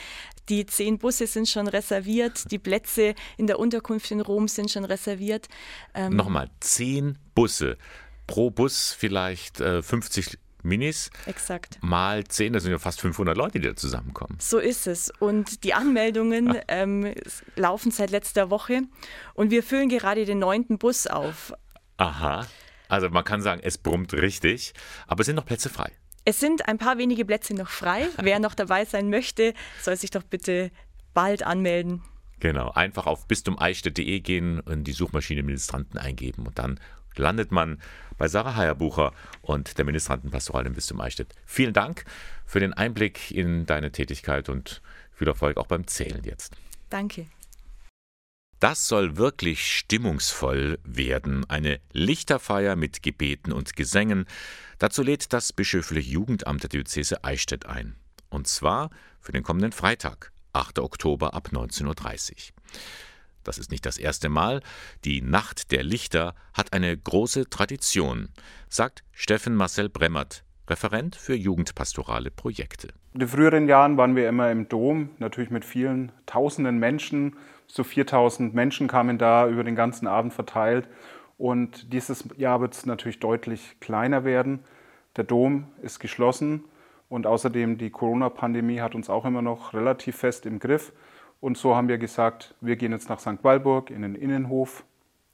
Die 0.49 0.65
zehn 0.67 0.99
Busse 0.99 1.27
sind 1.27 1.49
schon 1.49 1.69
reserviert, 1.69 2.51
die 2.51 2.59
Plätze 2.59 3.15
in 3.37 3.47
der 3.47 3.59
Unterkunft 3.59 4.11
in 4.11 4.21
Rom 4.21 4.49
sind 4.49 4.71
schon 4.71 4.85
reserviert. 4.85 5.49
Ähm 5.95 6.17
Nochmal, 6.17 6.51
zehn 6.61 7.19
Busse. 7.35 7.77
Pro 8.27 8.51
Bus 8.51 8.95
vielleicht 8.97 9.61
äh, 9.61 9.83
50 9.83 10.39
Minis. 10.63 11.11
Exakt. 11.27 11.79
Mal 11.83 12.25
10, 12.25 12.53
das 12.53 12.63
sind 12.63 12.73
ja 12.73 12.79
fast 12.79 13.01
500 13.01 13.37
Leute, 13.37 13.61
die 13.61 13.69
da 13.69 13.77
zusammenkommen. 13.77 14.39
So 14.41 14.59
ist 14.59 14.87
es. 14.87 15.13
Und 15.19 15.65
die 15.65 15.75
Anmeldungen 15.75 16.57
ah. 16.57 16.63
ähm, 16.69 17.15
laufen 17.57 17.91
seit 17.91 18.11
letzter 18.11 18.51
Woche 18.51 18.83
und 19.35 19.51
wir 19.51 19.63
füllen 19.63 19.89
gerade 19.89 20.25
den 20.25 20.39
neunten 20.39 20.79
Bus 20.79 21.07
auf. 21.07 21.53
Aha. 21.97 22.47
Also 22.89 23.11
man 23.11 23.25
kann 23.25 23.43
sagen, 23.43 23.61
es 23.63 23.79
brummt 23.79 24.15
richtig, 24.15 24.73
aber 25.07 25.21
es 25.21 25.27
sind 25.27 25.37
noch 25.37 25.45
Plätze 25.45 25.69
frei. 25.69 25.93
Es 26.25 26.41
sind 26.41 26.69
ein 26.69 26.79
paar 26.79 26.99
wenige 26.99 27.25
Plätze 27.25 27.55
noch 27.55 27.71
frei. 27.71 28.07
Wer 28.21 28.39
noch 28.39 28.55
dabei 28.55 28.85
sein 28.85 29.11
möchte, 29.11 29.55
soll 29.81 29.97
sich 29.97 30.11
doch 30.11 30.23
bitte 30.23 30.71
bald 31.15 31.43
anmelden. 31.43 32.03
Genau, 32.41 32.71
einfach 32.71 33.07
auf 33.07 33.27
bistumeichstätt.de 33.27 34.21
gehen 34.21 34.61
und 34.61 34.85
die 34.85 34.93
Suchmaschine 34.93 35.43
Ministranten 35.43 35.99
eingeben 35.99 36.47
und 36.47 36.59
dann 36.59 36.79
landet 37.17 37.53
man 37.53 37.81
bei 38.17 38.29
Sarah 38.29 38.57
Heierbucher 38.57 39.13
und 39.43 39.79
der 39.79 39.85
Ministrantenpastoral 39.85 40.67
im 40.67 40.75
Bistum 40.75 41.01
Eichstätt. 41.01 41.35
Vielen 41.47 41.73
Dank 41.73 42.05
für 42.45 42.61
den 42.61 42.73
Einblick 42.73 43.31
in 43.31 43.67
deine 43.67 43.93
Tätigkeit 43.93 44.49
und 44.49 44.83
viel 45.13 45.29
Erfolg 45.29 45.57
auch 45.57 45.67
beim 45.67 45.87
Zählen 45.87 46.23
jetzt. 46.25 46.57
Danke. 46.91 47.27
Das 48.61 48.89
soll 48.89 49.17
wirklich 49.17 49.77
stimmungsvoll 49.77 50.81
werden. 50.83 51.49
Eine 51.49 51.81
Lichterfeier 51.93 52.75
mit 52.75 53.05
Gebeten 53.05 53.53
und 53.53 53.77
Gesängen. 53.77 54.27
Dazu 54.79 55.03
lädt 55.03 55.33
das 55.33 55.53
bischöfliche 55.53 56.11
Jugendamt 56.11 56.65
der 56.65 56.71
Diözese 56.71 57.23
Eichstätt 57.23 57.67
ein. 57.67 57.95
Und 58.31 58.49
zwar 58.49 58.91
für 59.21 59.31
den 59.31 59.45
kommenden 59.45 59.71
Freitag, 59.71 60.33
8. 60.55 60.81
Oktober 60.81 61.35
ab 61.35 61.51
19.30 61.53 61.85
Uhr. 61.87 62.37
Das 63.49 63.57
ist 63.57 63.71
nicht 63.71 63.87
das 63.87 63.97
erste 63.97 64.29
Mal. 64.29 64.61
Die 65.07 65.23
Nacht 65.23 65.73
der 65.73 65.83
Lichter 65.83 66.35
hat 66.53 66.75
eine 66.75 66.95
große 66.95 67.49
Tradition, 67.49 68.29
sagt 68.69 69.05
Steffen 69.13 69.55
Marcel 69.55 69.89
Bremmert, 69.89 70.45
Referent 70.69 71.17
für 71.17 71.35
jugendpastorale 71.35 72.31
Projekte. 72.31 72.89
In 73.15 73.21
den 73.21 73.29
früheren 73.29 73.67
Jahren 73.67 73.97
waren 73.97 74.17
wir 74.17 74.29
immer 74.29 74.51
im 74.51 74.69
Dom, 74.69 75.09
natürlich 75.19 75.49
mit 75.49 75.65
vielen 75.65 76.13
tausenden 76.27 76.79
Menschen. 76.79 77.37
So 77.67 77.85
4000 77.85 78.55
Menschen 78.55 78.87
kamen 78.87 79.17
da 79.17 79.49
über 79.49 79.65
den 79.65 79.77
ganzen 79.77 80.07
Abend 80.07 80.35
verteilt. 80.35 80.87
Und 81.39 81.91
dieses 81.95 82.29
Jahr 82.37 82.61
wird 82.61 82.75
es 82.75 82.85
natürlich 82.85 83.19
deutlich 83.19 83.77
kleiner 83.81 84.25
werden. 84.25 84.59
Der 85.17 85.25
Dom 85.25 85.69
ist 85.81 86.01
geschlossen 86.01 86.65
und 87.09 87.27
außerdem 87.27 87.79
die 87.79 87.89
Corona-Pandemie 87.89 88.83
hat 88.83 88.95
uns 88.95 89.09
auch 89.09 89.25
immer 89.25 89.41
noch 89.41 89.73
relativ 89.73 90.17
fest 90.17 90.45
im 90.45 90.59
Griff. 90.59 90.93
Und 91.41 91.57
so 91.57 91.77
haben 91.77 91.89
wir 91.89 91.99
gesagt, 91.99 92.55
wir 92.61 92.77
gehen 92.77 92.93
jetzt 92.93 93.09
nach 93.09 93.21
St. 93.21 93.43
Walburg 93.43 93.91
in 93.91 94.03
den 94.03 94.15
Innenhof. 94.15 94.85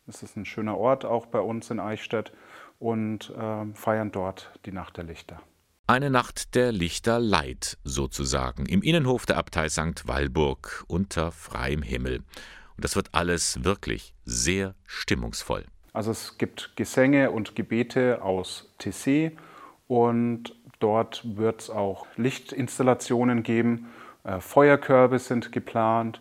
Das 0.07 0.23
ist 0.23 0.37
ein 0.37 0.45
schöner 0.45 0.77
Ort 0.77 1.05
auch 1.05 1.27
bei 1.27 1.41
uns 1.41 1.71
in 1.71 1.81
Eichstätt 1.81 2.33
und 2.79 3.31
äh, 3.31 3.75
feiern 3.75 4.13
dort 4.13 4.53
die 4.67 4.73
Nacht 4.73 4.97
der 4.99 5.05
Lichter. 5.05 5.41
Eine 5.87 6.11
Nacht 6.11 6.55
der 6.55 6.73
Lichter 6.73 7.19
Light 7.19 7.79
sozusagen 7.85 8.67
im 8.67 8.83
Innenhof 8.83 9.27
der 9.27 9.37
Abtei 9.37 9.69
St. 9.69 10.07
Walburg 10.07 10.85
unter 10.89 11.31
freiem 11.31 11.83
Himmel. 11.83 12.19
Und 12.77 12.85
das 12.85 12.97
wird 12.97 13.11
alles 13.13 13.65
wirklich 13.65 14.15
sehr 14.25 14.75
stimmungsvoll. 14.87 15.65
Also 15.93 16.11
es 16.11 16.39
gibt 16.39 16.73
Gesänge 16.77 17.31
und 17.31 17.55
Gebete 17.55 18.23
aus 18.23 18.69
Tessé 18.81 19.33
und 19.87 20.57
dort 20.81 21.23
wird 21.37 21.63
es 21.63 21.71
auch 21.71 22.07
Lichtinstallationen 22.17 23.43
geben. 23.43 23.87
Äh, 24.25 24.41
Feuerkörbe 24.41 25.19
sind 25.19 25.53
geplant 25.53 26.21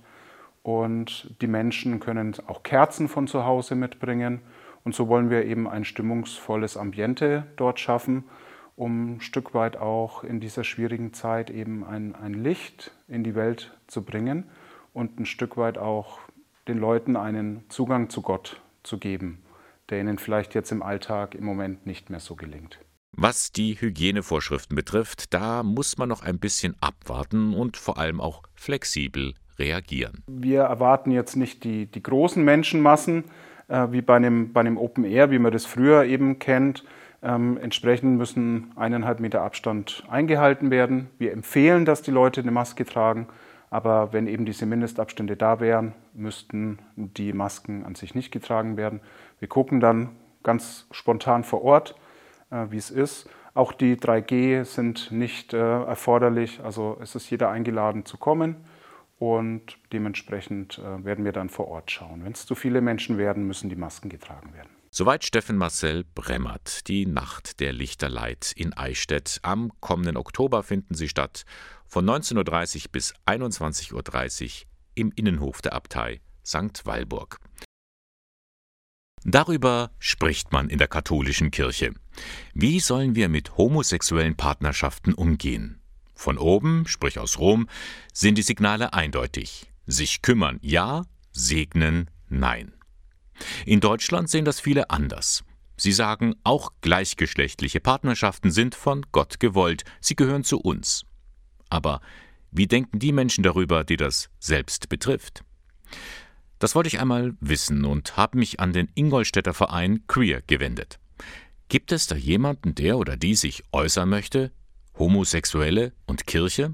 und 0.62 1.36
die 1.42 1.48
Menschen 1.48 2.00
können 2.00 2.36
auch 2.48 2.64
Kerzen 2.64 3.08
von 3.08 3.28
zu 3.28 3.46
Hause 3.46 3.76
mitbringen. 3.76 4.42
Und 4.84 4.94
so 4.94 5.08
wollen 5.08 5.30
wir 5.30 5.46
eben 5.46 5.68
ein 5.68 5.86
stimmungsvolles 5.86 6.78
Ambiente 6.78 7.46
dort 7.56 7.80
schaffen, 7.80 8.26
um 8.76 9.16
ein 9.16 9.22
Stück 9.22 9.54
weit 9.54 9.78
auch 9.78 10.24
in 10.24 10.40
dieser 10.40 10.64
schwierigen 10.64 11.14
Zeit 11.14 11.50
eben 11.50 11.86
ein, 11.86 12.16
ein 12.16 12.34
Licht 12.34 12.92
in 13.08 13.24
die 13.24 13.36
Welt 13.36 13.78
zu 13.88 14.04
bringen 14.04 14.46
und 14.94 15.20
ein 15.20 15.26
Stück 15.26 15.58
weit 15.58 15.78
auch 15.78 16.20
den 16.68 16.80
Leuten 16.80 17.16
einen 17.16 17.64
Zugang 17.70 18.10
zu 18.10 18.22
Gott 18.22 18.62
zu 18.84 18.98
geben, 18.98 19.42
der 19.90 20.00
ihnen 20.00 20.18
vielleicht 20.18 20.54
jetzt 20.54 20.72
im 20.72 20.82
Alltag 20.82 21.36
im 21.36 21.46
Moment 21.46 21.86
nicht 21.86 22.10
mehr 22.10 22.20
so 22.20 22.36
gelingt. 22.36 22.80
Was 23.16 23.52
die 23.52 23.80
Hygienevorschriften 23.80 24.76
betrifft, 24.76 25.36
da 25.36 25.62
muss 25.62 26.00
man 26.00 26.10
noch 26.10 26.24
ein 26.24 26.40
bisschen 26.40 26.76
abwarten 26.82 27.54
und 27.54 27.78
vor 27.78 28.00
allem 28.00 28.20
auch 28.20 28.42
flexibel 28.56 29.36
reagieren. 29.60 30.24
Wir 30.28 30.62
erwarten 30.62 31.12
jetzt 31.12 31.36
nicht 31.36 31.64
die, 31.64 31.86
die 31.86 32.02
großen 32.02 32.44
Menschenmassen 32.44 33.26
äh, 33.68 33.88
wie 33.92 34.02
bei 34.02 34.16
einem, 34.16 34.52
bei 34.52 34.62
einem 34.62 34.78
Open 34.78 35.04
Air, 35.04 35.30
wie 35.30 35.38
man 35.38 35.52
das 35.52 35.66
früher 35.66 36.06
eben 36.06 36.40
kennt. 36.40 36.84
Ähm, 37.22 37.58
entsprechend 37.62 38.18
müssen 38.18 38.72
eineinhalb 38.76 39.20
Meter 39.20 39.44
Abstand 39.44 40.04
eingehalten 40.10 40.72
werden. 40.72 41.10
Wir 41.20 41.34
empfehlen, 41.34 41.86
dass 41.86 42.02
die 42.02 42.12
Leute 42.12 42.42
eine 42.42 42.52
Maske 42.52 42.84
tragen, 42.84 43.28
aber 43.70 44.12
wenn 44.12 44.26
eben 44.26 44.46
diese 44.46 44.66
Mindestabstände 44.66 45.38
da 45.38 45.60
wären, 45.60 45.94
müssten 46.16 46.80
die 46.96 47.32
Masken 47.32 47.86
an 47.86 47.94
sich 47.94 48.16
nicht 48.16 48.32
getragen 48.32 48.76
werden. 48.76 49.02
Wir 49.38 49.48
gucken 49.48 49.80
dann 49.80 50.10
ganz 50.42 50.88
spontan 50.92 51.44
vor 51.44 51.64
Ort 51.64 51.96
wie 52.72 52.78
es 52.78 52.90
ist. 52.92 53.30
Auch 53.54 53.72
die 53.72 53.96
3G 53.96 54.66
sind 54.66 55.12
nicht 55.12 55.54
äh, 55.54 55.58
erforderlich, 55.58 56.60
also 56.64 56.98
es 57.02 57.16
ist 57.16 57.30
jeder 57.30 57.50
eingeladen 57.50 58.06
zu 58.06 58.18
kommen 58.18 58.56
und 59.20 59.78
dementsprechend 59.92 60.80
äh, 60.80 61.06
werden 61.06 61.24
wir 61.24 61.32
dann 61.32 61.50
vor 61.50 61.68
Ort 61.68 61.92
schauen. 61.92 62.26
Wenn 62.26 62.34
es 62.34 62.46
zu 62.46 62.56
viele 62.56 62.82
Menschen 62.82 63.18
werden, 63.18 63.46
müssen 63.46 63.70
die 63.70 63.76
Masken 63.76 64.10
getragen 64.10 64.54
werden. 64.54 64.70
Soweit 64.90 65.24
Steffen 65.24 65.58
Marcel 65.58 66.04
Bremmert. 66.14 66.88
Die 66.88 67.06
Nacht 67.06 67.60
der 67.60 67.74
Lichterleit 67.74 68.54
in 68.56 68.74
Eichstätt. 68.74 69.40
Am 69.42 69.72
kommenden 69.80 70.18
Oktober 70.18 70.62
finden 70.62 70.94
sie 70.94 71.10
statt. 71.10 71.46
Von 71.88 72.06
19.30 72.06 72.86
Uhr 72.86 72.92
bis 72.92 73.14
21.30 73.26 74.44
Uhr 74.44 74.68
im 74.96 75.12
Innenhof 75.16 75.62
der 75.62 75.74
Abtei 75.74 76.22
St. 76.46 76.86
Walburg. 76.86 77.40
Darüber 79.26 79.92
spricht 80.00 80.52
man 80.52 80.70
in 80.70 80.78
der 80.78 80.88
katholischen 80.88 81.52
Kirche. 81.52 81.94
Wie 82.54 82.80
sollen 82.80 83.16
wir 83.16 83.30
mit 83.30 83.58
homosexuellen 83.58 84.36
Partnerschaften 84.36 85.14
umgehen? 85.14 85.80
Von 86.14 86.38
oben, 86.38 86.86
sprich 86.88 87.20
aus 87.20 87.40
Rom, 87.40 87.68
sind 88.14 88.38
die 88.38 88.44
Signale 88.44 88.94
eindeutig. 88.94 89.72
Sich 89.86 90.22
kümmern 90.22 90.60
ja, 90.62 91.06
segnen 91.32 92.10
nein. 92.30 92.74
In 93.66 93.80
Deutschland 93.80 94.30
sehen 94.30 94.46
das 94.46 94.60
viele 94.60 94.90
anders. 94.90 95.44
Sie 95.76 95.92
sagen, 95.92 96.36
auch 96.44 96.72
gleichgeschlechtliche 96.82 97.80
Partnerschaften 97.80 98.52
sind 98.52 98.76
von 98.76 99.06
Gott 99.12 99.40
gewollt, 99.40 99.84
sie 100.00 100.16
gehören 100.16 100.44
zu 100.44 100.60
uns. 100.60 101.06
Aber 101.70 102.00
wie 102.52 102.68
denken 102.68 103.00
die 103.00 103.12
Menschen 103.12 103.44
darüber, 103.44 103.84
die 103.84 103.98
das 103.98 104.30
selbst 104.40 104.88
betrifft? 104.90 105.44
Das 106.64 106.76
wollte 106.76 106.88
ich 106.88 107.02
einmal 107.02 107.36
wissen 107.42 107.84
und 107.84 108.16
habe 108.16 108.38
mich 108.38 108.62
an 108.62 108.72
den 108.72 108.88
Ingolstädter 108.96 109.54
Verein 109.54 110.08
Queer 110.08 110.42
gewendet. 110.48 110.98
Gibt 111.68 111.92
es 111.92 112.08
da 112.08 112.16
jemanden, 112.16 112.74
der 112.74 112.98
oder 112.98 113.18
die 113.18 113.36
sich 113.36 113.66
äußern 113.74 114.08
möchte? 114.08 114.50
Homosexuelle 114.98 115.92
und 116.06 116.26
Kirche? 116.26 116.74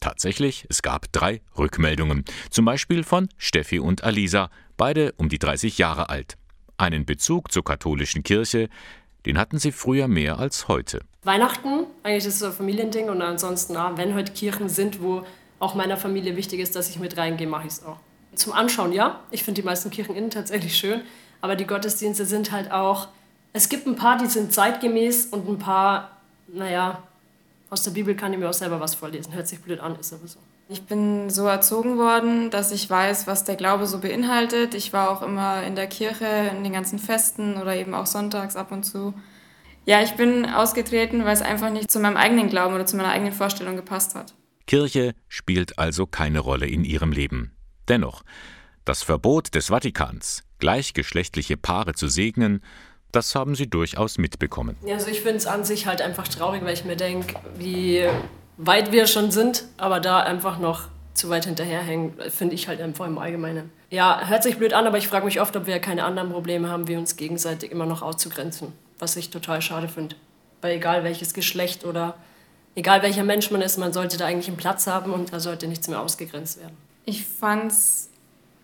Tatsächlich, 0.00 0.64
es 0.70 0.80
gab 0.80 1.12
drei 1.12 1.42
Rückmeldungen. 1.58 2.24
Zum 2.48 2.64
Beispiel 2.64 3.04
von 3.04 3.28
Steffi 3.36 3.78
und 3.78 4.04
Alisa, 4.04 4.48
beide 4.78 5.12
um 5.18 5.28
die 5.28 5.38
30 5.38 5.76
Jahre 5.76 6.08
alt. 6.08 6.38
Einen 6.78 7.04
Bezug 7.04 7.52
zur 7.52 7.62
katholischen 7.62 8.22
Kirche, 8.22 8.70
den 9.26 9.36
hatten 9.36 9.58
sie 9.58 9.72
früher 9.72 10.08
mehr 10.08 10.38
als 10.38 10.66
heute. 10.66 11.00
Weihnachten, 11.24 11.84
eigentlich 12.04 12.24
ist 12.24 12.32
es 12.36 12.38
so 12.38 12.46
ein 12.46 12.52
Familiending 12.54 13.10
und 13.10 13.20
ansonsten, 13.20 13.74
wenn 13.74 14.14
heute 14.14 14.32
Kirchen 14.32 14.70
sind, 14.70 15.02
wo 15.02 15.26
auch 15.58 15.74
meiner 15.74 15.98
Familie 15.98 16.36
wichtig 16.36 16.60
ist, 16.60 16.74
dass 16.74 16.88
ich 16.88 16.98
mit 16.98 17.18
reingehe, 17.18 17.46
mache 17.46 17.66
ich 17.66 17.74
es 17.74 17.84
auch. 17.84 18.00
Zum 18.36 18.52
Anschauen, 18.52 18.92
ja. 18.92 19.20
Ich 19.30 19.44
finde 19.44 19.60
die 19.60 19.66
meisten 19.66 19.90
Kirchen 19.90 20.14
innen 20.14 20.30
tatsächlich 20.30 20.76
schön. 20.76 21.02
Aber 21.40 21.56
die 21.56 21.66
Gottesdienste 21.66 22.24
sind 22.24 22.52
halt 22.52 22.70
auch. 22.70 23.08
Es 23.52 23.68
gibt 23.68 23.86
ein 23.86 23.96
paar, 23.96 24.18
die 24.18 24.26
sind 24.26 24.52
zeitgemäß 24.52 25.26
und 25.26 25.48
ein 25.48 25.58
paar, 25.58 26.10
naja, 26.48 27.02
aus 27.70 27.82
der 27.82 27.90
Bibel 27.90 28.14
kann 28.14 28.32
ich 28.32 28.38
mir 28.38 28.48
auch 28.48 28.54
selber 28.54 28.80
was 28.80 28.94
vorlesen. 28.94 29.34
Hört 29.34 29.48
sich 29.48 29.60
blöd 29.60 29.80
an, 29.80 29.96
ist 29.98 30.12
aber 30.12 30.26
so. 30.26 30.38
Ich 30.68 30.82
bin 30.84 31.28
so 31.28 31.46
erzogen 31.46 31.98
worden, 31.98 32.50
dass 32.50 32.72
ich 32.72 32.88
weiß, 32.88 33.26
was 33.26 33.44
der 33.44 33.56
Glaube 33.56 33.86
so 33.86 33.98
beinhaltet. 33.98 34.74
Ich 34.74 34.92
war 34.92 35.10
auch 35.10 35.22
immer 35.22 35.62
in 35.62 35.76
der 35.76 35.86
Kirche, 35.86 36.24
in 36.56 36.64
den 36.64 36.72
ganzen 36.72 36.98
Festen 36.98 37.56
oder 37.60 37.76
eben 37.76 37.94
auch 37.94 38.06
sonntags 38.06 38.56
ab 38.56 38.72
und 38.72 38.84
zu. 38.84 39.12
Ja, 39.84 40.02
ich 40.02 40.12
bin 40.12 40.46
ausgetreten, 40.46 41.24
weil 41.24 41.34
es 41.34 41.42
einfach 41.42 41.70
nicht 41.70 41.90
zu 41.90 42.00
meinem 42.00 42.16
eigenen 42.16 42.48
Glauben 42.48 42.74
oder 42.74 42.86
zu 42.86 42.96
meiner 42.96 43.10
eigenen 43.10 43.34
Vorstellung 43.34 43.76
gepasst 43.76 44.14
hat. 44.14 44.34
Kirche 44.66 45.14
spielt 45.28 45.78
also 45.78 46.06
keine 46.06 46.40
Rolle 46.40 46.66
in 46.66 46.84
ihrem 46.84 47.12
Leben. 47.12 47.54
Dennoch, 47.88 48.22
das 48.84 49.02
Verbot 49.02 49.54
des 49.54 49.68
Vatikans, 49.68 50.42
gleichgeschlechtliche 50.58 51.56
Paare 51.56 51.94
zu 51.94 52.08
segnen, 52.08 52.62
das 53.12 53.34
haben 53.34 53.54
sie 53.54 53.68
durchaus 53.68 54.18
mitbekommen. 54.18 54.76
Also 54.88 55.08
ich 55.08 55.20
finde 55.20 55.36
es 55.36 55.46
an 55.46 55.64
sich 55.64 55.86
halt 55.86 56.02
einfach 56.02 56.26
traurig, 56.26 56.64
weil 56.64 56.74
ich 56.74 56.84
mir 56.84 56.96
denke, 56.96 57.36
wie 57.56 58.04
weit 58.56 58.92
wir 58.92 59.06
schon 59.06 59.30
sind, 59.30 59.64
aber 59.76 60.00
da 60.00 60.20
einfach 60.20 60.58
noch 60.58 60.88
zu 61.14 61.28
weit 61.28 61.44
hinterherhängen, 61.44 62.14
finde 62.28 62.56
ich 62.56 62.66
halt 62.66 62.80
einfach 62.80 63.06
im 63.06 63.18
Allgemeinen. 63.18 63.70
Ja, 63.90 64.26
hört 64.26 64.42
sich 64.42 64.58
blöd 64.58 64.72
an, 64.72 64.86
aber 64.86 64.98
ich 64.98 65.06
frage 65.06 65.24
mich 65.24 65.40
oft, 65.40 65.56
ob 65.56 65.66
wir 65.66 65.78
keine 65.78 66.04
anderen 66.04 66.30
Probleme 66.30 66.68
haben, 66.68 66.88
wie 66.88 66.96
uns 66.96 67.16
gegenseitig 67.16 67.70
immer 67.70 67.86
noch 67.86 68.02
auszugrenzen, 68.02 68.72
was 68.98 69.14
ich 69.14 69.30
total 69.30 69.62
schade 69.62 69.86
finde. 69.86 70.16
Weil 70.60 70.76
egal 70.76 71.04
welches 71.04 71.34
Geschlecht 71.34 71.84
oder 71.84 72.16
egal 72.74 73.02
welcher 73.02 73.22
Mensch 73.22 73.50
man 73.52 73.62
ist, 73.62 73.78
man 73.78 73.92
sollte 73.92 74.16
da 74.16 74.26
eigentlich 74.26 74.48
einen 74.48 74.56
Platz 74.56 74.88
haben 74.88 75.12
und 75.12 75.32
da 75.32 75.38
sollte 75.38 75.68
nichts 75.68 75.86
mehr 75.86 76.00
ausgegrenzt 76.00 76.58
werden. 76.58 76.76
Ich 77.04 77.24
fand 77.24 77.72
es 77.72 78.10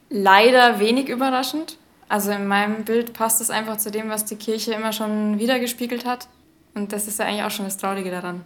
leider 0.08 0.80
wenig 0.80 1.08
überraschend. 1.08 1.78
Also 2.08 2.32
in 2.32 2.46
meinem 2.48 2.84
Bild 2.84 3.12
passt 3.12 3.40
es 3.40 3.50
einfach 3.50 3.76
zu 3.76 3.90
dem, 3.90 4.08
was 4.08 4.24
die 4.24 4.36
Kirche 4.36 4.72
immer 4.72 4.92
schon 4.92 5.38
wiedergespiegelt 5.38 6.04
hat. 6.04 6.28
Und 6.74 6.92
das 6.92 7.06
ist 7.06 7.18
ja 7.18 7.26
eigentlich 7.26 7.44
auch 7.44 7.50
schon 7.50 7.66
das 7.66 7.76
Traurige 7.76 8.10
daran, 8.10 8.44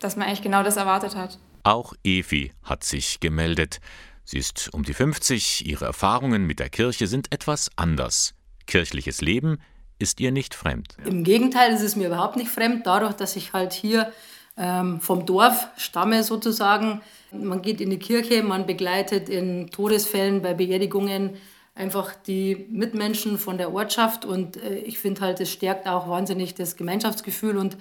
dass 0.00 0.16
man 0.16 0.26
eigentlich 0.26 0.42
genau 0.42 0.62
das 0.62 0.76
erwartet 0.76 1.16
hat. 1.16 1.38
Auch 1.64 1.94
Evi 2.04 2.52
hat 2.62 2.84
sich 2.84 3.20
gemeldet. 3.20 3.80
Sie 4.24 4.38
ist 4.38 4.72
um 4.72 4.82
die 4.82 4.94
50, 4.94 5.66
ihre 5.66 5.86
Erfahrungen 5.86 6.46
mit 6.46 6.58
der 6.58 6.68
Kirche 6.68 7.06
sind 7.06 7.32
etwas 7.32 7.70
anders. 7.76 8.34
Kirchliches 8.66 9.20
Leben 9.20 9.58
ist 9.98 10.20
ihr 10.20 10.32
nicht 10.32 10.54
fremd. 10.54 10.96
Im 11.04 11.24
Gegenteil, 11.24 11.72
es 11.72 11.80
ist 11.80 11.96
mir 11.96 12.08
überhaupt 12.08 12.36
nicht 12.36 12.50
fremd, 12.50 12.86
dadurch, 12.86 13.14
dass 13.14 13.36
ich 13.36 13.52
halt 13.52 13.72
hier 13.72 14.12
ähm, 14.56 15.00
vom 15.00 15.26
Dorf 15.26 15.68
stamme 15.76 16.22
sozusagen. 16.22 17.00
Man 17.32 17.62
geht 17.62 17.80
in 17.80 17.90
die 17.90 17.98
Kirche, 17.98 18.42
man 18.42 18.66
begleitet 18.66 19.28
in 19.28 19.70
Todesfällen, 19.70 20.42
bei 20.42 20.54
Beerdigungen 20.54 21.36
einfach 21.74 22.14
die 22.14 22.66
Mitmenschen 22.70 23.38
von 23.38 23.58
der 23.58 23.72
Ortschaft 23.72 24.24
und 24.24 24.56
äh, 24.56 24.78
ich 24.78 24.98
finde 24.98 25.20
halt, 25.20 25.40
es 25.40 25.52
stärkt 25.52 25.86
auch 25.86 26.08
wahnsinnig 26.08 26.54
das 26.54 26.76
Gemeinschaftsgefühl 26.76 27.58
und 27.58 27.76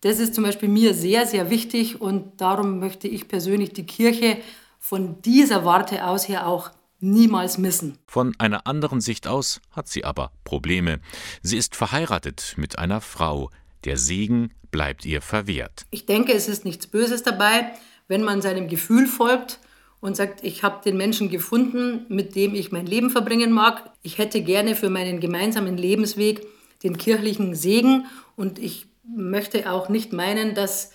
das 0.00 0.18
ist 0.18 0.34
zum 0.34 0.44
Beispiel 0.44 0.68
mir 0.68 0.94
sehr, 0.94 1.26
sehr 1.26 1.50
wichtig 1.50 2.00
und 2.00 2.40
darum 2.40 2.78
möchte 2.78 3.08
ich 3.08 3.28
persönlich 3.28 3.72
die 3.72 3.86
Kirche 3.86 4.38
von 4.78 5.20
dieser 5.22 5.64
Warte 5.64 6.06
aus 6.06 6.28
her 6.28 6.46
auch 6.46 6.70
niemals 7.00 7.58
missen. 7.58 7.98
Von 8.06 8.34
einer 8.38 8.66
anderen 8.66 9.00
Sicht 9.00 9.26
aus 9.26 9.60
hat 9.72 9.88
sie 9.88 10.04
aber 10.04 10.30
Probleme. 10.44 11.00
Sie 11.42 11.56
ist 11.56 11.76
verheiratet 11.76 12.54
mit 12.56 12.78
einer 12.78 13.00
Frau. 13.00 13.50
Der 13.86 13.96
Segen 13.96 14.50
bleibt 14.72 15.06
ihr 15.06 15.22
verwehrt. 15.22 15.86
Ich 15.92 16.06
denke, 16.06 16.32
es 16.32 16.48
ist 16.48 16.64
nichts 16.64 16.88
Böses 16.88 17.22
dabei, 17.22 17.70
wenn 18.08 18.24
man 18.24 18.42
seinem 18.42 18.66
Gefühl 18.66 19.06
folgt 19.06 19.60
und 20.00 20.16
sagt, 20.16 20.42
ich 20.42 20.64
habe 20.64 20.82
den 20.84 20.96
Menschen 20.96 21.30
gefunden, 21.30 22.04
mit 22.08 22.34
dem 22.34 22.56
ich 22.56 22.72
mein 22.72 22.86
Leben 22.86 23.10
verbringen 23.10 23.52
mag. 23.52 23.90
Ich 24.02 24.18
hätte 24.18 24.42
gerne 24.42 24.74
für 24.74 24.90
meinen 24.90 25.20
gemeinsamen 25.20 25.76
Lebensweg 25.76 26.44
den 26.82 26.98
kirchlichen 26.98 27.54
Segen 27.54 28.06
und 28.34 28.58
ich 28.58 28.86
möchte 29.04 29.70
auch 29.70 29.88
nicht 29.88 30.12
meinen, 30.12 30.54
dass 30.56 30.90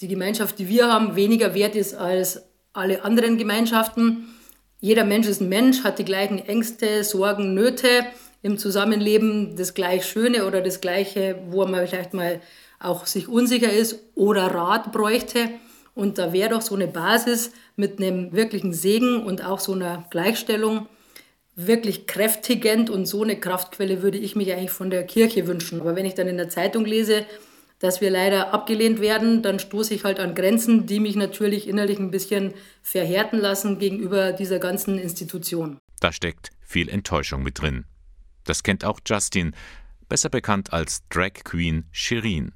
die 0.00 0.08
Gemeinschaft, 0.08 0.58
die 0.58 0.68
wir 0.68 0.90
haben, 0.90 1.16
weniger 1.16 1.52
wert 1.52 1.76
ist 1.76 1.94
als 1.94 2.42
alle 2.72 3.04
anderen 3.04 3.36
Gemeinschaften. 3.36 4.28
Jeder 4.80 5.04
Mensch 5.04 5.28
ist 5.28 5.42
ein 5.42 5.50
Mensch, 5.50 5.84
hat 5.84 5.98
die 5.98 6.04
gleichen 6.06 6.38
Ängste, 6.38 7.04
Sorgen, 7.04 7.52
Nöte 7.52 8.06
im 8.42 8.58
Zusammenleben, 8.58 9.56
das 9.56 9.74
gleich 9.74 10.04
Schöne 10.04 10.46
oder 10.46 10.60
das 10.60 10.80
Gleiche, 10.80 11.38
wo 11.48 11.64
man 11.64 11.86
vielleicht 11.86 12.12
mal 12.12 12.40
auch 12.80 13.06
sich 13.06 13.28
unsicher 13.28 13.72
ist 13.72 14.00
oder 14.14 14.46
Rat 14.48 14.92
bräuchte. 14.92 15.48
Und 15.94 16.18
da 16.18 16.32
wäre 16.32 16.50
doch 16.50 16.62
so 16.62 16.74
eine 16.74 16.88
Basis 16.88 17.52
mit 17.76 17.98
einem 17.98 18.32
wirklichen 18.32 18.72
Segen 18.72 19.22
und 19.22 19.44
auch 19.44 19.60
so 19.60 19.72
einer 19.72 20.06
Gleichstellung 20.10 20.88
wirklich 21.54 22.06
kräftigend 22.06 22.88
und 22.88 23.06
so 23.06 23.22
eine 23.22 23.38
Kraftquelle 23.38 24.02
würde 24.02 24.18
ich 24.18 24.34
mich 24.34 24.52
eigentlich 24.52 24.70
von 24.70 24.90
der 24.90 25.04
Kirche 25.04 25.46
wünschen. 25.46 25.80
Aber 25.80 25.94
wenn 25.96 26.06
ich 26.06 26.14
dann 26.14 26.26
in 26.26 26.38
der 26.38 26.48
Zeitung 26.48 26.84
lese, 26.84 27.26
dass 27.78 28.00
wir 28.00 28.10
leider 28.10 28.54
abgelehnt 28.54 29.00
werden, 29.00 29.42
dann 29.42 29.58
stoße 29.58 29.92
ich 29.92 30.04
halt 30.04 30.18
an 30.18 30.34
Grenzen, 30.34 30.86
die 30.86 31.00
mich 31.00 31.16
natürlich 31.16 31.68
innerlich 31.68 31.98
ein 31.98 32.10
bisschen 32.10 32.54
verhärten 32.80 33.38
lassen 33.38 33.78
gegenüber 33.78 34.32
dieser 34.32 34.60
ganzen 34.60 34.98
Institution. 34.98 35.78
Da 36.00 36.12
steckt 36.12 36.50
viel 36.62 36.88
Enttäuschung 36.88 37.42
mit 37.42 37.60
drin. 37.60 37.84
Das 38.44 38.62
kennt 38.62 38.84
auch 38.84 39.00
Justin, 39.06 39.54
besser 40.08 40.28
bekannt 40.28 40.72
als 40.72 41.02
Drag 41.08 41.32
Queen 41.44 41.84
Shirin. 41.90 42.52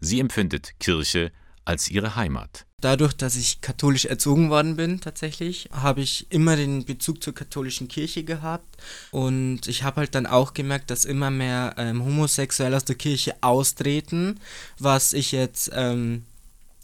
Sie 0.00 0.20
empfindet 0.20 0.78
Kirche 0.78 1.32
als 1.64 1.90
ihre 1.90 2.16
Heimat. 2.16 2.66
Dadurch, 2.80 3.12
dass 3.12 3.34
ich 3.34 3.60
katholisch 3.60 4.04
erzogen 4.04 4.50
worden 4.50 4.76
bin, 4.76 5.00
tatsächlich, 5.00 5.68
habe 5.72 6.00
ich 6.00 6.30
immer 6.30 6.54
den 6.54 6.84
Bezug 6.84 7.22
zur 7.24 7.34
katholischen 7.34 7.88
Kirche 7.88 8.22
gehabt. 8.22 8.76
Und 9.10 9.66
ich 9.66 9.82
habe 9.82 9.96
halt 9.96 10.14
dann 10.14 10.26
auch 10.26 10.54
gemerkt, 10.54 10.90
dass 10.90 11.04
immer 11.04 11.30
mehr 11.30 11.74
ähm, 11.76 12.04
Homosexuelle 12.04 12.76
aus 12.76 12.84
der 12.84 12.94
Kirche 12.94 13.34
austreten, 13.40 14.38
was 14.78 15.12
ich 15.12 15.32
jetzt 15.32 15.72
ähm, 15.74 16.24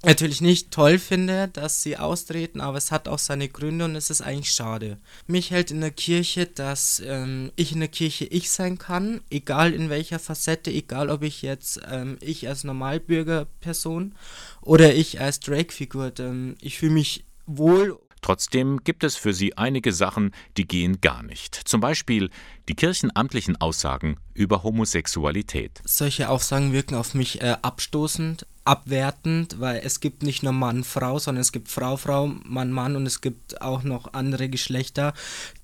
natürlich 0.05 0.41
nicht 0.41 0.71
toll 0.71 0.99
finde, 0.99 1.49
dass 1.49 1.83
sie 1.83 1.97
austreten, 1.97 2.61
aber 2.61 2.79
es 2.79 2.91
hat 2.91 3.09
auch 3.09 3.19
seine 3.19 3.49
Gründe 3.49 3.85
und 3.85 3.97
es 3.97 4.11
ist 4.11 4.21
eigentlich 4.21 4.53
schade. 4.53 4.99
Mich 5.27 5.51
hält 5.51 5.71
in 5.71 5.81
der 5.81 5.91
Kirche, 5.91 6.47
dass 6.47 7.03
ähm, 7.05 7.53
ich 7.57 7.73
in 7.73 7.81
der 7.81 7.89
Kirche 7.89 8.25
ich 8.25 8.51
sein 8.51 8.79
kann, 8.79 9.21
egal 9.31 9.73
in 9.73 9.91
welcher 9.91 10.19
Facette, 10.19 10.71
egal 10.71 11.11
ob 11.11 11.23
ich 11.23 11.43
jetzt 11.43 11.81
ähm, 11.91 12.19
ich 12.21 12.49
als 12.49 12.65
Normalbürgerperson 12.65 14.15
oder 14.61 14.95
ich 14.95 15.21
als 15.21 15.41
Drake-Figur. 15.41 16.13
Ähm, 16.19 16.57
ich 16.61 16.79
fühle 16.79 16.93
mich 16.93 17.25
wohl 17.47 17.99
Trotzdem 18.25 18.83
gibt 18.83 19.05
es 19.05 19.16
für 19.16 19.35
sie 19.35 19.59
einige 19.59 19.93
Sachen, 19.93 20.31
die 20.57 20.66
gehen 20.66 21.03
gar 21.03 21.22
nicht. 21.22 21.55
Zum 21.55 21.83
Beispiel 21.83 22.31
die 22.70 22.75
kirchenamtlichen 22.75 23.61
Aussagen 23.61 24.16
über 24.33 24.62
Homosexualität. 24.62 25.83
Solche 25.85 26.31
Aussagen 26.31 26.72
wirken 26.72 26.95
auf 26.95 27.12
mich 27.12 27.43
äh, 27.43 27.57
abstoßend, 27.61 28.47
abwertend, 28.64 29.61
weil 29.61 29.83
es 29.85 30.01
gibt 30.01 30.22
nicht 30.22 30.43
nur 30.43 30.55
Mann, 30.55 30.85
Frau, 30.85 31.18
sondern 31.18 31.43
es 31.43 31.53
gibt 31.53 31.68
Frau, 31.68 31.99
Frau, 31.99 32.27
Mann, 32.27 32.72
Mann 32.72 32.97
und 32.97 33.05
es 33.05 33.20
gibt 33.20 33.61
auch 33.61 33.83
noch 33.83 34.14
andere 34.14 34.49
Geschlechter, 34.49 35.12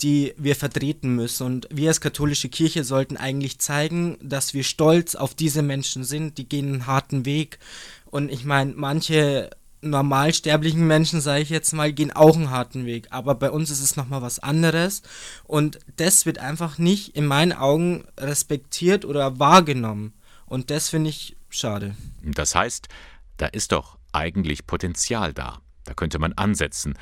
die 0.03 0.35
wir 0.37 0.55
vertreten 0.55 1.17
müssen. 1.17 1.47
Und 1.47 1.69
wir 1.71 1.89
als 1.89 2.03
katholische 2.03 2.51
Kirche 2.51 2.85
sollten 2.85 3.17
eigentlich 3.17 3.59
zeigen, 3.59 4.19
dass 4.21 4.53
wir 4.53 4.65
stolz 4.65 5.15
auf 5.15 5.35
diese 5.35 5.63
Menschen 5.63 6.05
sind, 6.05 6.37
die 6.37 6.47
gehen 6.47 6.75
einen 6.75 6.87
harten 6.87 7.25
Weg. 7.25 7.59
Und 8.05 8.31
ich 8.31 8.45
meine, 8.45 8.75
manche 8.75 9.49
normalsterblichen 9.83 10.87
Menschen, 10.87 11.21
sage 11.21 11.43
ich 11.43 11.51
jetzt 11.51 11.73
mal, 11.73 11.93
gehen 11.93 12.13
auch 12.13 12.37
einen 12.37 12.51
harten 12.51 12.87
Weg. 12.87 13.09
Aber 13.11 13.35
bei 13.35 13.51
uns 13.51 13.71
ist 13.71 13.83
es 13.83 13.97
nochmal 13.97 14.23
was 14.23 14.39
anderes. 14.39 15.03
Und 15.45 15.79
das 15.97 16.27
wird 16.27 16.39
einfach 16.39 16.79
nicht 16.79 17.17
in 17.17 17.27
meinen 17.27 17.53
Augen 17.53 18.05
respektiert 18.19 19.05
oder 19.05 19.39
wahrgenommen. 19.39 20.15
Und 20.47 20.71
das 20.71 20.89
finde 20.89 21.11
ich 21.11 21.37
schade. 21.49 21.95
Das 22.23 22.55
heißt, 22.55 22.89
da 23.37 23.47
ist 23.47 23.73
doch 23.73 23.99
eigentlich 24.13 24.67
Potenzial 24.67 25.33
da. 25.33 25.61
Da 25.85 25.95
könnte 25.95 26.19
man 26.19 26.33
ansetzen 26.35 26.95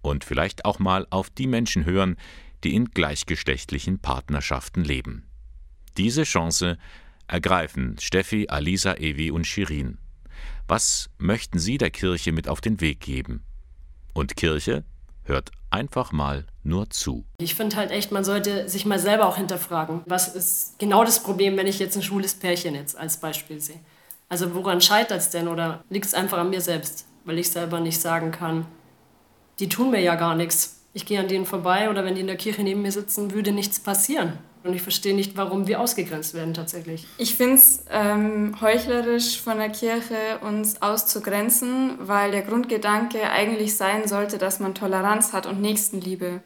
und 0.00 0.24
vielleicht 0.24 0.64
auch 0.64 0.78
mal 0.78 1.06
auf 1.10 1.30
die 1.30 1.46
Menschen 1.46 1.84
hören, 1.84 2.16
die 2.64 2.74
in 2.74 2.86
gleichgeschlechtlichen 2.86 3.98
Partnerschaften 3.98 4.84
leben. 4.84 5.24
Diese 5.96 6.22
Chance 6.24 6.78
ergreifen 7.26 7.96
Steffi, 8.00 8.46
Alisa, 8.48 8.94
Evi 8.94 9.30
und 9.30 9.46
Shirin. 9.46 9.98
Was 10.68 11.10
möchten 11.18 11.58
Sie 11.58 11.78
der 11.78 11.90
Kirche 11.90 12.32
mit 12.32 12.48
auf 12.48 12.60
den 12.60 12.80
Weg 12.80 13.00
geben? 13.00 13.42
Und 14.14 14.36
Kirche 14.36 14.84
hört 15.24 15.50
einfach 15.70 16.12
mal 16.12 16.46
nur 16.62 16.90
zu. 16.90 17.24
Ich 17.38 17.54
finde 17.54 17.76
halt 17.76 17.90
echt, 17.90 18.12
man 18.12 18.24
sollte 18.24 18.68
sich 18.68 18.86
mal 18.86 18.98
selber 18.98 19.26
auch 19.26 19.36
hinterfragen, 19.36 20.02
was 20.06 20.34
ist 20.34 20.78
genau 20.78 21.04
das 21.04 21.22
Problem, 21.22 21.56
wenn 21.56 21.66
ich 21.66 21.78
jetzt 21.78 21.96
ein 21.96 22.02
schwules 22.02 22.34
Pärchen 22.34 22.74
jetzt 22.74 22.96
als 22.96 23.16
Beispiel 23.16 23.60
sehe. 23.60 23.80
Also 24.28 24.54
woran 24.54 24.80
scheitert 24.80 25.20
es 25.20 25.30
denn 25.30 25.48
oder 25.48 25.84
liegt 25.90 26.06
es 26.06 26.14
einfach 26.14 26.38
an 26.38 26.50
mir 26.50 26.60
selbst, 26.60 27.06
weil 27.24 27.38
ich 27.38 27.50
selber 27.50 27.80
nicht 27.80 28.00
sagen 28.00 28.30
kann, 28.30 28.66
die 29.58 29.68
tun 29.68 29.90
mir 29.90 30.00
ja 30.00 30.14
gar 30.14 30.34
nichts. 30.34 30.80
Ich 30.94 31.06
gehe 31.06 31.20
an 31.20 31.28
denen 31.28 31.46
vorbei 31.46 31.90
oder 31.90 32.04
wenn 32.04 32.14
die 32.14 32.20
in 32.20 32.26
der 32.26 32.36
Kirche 32.36 32.62
neben 32.62 32.82
mir 32.82 32.92
sitzen, 32.92 33.32
würde 33.32 33.52
nichts 33.52 33.80
passieren. 33.80 34.38
Und 34.64 34.74
ich 34.74 34.82
verstehe 34.82 35.14
nicht, 35.14 35.36
warum 35.36 35.66
wir 35.66 35.80
ausgegrenzt 35.80 36.34
werden 36.34 36.54
tatsächlich. 36.54 37.06
Ich 37.18 37.34
finde 37.34 37.54
es 37.54 37.84
ähm, 37.90 38.54
heuchlerisch 38.60 39.40
von 39.40 39.58
der 39.58 39.70
Kirche, 39.70 40.14
uns 40.42 40.80
auszugrenzen, 40.80 41.94
weil 41.98 42.30
der 42.30 42.42
Grundgedanke 42.42 43.28
eigentlich 43.30 43.76
sein 43.76 44.06
sollte, 44.06 44.38
dass 44.38 44.60
man 44.60 44.74
Toleranz 44.74 45.32
hat 45.32 45.46
und 45.46 45.60
Nächstenliebe. 45.60 46.42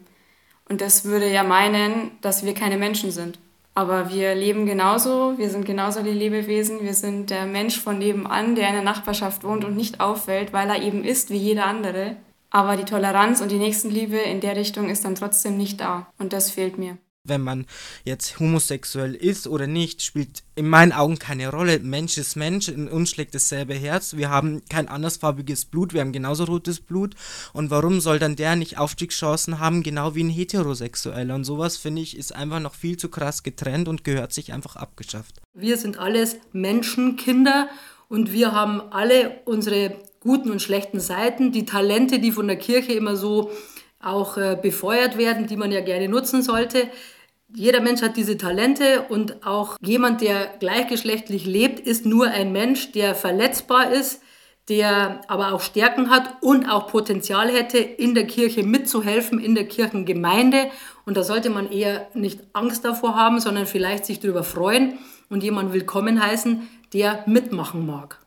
Und 0.69 0.81
das 0.81 1.05
würde 1.05 1.31
ja 1.31 1.43
meinen, 1.43 2.13
dass 2.23 2.45
wir 2.45 2.55
keine 2.55 2.79
Menschen 2.79 3.11
sind. 3.11 3.39
Aber 3.75 4.11
wir 4.11 4.35
leben 4.35 4.65
genauso, 4.65 5.37
wir 5.37 5.51
sind 5.51 5.67
genauso 5.67 6.03
die 6.03 6.11
Lebewesen, 6.11 6.83
wir 6.83 6.95
sind 6.95 7.29
der 7.29 7.45
Mensch 7.45 7.79
von 7.79 7.99
nebenan, 7.99 8.55
der 8.55 8.69
in 8.69 8.75
der 8.75 8.83
Nachbarschaft 8.83 9.45
wohnt 9.45 9.67
und 9.67 9.77
nicht 9.77 10.01
auffällt, 10.01 10.55
weil 10.55 10.71
er 10.71 10.83
eben 10.83 11.05
ist 11.05 11.29
wie 11.29 11.37
jeder 11.37 11.67
andere. 11.67 12.17
Aber 12.49 12.77
die 12.77 12.87
Toleranz 12.87 13.43
und 13.43 13.51
die 13.51 13.59
Nächstenliebe 13.59 14.17
in 14.17 14.41
der 14.41 14.57
Richtung 14.57 14.89
ist 14.89 15.05
dann 15.05 15.15
trotzdem 15.15 15.59
nicht 15.59 15.81
da. 15.81 16.07
Und 16.19 16.33
das 16.33 16.51
fehlt 16.51 16.79
mir 16.79 16.97
wenn 17.29 17.43
man 17.43 17.67
jetzt 18.05 18.39
homosexuell 18.41 19.15
ist 19.15 19.47
oder 19.47 19.67
nicht, 19.67 20.03
spielt 20.03 20.43
in 20.55 20.69
meinen 20.69 20.93
Augen 20.93 21.19
keine 21.19 21.51
Rolle. 21.51 21.79
Mensch 21.81 22.17
ist 22.19 22.37
Mensch, 22.37 22.69
in 22.69 22.89
uns 22.89 23.11
schlägt 23.11 23.35
dasselbe 23.35 23.75
Herz. 23.75 24.17
Wir 24.17 24.31
haben 24.31 24.63
kein 24.69 24.89
andersfarbiges 24.89 25.67
Blut, 25.67 25.93
wir 25.93 26.01
haben 26.01 26.13
genauso 26.13 26.45
rotes 26.45 26.81
Blut. 26.81 27.15
Und 27.53 27.71
warum 27.71 28.01
soll 28.01 28.19
dann 28.19 28.37
der 28.37 28.57
nicht 28.57 28.79
Aufstiegschancen 28.79 29.59
haben, 29.59 29.83
genau 29.83 30.15
wie 30.15 30.25
ein 30.25 30.31
Heterosexueller? 30.31 31.35
Und 31.35 31.45
sowas, 31.45 31.77
finde 31.77 32.03
ich, 32.03 32.17
ist 32.17 32.35
einfach 32.35 32.61
noch 32.61 32.75
viel 32.75 32.97
zu 32.97 33.09
krass 33.09 33.43
getrennt 33.43 33.89
und 33.89 34.05
gehört 34.05 34.33
sich 34.33 34.53
einfach 34.53 34.77
abgeschafft. 34.77 35.41
Wir 35.55 35.77
sind 35.77 35.99
alles 35.99 36.37
Menschenkinder 36.53 37.69
und 38.09 38.33
wir 38.33 38.53
haben 38.53 38.81
alle 38.93 39.41
unsere 39.45 39.97
guten 40.21 40.51
und 40.51 40.63
schlechten 40.63 41.01
Seiten, 41.01 41.53
die 41.53 41.67
Talente, 41.67 42.19
die 42.19 42.33
von 42.33 42.47
der 42.47 42.57
Kirche 42.57 42.93
immer 42.93 43.17
so 43.17 43.51
auch 44.01 44.37
äh, 44.37 44.59
befeuert 44.61 45.19
werden, 45.19 45.47
die 45.47 45.57
man 45.57 45.73
ja 45.73 45.81
gerne 45.81 46.09
nutzen 46.09 46.43
sollte. 46.43 46.89
Jeder 47.55 47.81
Mensch 47.81 48.03
hat 48.03 48.17
diese 48.17 48.37
Talente 48.37 49.03
und 49.09 49.47
auch 49.47 49.77
jemand, 49.81 50.21
der 50.21 50.57
gleichgeschlechtlich 50.59 51.47
lebt, 51.47 51.79
ist 51.79 52.05
nur 52.05 52.27
ein 52.27 52.51
Mensch, 52.53 52.93
der 52.93 53.15
verletzbar 53.15 53.93
ist, 53.93 54.21
der 54.69 55.21
aber 55.29 55.53
auch 55.53 55.61
Stärken 55.61 56.11
hat 56.11 56.43
und 56.43 56.69
auch 56.69 56.89
Potenzial 56.89 57.53
hätte, 57.53 57.79
in 57.79 58.15
der 58.15 58.27
Kirche 58.27 58.65
mitzuhelfen, 58.65 59.39
in 59.39 59.55
der 59.55 59.69
Kirchengemeinde. 59.69 60.71
Und 61.05 61.17
da 61.17 61.23
sollte 61.23 61.51
man 61.51 61.71
eher 61.71 62.09
nicht 62.15 62.41
Angst 62.53 62.85
davor 62.85 63.15
haben, 63.15 63.39
sondern 63.39 63.67
vielleicht 63.67 64.07
sich 64.07 64.19
darüber 64.19 64.43
freuen 64.43 64.99
und 65.29 65.45
jemanden 65.45 65.73
willkommen 65.73 66.21
heißen, 66.21 66.69
der 66.93 67.23
mitmachen 67.27 67.87
mag. 67.87 68.21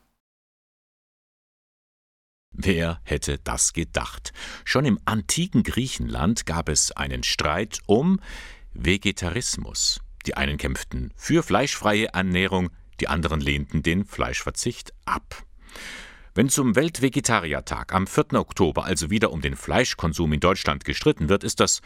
Wer 2.51 2.99
hätte 3.03 3.37
das 3.37 3.73
gedacht? 3.73 4.33
Schon 4.65 4.85
im 4.85 4.99
antiken 5.05 5.63
Griechenland 5.63 6.45
gab 6.45 6.67
es 6.67 6.91
einen 6.91 7.23
Streit 7.23 7.79
um 7.85 8.19
Vegetarismus. 8.73 9.99
Die 10.25 10.35
einen 10.35 10.57
kämpften 10.57 11.13
für 11.15 11.43
fleischfreie 11.43 12.07
Ernährung, 12.13 12.69
die 12.99 13.07
anderen 13.07 13.41
lehnten 13.41 13.83
den 13.83 14.05
Fleischverzicht 14.05 14.93
ab. 15.05 15.43
Wenn 16.35 16.49
zum 16.49 16.75
Weltvegetariertag 16.75 17.93
am 17.93 18.07
4. 18.07 18.33
Oktober 18.33 18.85
also 18.85 19.09
wieder 19.09 19.31
um 19.31 19.41
den 19.41 19.55
Fleischkonsum 19.55 20.33
in 20.33 20.39
Deutschland 20.39 20.85
gestritten 20.85 21.29
wird, 21.29 21.43
ist 21.43 21.59
das 21.59 21.81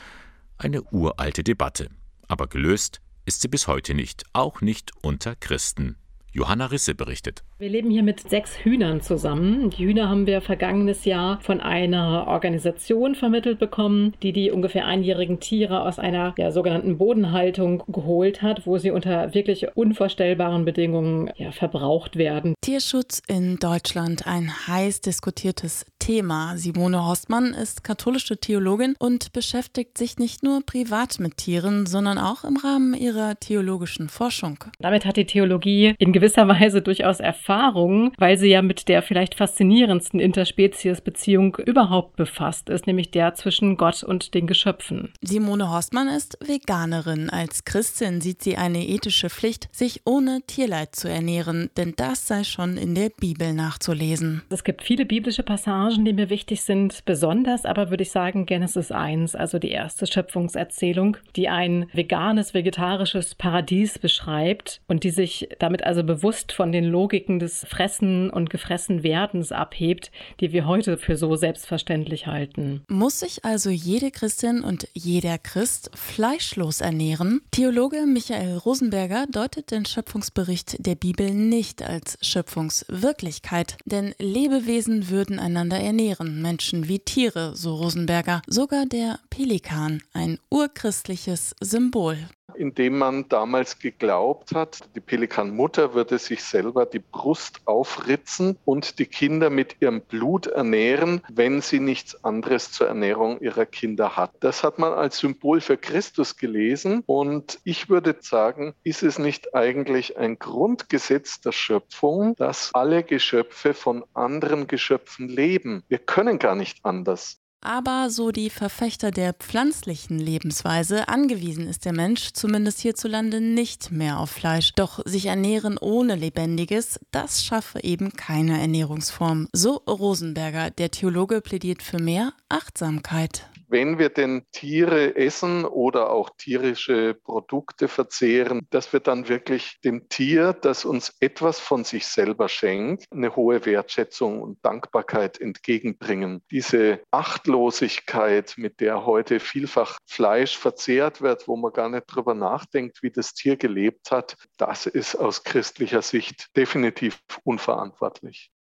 eine 0.58 0.84
uralte 0.84 1.44
Debatte. 1.44 1.90
Aber 2.28 2.48
gelöst 2.48 3.02
ist 3.26 3.42
sie 3.42 3.48
bis 3.48 3.68
heute 3.68 3.94
nicht, 3.94 4.26
auch 4.34 4.62
nicht 4.62 4.92
unter 5.02 5.36
Christen. 5.36 5.98
Johanna 6.34 6.66
Risse 6.66 6.96
berichtet. 6.96 7.44
Wir 7.60 7.70
leben 7.70 7.92
hier 7.92 8.02
mit 8.02 8.20
sechs 8.28 8.58
Hühnern 8.58 9.02
zusammen. 9.02 9.70
Die 9.70 9.86
Hühner 9.86 10.10
haben 10.10 10.26
wir 10.26 10.42
vergangenes 10.42 11.06
Jahr 11.06 11.40
von 11.42 11.62
einer 11.62 12.26
Organisation 12.28 13.14
vermittelt 13.14 13.60
bekommen, 13.60 14.14
die 14.24 14.34
die 14.34 14.50
ungefähr 14.50 14.88
einjährigen 14.88 15.40
Tiere 15.40 15.84
aus 15.84 16.00
einer 16.00 16.34
ja, 16.38 16.52
sogenannten 16.52 16.98
Bodenhaltung 16.98 17.84
geholt 17.88 18.42
hat, 18.42 18.66
wo 18.66 18.80
sie 18.80 18.90
unter 18.90 19.34
wirklich 19.36 19.78
unvorstellbaren 19.78 20.66
Bedingungen 20.66 21.30
ja, 21.38 21.52
verbraucht 21.52 22.16
werden. 22.16 22.56
Tierschutz 22.62 23.22
in 23.28 23.58
Deutschland, 23.58 24.26
ein 24.26 24.52
heiß 24.68 25.02
diskutiertes 25.02 25.86
Thema. 26.04 26.58
Simone 26.58 27.06
Horstmann 27.06 27.54
ist 27.54 27.86
katholische 27.86 28.36
Theologin 28.36 28.96
und 29.00 29.32
beschäftigt 29.32 29.98
sich 29.98 30.18
nicht 30.18 30.44
nur 30.44 30.62
privat 30.62 31.18
mit 31.22 31.38
Tieren, 31.38 31.86
sondern 31.86 32.18
auch 32.18 32.44
im 32.44 32.58
Rahmen 32.58 32.94
ihrer 32.94 33.40
theologischen 33.40 34.10
Forschung. 34.10 34.58
Damit 34.80 35.06
hat 35.06 35.16
die 35.16 35.24
Theologie 35.24 35.96
in 36.00 36.12
gewisser 36.12 36.46
Weise 36.50 36.82
durchaus 36.82 37.22
Erfahrung, 37.22 38.12
weil 38.18 38.38
sie 38.38 38.50
ja 38.50 38.62
mit 38.62 38.90
der 38.90 39.02
vielleicht 39.02 39.36
faszinierendsten 39.36 40.20
Interspezies-Beziehung 40.20 41.56
überhaupt 41.66 42.18
befasst 42.18 42.68
ist, 42.68 42.86
nämlich 42.86 43.12
der 43.12 43.36
zwischen 43.36 43.78
Gott 43.78 44.04
und 44.04 44.34
den 44.34 44.46
Geschöpfen. 44.46 45.14
Simone 45.22 45.70
Horstmann 45.70 46.10
ist 46.10 46.38
Veganerin. 46.46 47.30
Als 47.30 47.64
Christin 47.64 48.20
sieht 48.20 48.44
sie 48.44 48.58
eine 48.58 48.86
ethische 48.86 49.30
Pflicht, 49.30 49.70
sich 49.72 50.02
ohne 50.04 50.42
Tierleid 50.48 50.98
zu 50.98 51.08
ernähren, 51.08 51.70
denn 51.78 51.94
das 51.96 52.28
sei 52.28 52.44
schon 52.44 52.76
in 52.76 52.94
der 52.94 53.08
Bibel 53.08 53.54
nachzulesen. 53.54 54.42
Es 54.50 54.66
gibt 54.66 54.84
viele 54.84 55.06
biblische 55.06 55.44
Passagen, 55.44 55.93
Passagen, 55.94 56.06
die 56.06 56.14
mir 56.14 56.32
wichtig 56.32 56.64
sind, 56.64 57.06
besonders 57.06 57.66
aber 57.66 57.92
würde 57.92 58.02
ich 58.02 58.10
sagen 58.10 58.48
Genesis 58.48 58.92
1, 58.92 59.36
also 59.36 59.60
die 59.60 59.70
erste 59.70 60.08
Schöpfungserzählung, 60.08 61.18
die 61.36 61.50
ein 61.50 61.86
veganes, 61.94 62.56
vegetarisches 62.56 63.36
Paradies 63.36 64.00
beschreibt 64.00 64.82
und 64.88 65.04
die 65.04 65.12
sich 65.12 65.50
damit 65.60 65.84
also 65.84 66.04
bewusst 66.04 66.52
von 66.52 66.72
den 66.72 66.86
Logiken 66.86 67.38
des 67.38 67.64
Fressen 67.70 68.32
und 68.32 68.50
Gefressenwerdens 68.50 69.52
abhebt, 69.52 70.12
die 70.40 70.52
wir 70.52 70.66
heute 70.66 70.98
für 70.98 71.16
so 71.16 71.36
selbstverständlich 71.36 72.26
halten. 72.26 72.82
Muss 72.88 73.20
sich 73.20 73.46
also 73.46 73.70
jede 73.70 74.10
Christin 74.10 74.64
und 74.64 74.88
jeder 74.94 75.38
Christ 75.38 75.92
fleischlos 75.94 76.82
ernähren? 76.82 77.42
Theologe 77.52 78.08
Michael 78.08 78.58
Rosenberger 78.58 79.28
deutet 79.30 79.70
den 79.70 79.86
Schöpfungsbericht 79.86 80.84
der 80.86 80.96
Bibel 80.96 81.30
nicht 81.32 81.84
als 81.84 82.18
Schöpfungswirklichkeit, 82.22 83.78
denn 83.86 84.16
Lebewesen 84.18 85.10
würden 85.10 85.38
einander 85.38 85.83
ernähren, 85.84 86.42
Menschen 86.42 86.88
wie 86.88 87.00
Tiere, 87.00 87.56
so 87.56 87.76
Rosenberger. 87.76 88.42
Sogar 88.48 88.86
der 88.86 89.20
Pelikan, 89.30 90.02
ein 90.14 90.40
urchristliches 90.50 91.56
Symbol 91.60 92.18
indem 92.56 92.98
man 92.98 93.28
damals 93.30 93.80
geglaubt 93.80 94.54
hat, 94.54 94.80
die 94.96 95.00
Pelikanmutter 95.00 95.94
würde 95.94 96.18
sich 96.18 96.44
selber 96.44 96.86
die 96.86 97.00
Brust 97.00 97.62
aufritzen 97.66 98.58
und 98.66 99.00
die 99.00 99.06
Kinder 99.06 99.50
mit 99.50 99.78
ihrem 99.80 100.02
Blut 100.02 100.48
ernähren, 100.48 101.22
wenn 101.32 101.62
sie 101.62 101.80
nichts 101.80 102.24
anderes 102.24 102.72
zur 102.72 102.88
Ernährung 102.88 103.40
ihrer 103.42 103.66
Kinder 103.66 104.16
hat. 104.16 104.32
Das 104.40 104.64
hat 104.64 104.80
man 104.80 104.94
als 104.94 105.18
Symbol 105.18 105.62
für 105.62 105.78
Christus 105.78 106.38
gelesen 106.38 107.04
und 107.06 107.60
ich 107.64 107.90
würde 107.90 108.16
sagen, 108.22 108.74
ist 108.84 109.04
es 109.04 109.20
nicht 109.20 109.56
eigentlich 109.56 110.18
ein 110.18 110.40
Grundgesetz 110.40 111.42
der 111.42 111.52
Schöpfung, 111.52 112.36
dass 112.36 112.72
alle 112.74 113.04
Geschöpfe 113.04 113.74
von 113.74 114.04
anderen 114.14 114.68
Geschöpfen 114.68 115.28
leben? 115.28 115.84
Wir 115.88 116.00
können 116.00 116.40
gar 116.40 116.56
nicht 116.56 116.80
anders. 116.84 117.43
Aber 117.64 118.10
so 118.10 118.32
die 118.32 118.50
Verfechter 118.50 119.10
der 119.10 119.34
pflanzlichen 119.34 120.20
Lebensweise, 120.20 121.08
angewiesen 121.08 121.66
ist 121.68 121.86
der 121.86 121.94
Mensch, 121.94 122.34
zumindest 122.34 122.82
hierzulande, 122.82 123.40
nicht 123.40 123.90
mehr 123.90 124.20
auf 124.20 124.32
Fleisch. 124.32 124.74
Doch 124.76 125.00
sich 125.06 125.28
ernähren 125.28 125.78
ohne 125.78 126.16
Lebendiges, 126.16 127.00
das 127.12 127.46
schaffe 127.46 127.82
eben 127.82 128.12
keine 128.14 128.60
Ernährungsform. 128.60 129.48
So 129.54 129.76
Rosenberger, 129.88 130.72
der 130.72 130.92
Theologe 130.92 131.40
plädiert 131.40 131.82
für 131.82 132.00
mehr 132.00 132.34
Achtsamkeit 132.50 133.50
wenn 133.74 133.98
wir 133.98 134.10
denn 134.10 134.46
Tiere 134.52 135.16
essen 135.16 135.66
oder 135.66 136.12
auch 136.12 136.30
tierische 136.38 137.16
Produkte 137.16 137.88
verzehren, 137.88 138.68
dass 138.70 138.94
wir 138.94 139.00
dann 139.00 139.28
wirklich 139.30 139.80
dem 139.84 140.08
Tier, 140.10 140.54
das 140.54 140.86
uns 140.86 141.16
etwas 141.20 141.60
von 141.60 141.84
sich 141.84 142.06
selber 142.06 142.50
schenkt, 142.50 143.06
eine 143.12 143.36
hohe 143.36 143.66
Wertschätzung 143.66 144.44
und 144.44 144.64
Dankbarkeit 144.64 145.42
entgegenbringen. 145.42 146.44
Diese 146.52 147.02
Achtlosigkeit, 147.10 148.54
mit 148.58 148.80
der 148.80 149.08
heute 149.08 149.40
vielfach 149.40 149.98
Fleisch 150.06 150.56
verzehrt 150.56 151.22
wird, 151.22 151.48
wo 151.48 151.58
man 151.58 151.74
gar 151.74 151.90
nicht 151.90 152.06
drüber 152.06 152.36
nachdenkt, 152.36 153.02
wie 153.02 153.10
das 153.10 153.34
Tier 153.34 153.58
gelebt 153.58 154.12
hat, 154.12 154.36
das 154.58 154.86
ist 154.86 155.16
aus 155.16 155.44
christlicher 155.44 156.04
Sicht 156.04 156.56
definitiv 156.56 157.20
unverantwortlich. 157.44 158.52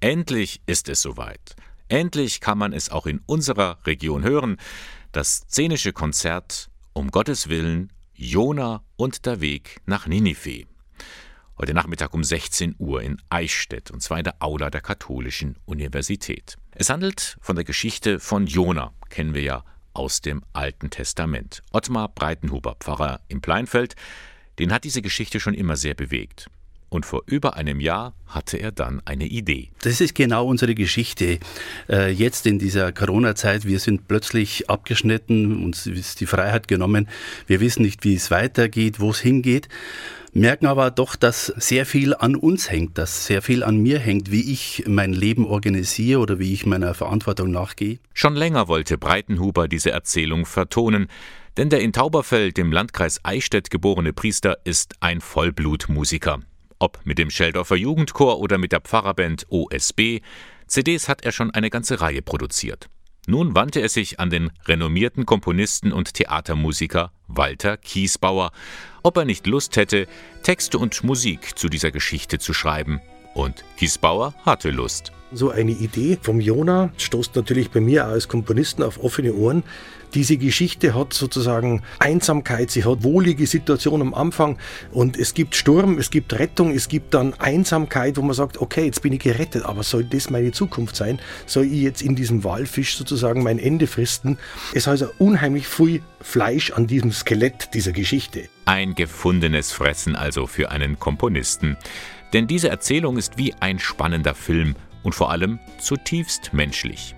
Endlich 0.00 0.60
ist 0.66 0.88
es 0.88 1.02
soweit. 1.02 1.54
Endlich 1.88 2.40
kann 2.40 2.56
man 2.56 2.72
es 2.72 2.90
auch 2.90 3.06
in 3.06 3.20
unserer 3.26 3.78
Region 3.84 4.24
hören. 4.24 4.56
Das 5.12 5.42
szenische 5.48 5.92
Konzert 5.92 6.70
Um 6.94 7.10
Gottes 7.10 7.48
Willen, 7.48 7.92
Jona 8.14 8.82
und 8.96 9.26
der 9.26 9.40
Weg 9.40 9.80
nach 9.84 10.06
Ninive. 10.06 10.66
Heute 11.58 11.74
Nachmittag 11.74 12.14
um 12.14 12.24
16 12.24 12.76
Uhr 12.78 13.02
in 13.02 13.20
Eichstätt, 13.28 13.90
und 13.90 14.02
zwar 14.02 14.18
in 14.18 14.24
der 14.24 14.36
Aula 14.40 14.70
der 14.70 14.80
Katholischen 14.80 15.56
Universität. 15.66 16.56
Es 16.72 16.90
handelt 16.90 17.36
von 17.40 17.54
der 17.54 17.64
Geschichte 17.64 18.18
von 18.18 18.46
Jona, 18.46 18.92
kennen 19.10 19.34
wir 19.34 19.42
ja 19.42 19.64
aus 19.92 20.20
dem 20.20 20.42
Alten 20.52 20.90
Testament. 20.90 21.62
Ottmar 21.70 22.08
Breitenhuber, 22.08 22.76
Pfarrer 22.80 23.20
im 23.28 23.40
Pleinfeld, 23.40 23.94
den 24.58 24.72
hat 24.72 24.84
diese 24.84 25.02
Geschichte 25.02 25.38
schon 25.38 25.54
immer 25.54 25.76
sehr 25.76 25.94
bewegt. 25.94 26.48
Und 26.94 27.04
vor 27.04 27.22
über 27.26 27.56
einem 27.56 27.80
Jahr 27.80 28.14
hatte 28.28 28.56
er 28.56 28.70
dann 28.70 29.02
eine 29.04 29.26
Idee. 29.26 29.70
Das 29.82 30.00
ist 30.00 30.14
genau 30.14 30.46
unsere 30.46 30.76
Geschichte. 30.76 31.40
Äh, 31.88 32.12
jetzt 32.12 32.46
in 32.46 32.60
dieser 32.60 32.92
Corona-Zeit, 32.92 33.64
wir 33.64 33.80
sind 33.80 34.06
plötzlich 34.06 34.70
abgeschnitten, 34.70 35.64
uns 35.64 35.88
ist 35.88 36.20
die 36.20 36.26
Freiheit 36.26 36.68
genommen. 36.68 37.08
Wir 37.48 37.58
wissen 37.58 37.82
nicht, 37.82 38.04
wie 38.04 38.14
es 38.14 38.30
weitergeht, 38.30 39.00
wo 39.00 39.10
es 39.10 39.18
hingeht 39.18 39.68
merken 40.36 40.66
aber 40.66 40.90
doch, 40.90 41.14
dass 41.14 41.46
sehr 41.46 41.86
viel 41.86 42.12
an 42.12 42.34
uns 42.34 42.68
hängt, 42.68 42.98
dass 42.98 43.26
sehr 43.26 43.40
viel 43.40 43.62
an 43.62 43.76
mir 43.76 44.00
hängt, 44.00 44.32
wie 44.32 44.52
ich 44.52 44.82
mein 44.88 45.12
Leben 45.12 45.46
organisiere 45.46 46.18
oder 46.18 46.40
wie 46.40 46.52
ich 46.52 46.66
meiner 46.66 46.92
Verantwortung 46.94 47.52
nachgehe. 47.52 47.98
Schon 48.14 48.34
länger 48.34 48.66
wollte 48.66 48.98
Breitenhuber 48.98 49.68
diese 49.68 49.92
Erzählung 49.92 50.44
vertonen, 50.44 51.06
denn 51.56 51.70
der 51.70 51.82
in 51.82 51.92
Tauberfeld 51.92 52.58
im 52.58 52.72
Landkreis 52.72 53.20
Eichstätt 53.22 53.70
geborene 53.70 54.12
Priester 54.12 54.58
ist 54.64 54.96
ein 54.98 55.20
Vollblutmusiker. 55.20 56.40
Ob 56.84 57.00
mit 57.04 57.16
dem 57.16 57.30
Scheldorfer 57.30 57.76
Jugendchor 57.76 58.40
oder 58.40 58.58
mit 58.58 58.70
der 58.70 58.82
Pfarrerband 58.82 59.46
OSB, 59.48 60.20
CDs 60.66 61.08
hat 61.08 61.24
er 61.24 61.32
schon 61.32 61.50
eine 61.50 61.70
ganze 61.70 62.02
Reihe 62.02 62.20
produziert. 62.20 62.90
Nun 63.26 63.54
wandte 63.54 63.80
er 63.80 63.88
sich 63.88 64.20
an 64.20 64.28
den 64.28 64.50
renommierten 64.66 65.24
Komponisten 65.24 65.94
und 65.94 66.12
Theatermusiker 66.12 67.10
Walter 67.26 67.78
Kiesbauer, 67.78 68.52
ob 69.02 69.16
er 69.16 69.24
nicht 69.24 69.46
Lust 69.46 69.78
hätte, 69.78 70.06
Texte 70.42 70.76
und 70.76 71.02
Musik 71.04 71.58
zu 71.58 71.70
dieser 71.70 71.90
Geschichte 71.90 72.38
zu 72.38 72.52
schreiben. 72.52 73.00
Und 73.32 73.64
Kiesbauer 73.78 74.34
hatte 74.44 74.70
Lust. 74.70 75.10
So 75.36 75.50
eine 75.50 75.72
Idee 75.72 76.16
vom 76.22 76.40
Jona 76.40 76.92
stoßt 76.96 77.34
natürlich 77.34 77.70
bei 77.72 77.80
mir 77.80 78.06
als 78.06 78.28
Komponisten 78.28 78.84
auf 78.84 79.02
offene 79.02 79.34
Ohren. 79.34 79.64
Diese 80.14 80.36
Geschichte 80.36 80.94
hat 80.94 81.12
sozusagen 81.12 81.82
Einsamkeit, 81.98 82.70
sie 82.70 82.84
hat 82.84 83.02
wohlige 83.02 83.48
Situation 83.48 84.00
am 84.00 84.14
Anfang 84.14 84.58
und 84.92 85.16
es 85.16 85.34
gibt 85.34 85.56
Sturm, 85.56 85.98
es 85.98 86.10
gibt 86.10 86.34
Rettung, 86.34 86.70
es 86.70 86.86
gibt 86.86 87.14
dann 87.14 87.34
Einsamkeit, 87.34 88.16
wo 88.16 88.22
man 88.22 88.34
sagt, 88.34 88.60
okay, 88.60 88.84
jetzt 88.84 89.02
bin 89.02 89.12
ich 89.12 89.18
gerettet, 89.18 89.64
aber 89.64 89.82
soll 89.82 90.04
das 90.04 90.30
meine 90.30 90.52
Zukunft 90.52 90.94
sein? 90.94 91.18
Soll 91.46 91.64
ich 91.64 91.82
jetzt 91.82 92.00
in 92.00 92.14
diesem 92.14 92.44
Walfisch 92.44 92.96
sozusagen 92.96 93.42
mein 93.42 93.58
Ende 93.58 93.88
fristen? 93.88 94.38
Es 94.72 94.86
heißt 94.86 95.02
also 95.02 95.14
unheimlich 95.18 95.66
viel 95.66 96.00
Fleisch 96.20 96.70
an 96.70 96.86
diesem 96.86 97.10
Skelett 97.10 97.74
dieser 97.74 97.90
Geschichte. 97.90 98.48
Ein 98.66 98.94
gefundenes 98.94 99.72
Fressen 99.72 100.14
also 100.14 100.46
für 100.46 100.70
einen 100.70 101.00
Komponisten. 101.00 101.76
Denn 102.32 102.46
diese 102.46 102.68
Erzählung 102.68 103.16
ist 103.16 103.36
wie 103.36 103.52
ein 103.58 103.80
spannender 103.80 104.36
Film 104.36 104.76
und 105.04 105.14
vor 105.14 105.30
allem 105.30 105.60
zutiefst 105.78 106.52
menschlich. 106.52 107.14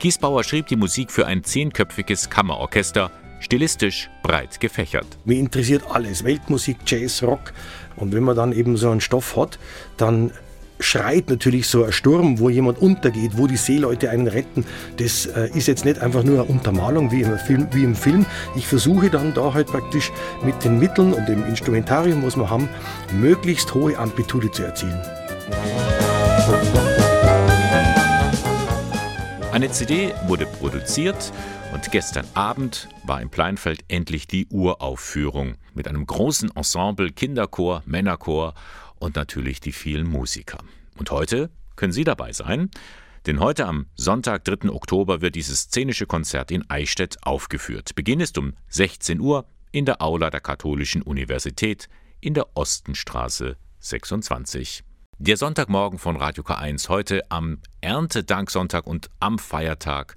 Giesbauer 0.00 0.42
schrieb 0.42 0.66
die 0.66 0.76
Musik 0.76 1.12
für 1.12 1.26
ein 1.26 1.44
zehnköpfiges 1.44 2.30
Kammerorchester, 2.30 3.12
stilistisch 3.40 4.10
breit 4.22 4.58
gefächert. 4.58 5.06
Mir 5.24 5.38
interessiert 5.38 5.84
alles, 5.90 6.24
Weltmusik, 6.24 6.78
Jazz, 6.86 7.22
Rock. 7.22 7.52
Und 7.96 8.12
wenn 8.12 8.24
man 8.24 8.36
dann 8.36 8.52
eben 8.52 8.76
so 8.76 8.90
einen 8.90 9.00
Stoff 9.00 9.36
hat, 9.36 9.58
dann 9.96 10.32
schreit 10.80 11.28
natürlich 11.28 11.66
so 11.66 11.84
ein 11.84 11.92
Sturm, 11.92 12.38
wo 12.38 12.48
jemand 12.48 12.80
untergeht, 12.80 13.32
wo 13.36 13.46
die 13.46 13.56
Seeleute 13.56 14.10
einen 14.10 14.28
retten. 14.28 14.64
Das 14.96 15.26
äh, 15.26 15.50
ist 15.52 15.66
jetzt 15.66 15.84
nicht 15.84 16.00
einfach 16.00 16.22
nur 16.22 16.40
eine 16.40 16.44
Untermalung 16.44 17.10
wie 17.10 17.22
im, 17.22 17.38
Film, 17.38 17.68
wie 17.72 17.84
im 17.84 17.96
Film. 17.96 18.26
Ich 18.54 18.66
versuche 18.66 19.10
dann 19.10 19.34
da 19.34 19.54
halt 19.54 19.66
praktisch 19.66 20.12
mit 20.44 20.62
den 20.64 20.78
Mitteln 20.78 21.12
und 21.12 21.28
dem 21.28 21.44
Instrumentarium, 21.46 22.22
was 22.24 22.36
wir 22.36 22.48
haben, 22.48 22.68
möglichst 23.12 23.74
hohe 23.74 23.98
Amplitude 23.98 24.50
zu 24.50 24.62
erzielen. 24.62 25.00
Eine 29.58 29.72
CD 29.72 30.14
wurde 30.28 30.46
produziert 30.46 31.32
und 31.74 31.90
gestern 31.90 32.24
Abend 32.34 32.88
war 33.02 33.20
im 33.20 33.28
Pleinfeld 33.28 33.84
endlich 33.88 34.28
die 34.28 34.46
Uraufführung 34.50 35.56
mit 35.74 35.88
einem 35.88 36.06
großen 36.06 36.54
Ensemble, 36.54 37.10
Kinderchor, 37.10 37.82
Männerchor 37.84 38.54
und 39.00 39.16
natürlich 39.16 39.58
die 39.58 39.72
vielen 39.72 40.06
Musiker. 40.06 40.58
Und 40.96 41.10
heute 41.10 41.50
können 41.74 41.92
Sie 41.92 42.04
dabei 42.04 42.32
sein, 42.32 42.70
denn 43.26 43.40
heute 43.40 43.66
am 43.66 43.86
Sonntag, 43.96 44.44
3. 44.44 44.70
Oktober, 44.70 45.22
wird 45.22 45.34
dieses 45.34 45.62
szenische 45.62 46.06
Konzert 46.06 46.52
in 46.52 46.70
Eichstätt 46.70 47.16
aufgeführt. 47.22 47.96
Beginn 47.96 48.20
ist 48.20 48.38
um 48.38 48.52
16 48.68 49.18
Uhr 49.18 49.44
in 49.72 49.86
der 49.86 50.00
Aula 50.00 50.30
der 50.30 50.40
Katholischen 50.40 51.02
Universität 51.02 51.88
in 52.20 52.34
der 52.34 52.56
Ostenstraße 52.56 53.56
26. 53.80 54.84
Der 55.20 55.36
Sonntagmorgen 55.36 55.98
von 55.98 56.14
Radio 56.14 56.44
K1 56.44 56.88
heute 56.88 57.28
am 57.28 57.58
Erntedanksonntag 57.80 58.86
und 58.86 59.10
am 59.18 59.40
Feiertag, 59.40 60.14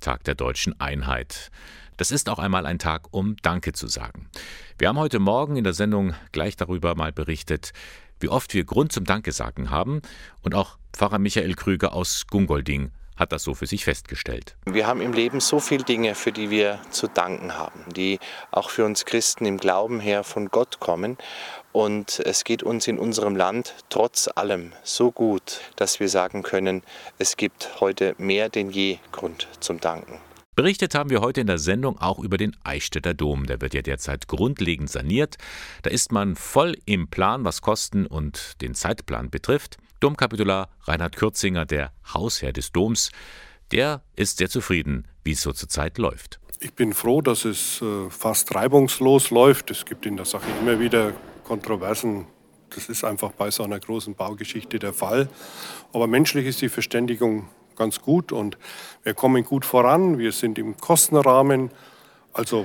Tag 0.00 0.24
der 0.24 0.34
deutschen 0.34 0.78
Einheit. 0.78 1.50
Das 1.96 2.10
ist 2.10 2.28
auch 2.28 2.38
einmal 2.38 2.66
ein 2.66 2.78
Tag, 2.78 3.08
um 3.12 3.36
Danke 3.40 3.72
zu 3.72 3.86
sagen. 3.86 4.28
Wir 4.76 4.88
haben 4.88 4.98
heute 4.98 5.20
Morgen 5.20 5.56
in 5.56 5.64
der 5.64 5.72
Sendung 5.72 6.12
gleich 6.32 6.54
darüber 6.56 6.94
mal 6.94 7.12
berichtet, 7.12 7.72
wie 8.20 8.28
oft 8.28 8.52
wir 8.52 8.64
Grund 8.64 8.92
zum 8.92 9.06
Danke 9.06 9.32
sagen 9.32 9.70
haben 9.70 10.02
und 10.42 10.54
auch 10.54 10.76
Pfarrer 10.92 11.18
Michael 11.18 11.54
Krüger 11.54 11.94
aus 11.94 12.26
Gungolding 12.26 12.90
hat 13.16 13.32
das 13.32 13.44
so 13.44 13.54
für 13.54 13.66
sich 13.66 13.84
festgestellt. 13.84 14.56
Wir 14.64 14.86
haben 14.86 15.00
im 15.00 15.12
Leben 15.12 15.40
so 15.40 15.60
viele 15.60 15.84
Dinge, 15.84 16.14
für 16.14 16.32
die 16.32 16.50
wir 16.50 16.80
zu 16.90 17.08
danken 17.08 17.56
haben, 17.56 17.84
die 17.94 18.18
auch 18.50 18.70
für 18.70 18.84
uns 18.84 19.04
Christen 19.04 19.44
im 19.44 19.58
Glauben 19.58 20.00
her 20.00 20.24
von 20.24 20.48
Gott 20.48 20.80
kommen. 20.80 21.18
Und 21.72 22.20
es 22.20 22.44
geht 22.44 22.62
uns 22.62 22.86
in 22.86 22.98
unserem 22.98 23.34
Land 23.34 23.74
trotz 23.88 24.28
allem 24.34 24.72
so 24.82 25.10
gut, 25.10 25.60
dass 25.76 26.00
wir 26.00 26.08
sagen 26.08 26.42
können, 26.42 26.82
es 27.18 27.36
gibt 27.36 27.80
heute 27.80 28.14
mehr 28.18 28.50
denn 28.50 28.70
je 28.70 28.98
Grund 29.10 29.48
zum 29.60 29.80
Danken. 29.80 30.18
Berichtet 30.54 30.94
haben 30.94 31.08
wir 31.08 31.22
heute 31.22 31.40
in 31.40 31.46
der 31.46 31.56
Sendung 31.56 31.98
auch 31.98 32.18
über 32.18 32.36
den 32.36 32.54
Eichstätter 32.62 33.14
Dom. 33.14 33.46
Der 33.46 33.62
wird 33.62 33.72
ja 33.72 33.80
derzeit 33.80 34.28
grundlegend 34.28 34.90
saniert. 34.90 35.38
Da 35.80 35.88
ist 35.88 36.12
man 36.12 36.36
voll 36.36 36.76
im 36.84 37.08
Plan, 37.08 37.42
was 37.46 37.62
Kosten 37.62 38.06
und 38.06 38.60
den 38.60 38.74
Zeitplan 38.74 39.30
betrifft. 39.30 39.78
Domkapitular 40.00 40.68
Reinhard 40.82 41.16
Kürzinger, 41.16 41.64
der 41.64 41.92
Hausherr 42.12 42.52
des 42.52 42.70
Doms, 42.70 43.10
der 43.70 44.02
ist 44.14 44.36
sehr 44.36 44.50
zufrieden, 44.50 45.08
wie 45.24 45.32
es 45.32 45.40
so 45.40 45.52
zurzeit 45.52 45.96
läuft. 45.96 46.38
Ich 46.60 46.74
bin 46.74 46.92
froh, 46.92 47.22
dass 47.22 47.46
es 47.46 47.80
äh, 47.80 48.10
fast 48.10 48.54
reibungslos 48.54 49.30
läuft. 49.30 49.70
Es 49.70 49.86
gibt 49.86 50.04
in 50.04 50.16
der 50.16 50.26
Sache 50.26 50.46
immer 50.60 50.78
wieder 50.78 51.14
Kontroversen. 51.52 52.24
Das 52.70 52.88
ist 52.88 53.04
einfach 53.04 53.32
bei 53.32 53.50
so 53.50 53.62
einer 53.62 53.78
großen 53.78 54.14
Baugeschichte 54.14 54.78
der 54.78 54.94
Fall. 54.94 55.28
Aber 55.92 56.06
menschlich 56.06 56.46
ist 56.46 56.62
die 56.62 56.70
Verständigung 56.70 57.46
ganz 57.76 58.00
gut 58.00 58.32
und 58.32 58.56
wir 59.02 59.12
kommen 59.12 59.44
gut 59.44 59.66
voran. 59.66 60.16
Wir 60.16 60.32
sind 60.32 60.58
im 60.58 60.78
Kostenrahmen. 60.78 61.70
Also 62.32 62.64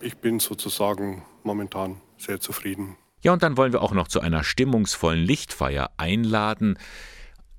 ich 0.00 0.16
bin 0.16 0.40
sozusagen 0.40 1.22
momentan 1.44 2.00
sehr 2.18 2.40
zufrieden. 2.40 2.96
Ja, 3.22 3.32
und 3.32 3.44
dann 3.44 3.56
wollen 3.56 3.72
wir 3.72 3.82
auch 3.82 3.92
noch 3.92 4.08
zu 4.08 4.18
einer 4.18 4.42
stimmungsvollen 4.42 5.24
Lichtfeier 5.24 5.92
einladen 5.96 6.76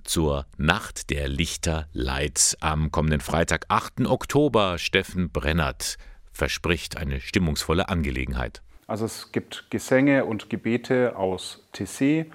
zur 0.04 0.46
Nacht 0.58 1.10
der 1.10 1.30
Lichterleit 1.30 2.58
am 2.60 2.92
kommenden 2.92 3.22
Freitag, 3.22 3.64
8. 3.70 4.08
Oktober. 4.08 4.78
Steffen 4.78 5.30
Brennert 5.30 5.96
verspricht 6.34 6.98
eine 6.98 7.22
stimmungsvolle 7.22 7.88
Angelegenheit. 7.88 8.62
Also 8.88 9.06
es 9.06 9.32
gibt 9.32 9.72
Gesänge 9.72 10.26
und 10.26 10.50
Gebete 10.50 11.18
aus 11.18 11.64
Tessé 11.74 12.28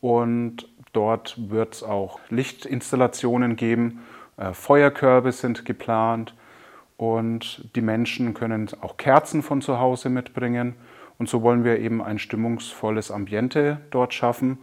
und 0.00 0.68
dort 0.92 1.50
wird 1.50 1.76
es 1.76 1.82
auch 1.82 2.20
Lichtinstallationen 2.28 3.56
geben, 3.56 4.02
äh, 4.36 4.52
Feuerkörbe 4.52 5.32
sind 5.32 5.64
geplant 5.64 6.34
und 6.98 7.70
die 7.74 7.80
Menschen 7.80 8.34
können 8.34 8.68
auch 8.80 8.96
Kerzen 8.96 9.42
von 9.42 9.62
zu 9.62 9.78
Hause 9.78 10.10
mitbringen. 10.10 10.74
Und 11.18 11.28
so 11.28 11.42
wollen 11.42 11.64
wir 11.64 11.78
eben 11.78 12.02
ein 12.02 12.18
stimmungsvolles 12.18 13.10
Ambiente 13.10 13.80
dort 13.90 14.14
schaffen, 14.14 14.58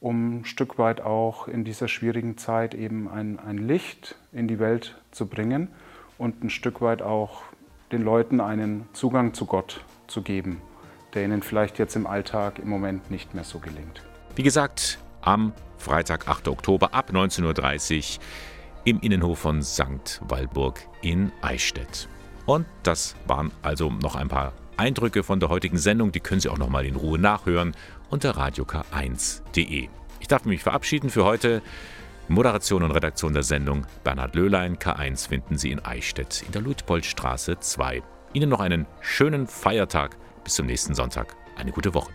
um 0.00 0.40
ein 0.40 0.44
Stück 0.44 0.78
weit 0.78 1.00
auch 1.00 1.48
in 1.48 1.64
dieser 1.64 1.88
schwierigen 1.88 2.36
Zeit 2.36 2.74
eben 2.74 3.08
ein, 3.08 3.38
ein 3.38 3.58
Licht 3.58 4.16
in 4.32 4.46
die 4.46 4.58
Welt 4.58 4.96
zu 5.10 5.26
bringen 5.26 5.68
und 6.18 6.44
ein 6.44 6.50
Stück 6.50 6.82
weit 6.82 7.02
auch 7.02 7.42
den 7.90 8.02
Leuten 8.02 8.40
einen 8.40 8.86
Zugang 8.92 9.34
zu 9.34 9.46
Gott 9.46 9.80
zu 10.06 10.22
geben 10.22 10.60
der 11.14 11.24
Ihnen 11.24 11.42
vielleicht 11.42 11.78
jetzt 11.78 11.96
im 11.96 12.06
Alltag 12.06 12.58
im 12.58 12.68
Moment 12.68 13.10
nicht 13.10 13.34
mehr 13.34 13.44
so 13.44 13.58
gelingt. 13.58 14.02
Wie 14.36 14.42
gesagt, 14.42 14.98
am 15.22 15.52
Freitag, 15.78 16.28
8. 16.28 16.48
Oktober 16.48 16.94
ab 16.94 17.10
19.30 17.12 18.18
Uhr 18.18 18.22
im 18.84 19.00
Innenhof 19.00 19.38
von 19.38 19.62
St. 19.62 20.20
Walburg 20.28 20.80
in 21.02 21.32
Eichstätt. 21.40 22.08
Und 22.46 22.66
das 22.82 23.14
waren 23.26 23.50
also 23.62 23.90
noch 23.90 24.16
ein 24.16 24.28
paar 24.28 24.52
Eindrücke 24.76 25.22
von 25.22 25.40
der 25.40 25.48
heutigen 25.48 25.78
Sendung. 25.78 26.12
Die 26.12 26.20
können 26.20 26.40
Sie 26.40 26.48
auch 26.48 26.58
noch 26.58 26.68
mal 26.68 26.84
in 26.84 26.96
Ruhe 26.96 27.18
nachhören 27.18 27.74
unter 28.10 28.32
radiok1.de. 28.36 29.88
Ich 30.20 30.28
darf 30.28 30.44
mich 30.44 30.62
verabschieden 30.62 31.10
für 31.10 31.24
heute. 31.24 31.62
Moderation 32.28 32.82
und 32.82 32.90
Redaktion 32.90 33.34
der 33.34 33.42
Sendung 33.42 33.86
Bernhard 34.02 34.34
Löhlein. 34.34 34.78
K1 34.78 35.28
finden 35.28 35.58
Sie 35.58 35.70
in 35.70 35.84
Eichstätt 35.84 36.42
in 36.46 36.52
der 36.52 36.62
Luitpoldstraße 36.62 37.58
2. 37.60 38.02
Ihnen 38.32 38.48
noch 38.48 38.60
einen 38.60 38.86
schönen 39.00 39.46
Feiertag 39.46 40.16
bis 40.44 40.54
zum 40.54 40.66
nächsten 40.66 40.94
Sonntag. 40.94 41.34
Eine 41.56 41.72
gute 41.72 41.94
Woche. 41.94 42.12